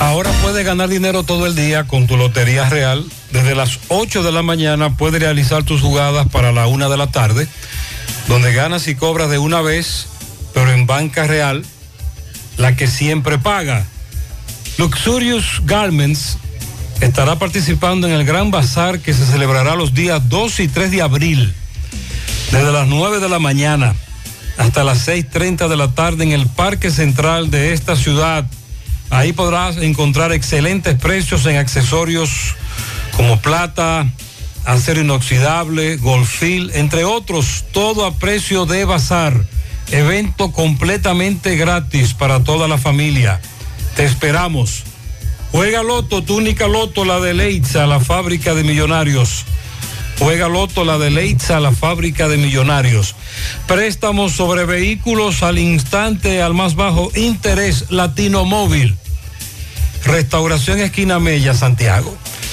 [0.00, 3.04] Ahora puedes ganar dinero todo el día con tu Lotería Real.
[3.32, 7.08] Desde las 8 de la mañana puedes realizar tus jugadas para la 1 de la
[7.08, 7.46] tarde,
[8.26, 10.06] donde ganas y cobras de una vez,
[10.54, 11.64] pero en banca real,
[12.56, 13.84] la que siempre paga.
[14.78, 16.38] Luxurious Garments
[17.00, 21.02] estará participando en el Gran Bazar que se celebrará los días 2 y 3 de
[21.02, 21.54] abril,
[22.50, 23.94] desde las 9 de la mañana
[24.58, 28.44] hasta las 6.30 de la tarde en el Parque Central de esta ciudad.
[29.08, 32.56] Ahí podrás encontrar excelentes precios en accesorios
[33.18, 34.06] como plata,
[34.64, 39.44] acero inoxidable, golfil, entre otros, todo a precio de bazar.
[39.90, 43.40] Evento completamente gratis para toda la familia.
[43.96, 44.84] Te esperamos.
[45.50, 49.44] Juega Loto, túnica Loto, la de Leitza, la fábrica de millonarios.
[50.20, 53.16] Juega Loto, la de Leitza, la fábrica de millonarios.
[53.66, 58.96] Préstamos sobre vehículos al instante, al más bajo interés, Latino Móvil.
[60.04, 62.16] Restauración Esquina Mella, Santiago.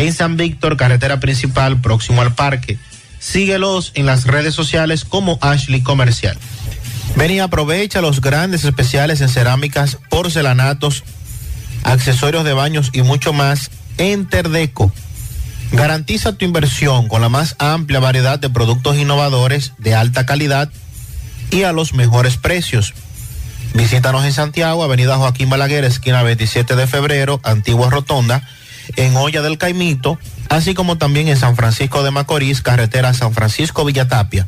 [0.00, 2.78] En San Víctor, carretera principal, próximo al parque.
[3.18, 6.38] Síguelos en las redes sociales como Ashley Comercial.
[7.16, 11.04] Ven y aprovecha los grandes especiales en cerámicas, porcelanatos,
[11.82, 14.90] accesorios de baños y mucho más en Terdeco.
[15.72, 20.70] Garantiza tu inversión con la más amplia variedad de productos innovadores de alta calidad
[21.50, 22.94] y a los mejores precios.
[23.74, 28.48] Visítanos en Santiago, Avenida Joaquín Balaguer, esquina 27 de febrero, Antigua Rotonda,
[28.96, 30.18] en Olla del Caimito,
[30.48, 34.46] así como también en San Francisco de Macorís, carretera San Francisco Villatapia.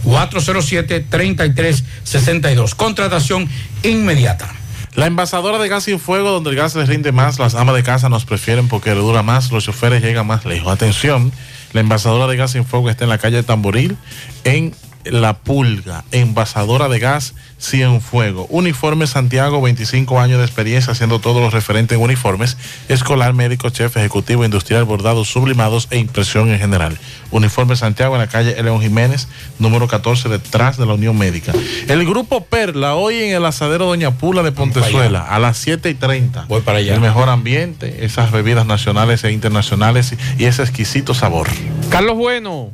[0.04, 2.76] 829-407-3362.
[2.76, 3.48] Contratación
[3.84, 4.57] inmediata.
[4.98, 7.84] La envasadora de gas sin fuego, donde el gas les rinde más, las amas de
[7.84, 10.74] casa nos prefieren porque dura más, los choferes llegan más lejos.
[10.74, 11.32] Atención,
[11.74, 13.96] la envasadora de gas sin fuego está en la calle Tamboril,
[14.44, 14.74] en
[15.06, 18.46] La Pulga, envasadora de gas sin fuego.
[18.50, 22.58] Uniforme Santiago, 25 años de experiencia haciendo todos los referentes en uniformes,
[22.88, 26.98] escolar, médico, chef, ejecutivo, industrial, bordados, sublimados e impresión en general.
[27.32, 29.28] Uniforme Santiago en la calle León Jiménez,
[29.60, 31.54] número 14, detrás de la Unión Médica.
[31.88, 35.94] El grupo Perla, hoy en el asadero Doña Pula de Pontezuela, a las 7 y
[35.94, 36.46] 30.
[36.48, 36.94] Voy para allá.
[36.94, 41.48] El mejor ambiente, esas bebidas nacionales e internacionales y ese exquisito sabor.
[41.90, 42.72] Carlos Bueno.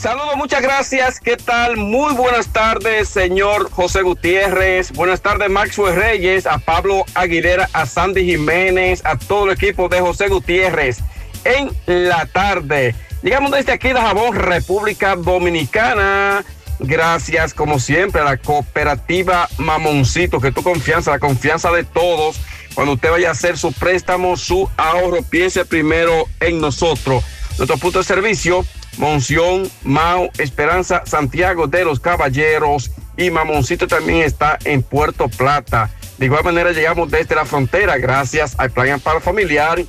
[0.00, 1.20] Saludos, muchas gracias.
[1.20, 1.76] ¿Qué tal?
[1.76, 4.92] Muy buenas tardes, señor José Gutiérrez.
[4.92, 10.00] Buenas tardes, Maxwell Reyes, a Pablo Aguilera, a Sandy Jiménez, a todo el equipo de
[10.00, 11.00] José Gutiérrez.
[11.44, 12.94] En la tarde.
[13.22, 16.46] Llegamos desde aquí de Jabón, República Dominicana.
[16.78, 22.40] Gracias, como siempre, a la cooperativa Mamoncito, que tu confianza, la confianza de todos
[22.74, 27.22] Cuando usted vaya a hacer su préstamo, su ahorro, piense primero en nosotros.
[27.58, 28.64] Nuestro punto de servicio,
[28.96, 35.90] Monción, Mao, Esperanza, Santiago de los Caballeros y Mamoncito también está en Puerto Plata.
[36.18, 39.82] De igual manera llegamos desde la frontera gracias al Plan Amparo Familiar,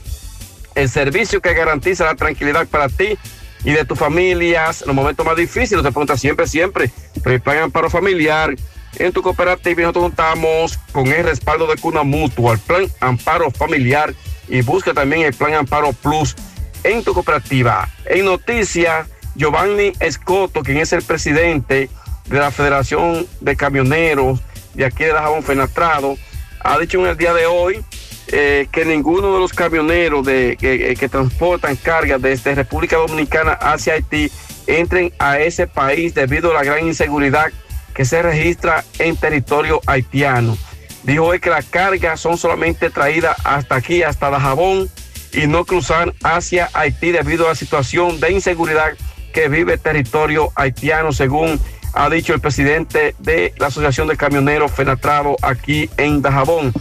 [0.76, 3.18] el servicio que garantiza la tranquilidad para ti
[3.64, 5.84] y de tus familias en los momentos más difíciles.
[5.84, 6.91] Te pregunta siempre, siempre,
[7.23, 8.56] pero el Plan Amparo Familiar
[8.98, 13.52] en tu cooperativa y nosotros contamos con el respaldo de Cuna Mutua, el Plan Amparo
[13.52, 14.14] Familiar
[14.48, 16.36] y busca también el Plan Amparo Plus
[16.83, 17.89] en tu cooperativa.
[18.05, 21.89] En noticias, Giovanni Escoto, quien es el presidente
[22.25, 24.39] de la Federación de Camioneros
[24.73, 26.17] de aquí de Dajabón Fenatrado,
[26.59, 27.83] ha dicho en el día de hoy
[28.27, 33.93] eh, que ninguno de los camioneros de, que, que transportan cargas desde República Dominicana hacia
[33.93, 34.31] Haití
[34.67, 37.51] entren a ese país debido a la gran inseguridad
[37.93, 40.57] que se registra en territorio haitiano.
[41.03, 44.89] Dijo hoy que las cargas son solamente traídas hasta aquí, hasta Dajabón,
[45.33, 48.91] y no cruzar hacia Haití debido a la situación de inseguridad
[49.33, 51.59] que vive el territorio haitiano, según
[51.93, 56.73] ha dicho el presidente de la Asociación de Camioneros Fenatrado aquí en Dajabón.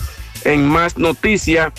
[0.45, 1.73] En más noticias,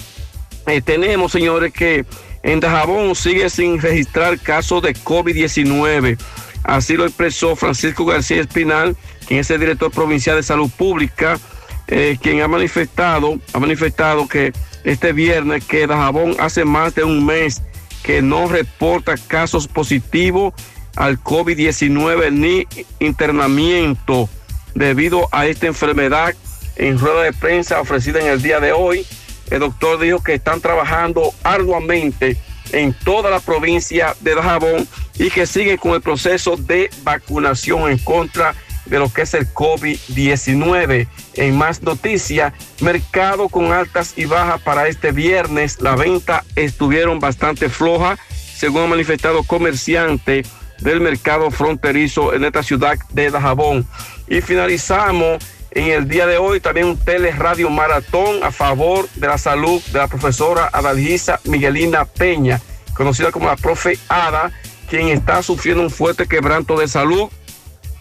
[0.67, 2.05] eh, tenemos, señores, que
[2.43, 6.17] en Dajabón sigue sin registrar casos de COVID-19.
[6.63, 8.95] Así lo expresó Francisco García Espinal,
[9.27, 11.39] quien es el director provincial de salud pública,
[11.87, 14.53] eh, quien ha manifestado, ha manifestado que
[14.83, 17.61] este viernes que Dajabón hace más de un mes
[18.03, 20.53] que no reporta casos positivos
[20.95, 22.67] al COVID-19 ni
[22.99, 24.29] internamiento
[24.73, 26.33] debido a esta enfermedad.
[26.75, 29.05] En rueda de prensa ofrecida en el día de hoy,
[29.49, 32.37] el doctor dijo que están trabajando arduamente
[32.71, 37.97] en toda la provincia de Dajabón y que siguen con el proceso de vacunación en
[37.99, 38.55] contra
[38.85, 41.07] de lo que es el COVID-19.
[41.35, 45.81] En más noticias, mercado con altas y bajas para este viernes.
[45.81, 48.17] La venta estuvieron bastante floja,
[48.55, 50.43] según ha manifestado comerciante
[50.79, 53.87] del mercado fronterizo en esta ciudad de Dajabón.
[54.27, 59.37] Y finalizamos en el día de hoy también un teleradio maratón a favor de la
[59.37, 62.59] salud de la profesora Adalgisa Miguelina Peña,
[62.93, 64.51] conocida como la profe Ada,
[64.89, 67.29] quien está sufriendo un fuerte quebranto de salud,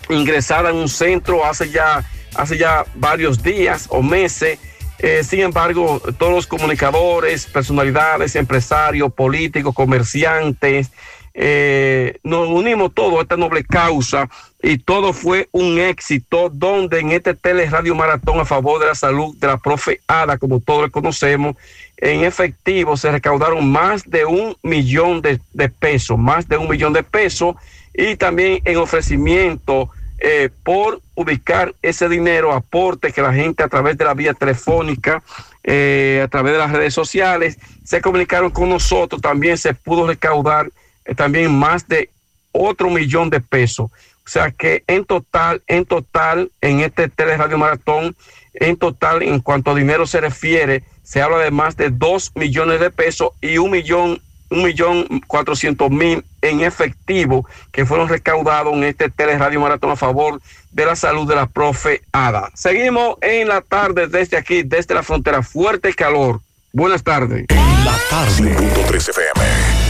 [0.09, 2.05] ingresada en un centro hace ya,
[2.35, 4.59] hace ya varios días o meses.
[4.99, 10.91] Eh, sin embargo, todos los comunicadores, personalidades, empresarios, políticos, comerciantes,
[11.33, 14.29] eh, nos unimos todos a esta noble causa
[14.63, 19.35] y todo fue un éxito donde en este teleradio maratón a favor de la salud
[19.37, 21.57] de la profe Ada, como todos conocemos,
[21.97, 26.93] en efectivo se recaudaron más de un millón de, de pesos, más de un millón
[26.93, 27.55] de pesos
[27.95, 29.89] y también en ofrecimiento
[30.21, 35.23] eh, por ubicar ese dinero, aporte que la gente a través de la vía telefónica,
[35.65, 40.71] eh, a través de las redes sociales, se comunicaron con nosotros, también se pudo recaudar
[41.05, 42.11] eh, también más de
[42.53, 43.91] otro millón de pesos.
[43.91, 48.15] O sea que en total, en total, en este teleradio maratón,
[48.55, 52.79] en total, en cuanto a dinero se refiere, se habla de más de dos millones
[52.79, 58.85] de pesos y un millón, un millón cuatrocientos mil en efectivo que fueron recaudados en
[58.85, 60.41] este teleradio maratón a favor
[60.73, 62.51] de la salud de la profe Ada.
[62.55, 65.43] Seguimos en la tarde desde aquí, desde la frontera.
[65.43, 66.41] Fuerte calor.
[66.73, 67.47] Buenas tardes.
[67.85, 68.53] La tarde.
[68.95, 69.81] FM.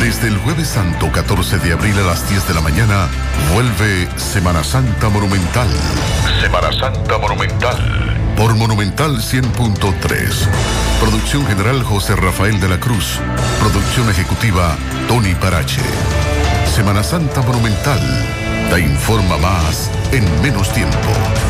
[0.00, 3.08] Desde el jueves santo 14 de abril a las 10 de la mañana,
[3.52, 5.68] vuelve Semana Santa Monumental.
[6.40, 8.29] Semana Santa Monumental.
[8.40, 10.48] Por Monumental 100.3.
[10.98, 13.20] Producción general José Rafael de la Cruz.
[13.60, 15.82] Producción ejecutiva Tony Parache.
[16.64, 18.00] Semana Santa Monumental.
[18.70, 21.49] Te informa más en menos tiempo.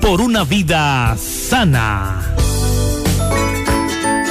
[0.00, 2.34] Por una vida sana.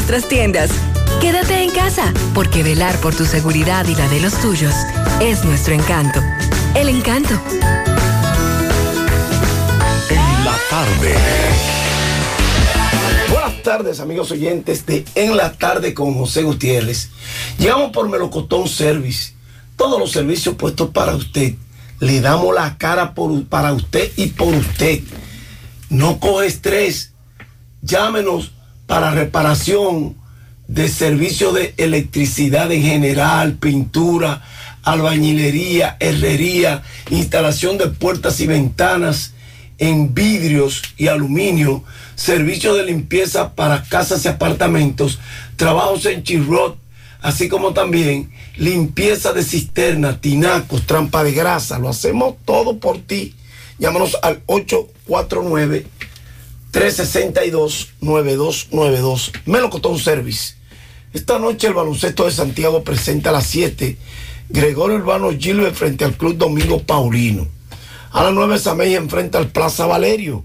[0.00, 0.70] nuestras tiendas.
[1.20, 4.72] Quédate en casa, porque velar por tu seguridad y la de los tuyos
[5.20, 6.22] es nuestro encanto.
[6.74, 7.34] El encanto.
[10.08, 11.14] En la tarde.
[13.30, 17.10] Buenas tardes, amigos oyentes de En la tarde con José Gutiérrez.
[17.58, 19.34] Llegamos por Melocotón Service.
[19.76, 21.56] Todos los servicios puestos para usted.
[21.98, 25.00] Le damos la cara por, para usted y por usted.
[25.90, 27.12] No coge estrés.
[27.82, 28.52] Llámenos
[28.90, 30.16] para reparación
[30.66, 34.42] de servicios de electricidad en general, pintura,
[34.82, 39.34] albañilería, herrería, instalación de puertas y ventanas
[39.78, 41.84] en vidrios y aluminio,
[42.16, 45.20] servicios de limpieza para casas y apartamentos,
[45.54, 46.76] trabajos en chirrot,
[47.22, 51.78] así como también limpieza de cisterna, tinacos, trampa de grasa.
[51.78, 53.36] Lo hacemos todo por ti.
[53.78, 54.42] Llámanos al
[56.72, 59.32] 849-362-9292.
[59.46, 60.54] Melocotón Service.
[61.12, 63.96] Esta noche el baloncesto de Santiago presenta a las 7
[64.48, 67.48] Gregorio Urbano Gilbert frente al Club Domingo Paulino.
[68.12, 70.44] A las 9 Samey enfrenta al Plaza Valerio.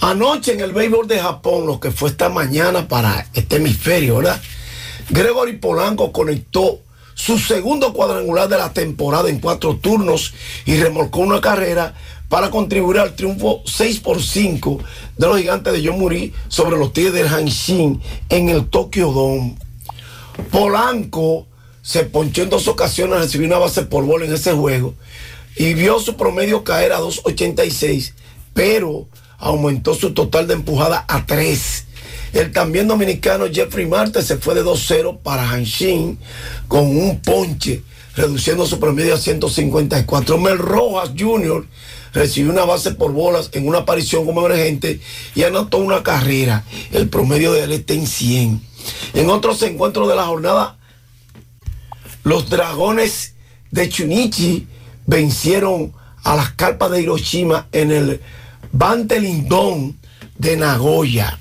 [0.00, 4.40] Anoche en el béisbol de Japón, lo que fue esta mañana para este hemisferio, ¿verdad?
[5.10, 6.80] Gregory Polanco conectó
[7.14, 10.32] su segundo cuadrangular de la temporada en cuatro turnos
[10.64, 11.94] y remolcó una carrera
[12.30, 14.78] para contribuir al triunfo 6 por 5
[15.18, 19.56] de los gigantes de Yomuri sobre los Tigres del Hanshin en el Tokyo Dome.
[20.52, 21.48] Polanco
[21.82, 24.94] se ponchó en dos ocasiones, recibió una base por bola en ese juego
[25.56, 28.12] y vio su promedio caer a 2.86,
[28.54, 31.86] pero aumentó su total de empujada a 3.
[32.32, 36.16] El también dominicano Jeffrey Marte se fue de 2-0 para Hanshin
[36.68, 37.82] con un ponche,
[38.14, 40.38] reduciendo su promedio a 154.
[40.38, 41.66] Mel Rojas Jr.
[42.12, 45.00] recibió una base por bolas en una aparición como emergente
[45.34, 46.64] y anotó una carrera.
[46.92, 48.62] El promedio de él está en 100.
[49.14, 50.78] En otros encuentros de la jornada,
[52.24, 53.34] los dragones
[53.70, 54.66] de Chunichi
[55.06, 55.92] vencieron
[56.22, 58.20] a las carpas de Hiroshima en el
[58.72, 59.98] Bante Lindón
[60.38, 61.38] de Nagoya.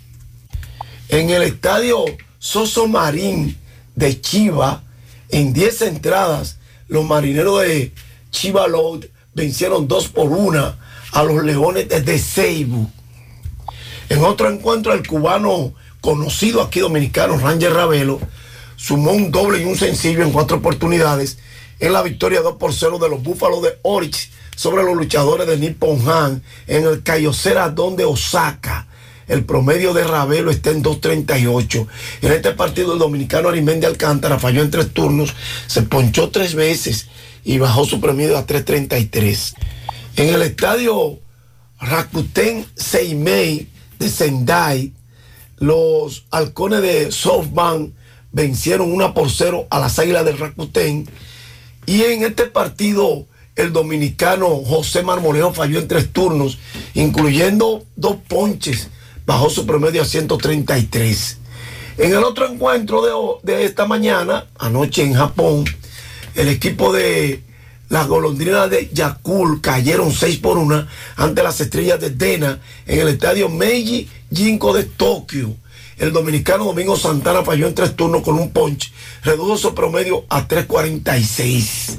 [1.10, 2.06] En el estadio
[2.38, 3.58] Soso Marín
[3.96, 4.84] de Chiva,
[5.30, 7.94] en 10 entradas, los marineros de
[8.32, 10.76] Chiva Load vencieron 2 por 1
[11.12, 12.90] a los leones de Ceibu.
[14.10, 18.20] En otro encuentro, el cubano conocido aquí dominicano, Ranger Ravelo,
[18.76, 21.38] sumó un doble y un sencillo en cuatro oportunidades
[21.80, 25.58] en la victoria 2 por 0 de los Búfalos de Orix sobre los luchadores de
[25.58, 28.88] Nippon Han en el Cayocera de Osaka.
[29.28, 31.88] El promedio de Ravelo está en 2.38.
[32.24, 35.36] En este partido el dominicano Arimendi Alcántara falló en tres turnos,
[35.68, 37.08] se ponchó tres veces
[37.44, 39.56] y bajó su promedio a 3.33.
[40.18, 41.20] En el estadio
[41.80, 44.94] Rakuten Seimei de Sendai,
[45.58, 47.94] los halcones de SoftBank
[48.32, 51.10] vencieron una por cero a las águilas del Rakuten.
[51.86, 53.26] Y en este partido,
[53.56, 56.60] el dominicano José Marmolejo falló en tres turnos,
[56.94, 58.90] incluyendo dos ponches,
[59.26, 61.38] bajó su promedio a 133.
[61.98, 65.66] En el otro encuentro de, de esta mañana, anoche en Japón,
[66.40, 67.44] el equipo de
[67.90, 70.88] las golondrinas de Yakul cayeron 6 por 1
[71.18, 75.54] ante las estrellas de Dena en el estadio Meiji Jinko de Tokio.
[75.98, 80.48] El dominicano Domingo Santana falló en tres turnos con un punch, redujo su promedio a
[80.48, 81.98] 3.46.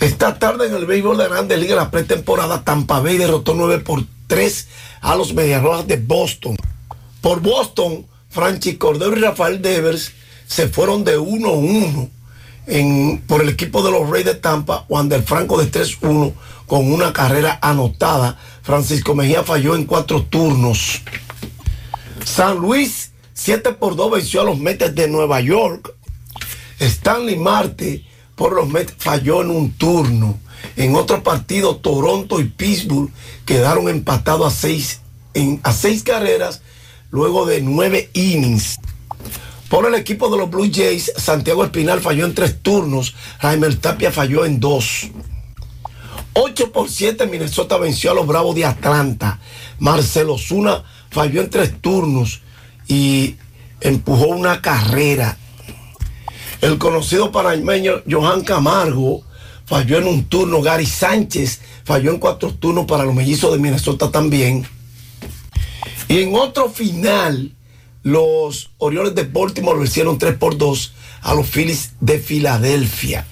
[0.00, 4.02] Esta tarde en el béisbol de Grandes Ligas, la pretemporada, Tampa Bay derrotó 9 por
[4.28, 4.68] 3
[5.02, 6.56] a los Mediarrojas de Boston.
[7.20, 10.12] Por Boston, Franchi Cordero y Rafael Devers
[10.46, 12.08] se fueron de 1-1
[13.26, 16.32] por el equipo de los Reyes de Tampa, Wander Franco de 3-1
[16.66, 18.38] con una carrera anotada.
[18.62, 21.02] Francisco Mejía falló en cuatro turnos.
[22.24, 25.94] San Luis 7 por 2 venció a los Mets de Nueva York.
[26.78, 28.04] Stanley Marte
[28.36, 30.38] por los Mets falló en un turno.
[30.76, 33.10] En otro partido, Toronto y Pittsburgh
[33.44, 35.00] quedaron empatados a seis,
[35.34, 36.62] en, a seis carreras
[37.10, 38.78] luego de nueve innings.
[39.70, 44.10] Por el equipo de los Blue Jays, Santiago Espinal falló en tres turnos, Jaime Tapia
[44.10, 45.08] falló en dos.
[46.32, 49.38] 8 por 7 Minnesota venció a los Bravos de Atlanta.
[49.78, 52.40] Marcelo Zuna falló en tres turnos
[52.88, 53.36] y
[53.80, 55.38] empujó una carrera.
[56.60, 59.22] El conocido panameño Johan Camargo
[59.66, 60.62] falló en un turno.
[60.62, 64.66] Gary Sánchez falló en cuatro turnos para los mellizos de Minnesota también.
[66.08, 67.54] Y en otro final,
[68.02, 73.26] los Orioles de Baltimore lo hicieron 3 por 2 a los Phillies de Filadelfia.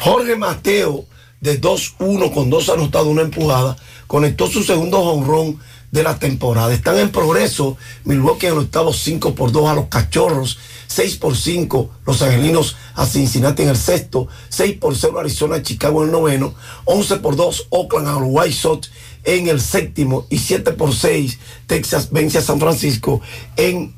[0.00, 1.06] Jorge Mateo,
[1.40, 3.76] de 2-1 con dos anotados, una empujada,
[4.06, 5.58] conectó su segundo jonrón
[5.90, 6.72] de la temporada.
[6.72, 10.58] Están en progreso Milwaukee en el octavo 5 por 2 a los Cachorros,
[10.88, 16.02] 6 por 5 los Angelinos a Cincinnati en el sexto, 6 por 0 Arizona Chicago
[16.02, 16.54] en el noveno,
[16.86, 18.90] 11 por 2 Oakland a los White Sox
[19.24, 23.20] en el séptimo y 7 por 6 Texas vence a San Francisco
[23.56, 23.94] en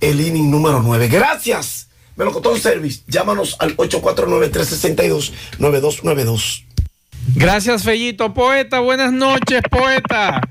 [0.00, 1.08] el inning número 9.
[1.08, 1.88] Gracias.
[2.16, 6.64] Melocotón Service, llámanos al 849-362-9292.
[7.34, 8.32] Gracias, Fellito.
[8.34, 10.42] Poeta, buenas noches, poeta.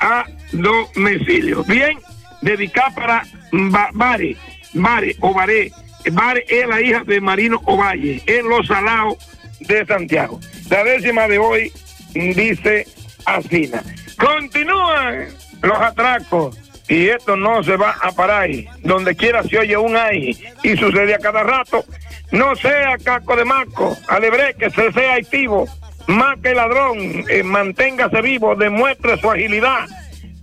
[0.00, 1.62] a domicilio.
[1.64, 1.98] Bien,
[2.42, 3.22] dedicada para
[3.52, 4.36] Ba- Bare,
[4.74, 5.70] Bare o Baré.
[6.12, 9.16] Bare es la hija de Marino Ovalle, en Los Salados
[9.60, 10.40] de Santiago.
[10.70, 11.72] La décima de hoy
[12.14, 12.86] dice
[13.24, 13.70] así.
[14.16, 15.26] Continúan
[15.62, 16.56] los atracos
[16.88, 18.48] y esto no se va a parar.
[18.80, 21.84] Donde quiera se oye un ahí y sucede a cada rato.
[22.32, 25.68] No sea caco de maco, alebre que se sea activo,
[26.06, 29.86] más que ladrón, eh, manténgase vivo, demuestre su agilidad.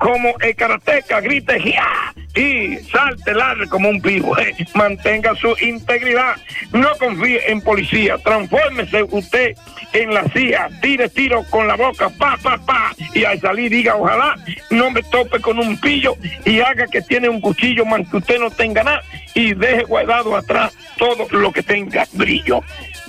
[0.03, 2.13] Como el karateca grite ¡Gia!
[2.35, 4.37] y salte largo como un pivo.
[4.37, 4.53] eh.
[4.73, 6.35] Mantenga su integridad.
[6.73, 8.17] No confíe en policía.
[8.17, 9.55] Transfórmese usted
[9.93, 10.67] en la CIA.
[10.81, 12.09] Tire tiro con la boca.
[12.09, 12.91] Pa, pa, pa.
[13.13, 14.35] Y al salir diga ojalá
[14.71, 18.39] no me tope con un pillo y haga que tiene un cuchillo más que usted
[18.39, 19.01] no tenga nada
[19.35, 22.61] y deje guardado atrás todo lo que tenga brillo.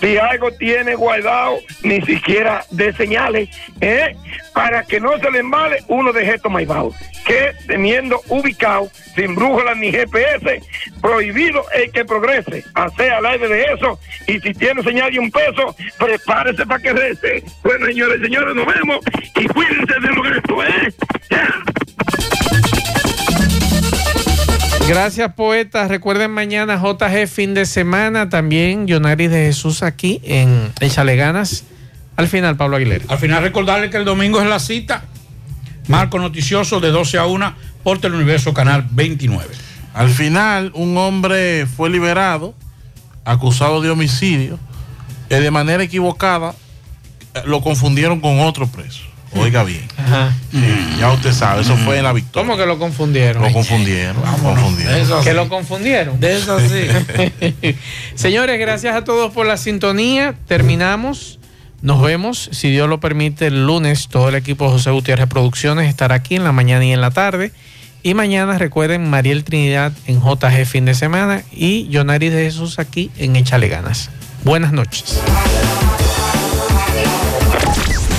[0.05, 3.49] Si algo tiene guardado, ni siquiera de señales,
[3.81, 4.15] ¿eh?
[4.53, 6.95] para que no se le embale uno de estos malvados.
[7.25, 10.61] Que teniendo ubicado, sin brújula ni GPS,
[11.01, 12.65] prohibido el que progrese.
[12.75, 16.93] Hace al aire de eso, y si tiene señal de un peso, prepárese para que
[16.93, 17.43] rece.
[17.63, 18.99] Bueno, señores, señores, nos vemos
[19.37, 20.95] y cuídense de lo esto, ¿eh?
[24.87, 25.89] Gracias, poeta.
[25.89, 28.29] Recuerden mañana JG fin de semana.
[28.29, 31.65] También Yonaris de Jesús aquí en Échale Ganas.
[32.17, 33.05] Al final, Pablo Aguilera.
[33.09, 35.05] Al final, recordarle que el domingo es la cita.
[35.89, 39.49] Marco noticioso de 12 a 1 por Teleuniverso Canal 29.
[39.95, 42.55] Al final, un hombre fue liberado,
[43.25, 44.59] acusado de homicidio,
[45.31, 46.55] que de manera equivocada
[47.35, 49.14] eh, lo confundieron con otro preso.
[49.37, 49.87] Oiga bien.
[50.51, 52.47] Sí, ya usted sabe, eso fue en la victoria.
[52.47, 53.43] ¿Cómo que lo confundieron?
[53.43, 54.17] Lo confundieron.
[54.17, 55.25] lo confundieron.
[55.25, 56.21] Que lo confundieron.
[56.21, 57.75] De eso sí.
[58.15, 60.35] Señores, gracias a todos por la sintonía.
[60.47, 61.39] Terminamos.
[61.83, 64.09] Nos vemos, si Dios lo permite, el lunes.
[64.09, 67.11] Todo el equipo de José Gutiérrez Producciones estará aquí en la mañana y en la
[67.11, 67.53] tarde.
[68.03, 73.11] Y mañana recuerden Mariel Trinidad en JG fin de semana y Yonaris de Jesús aquí
[73.17, 74.11] en Échale Ganas.
[74.45, 75.21] Buenas noches.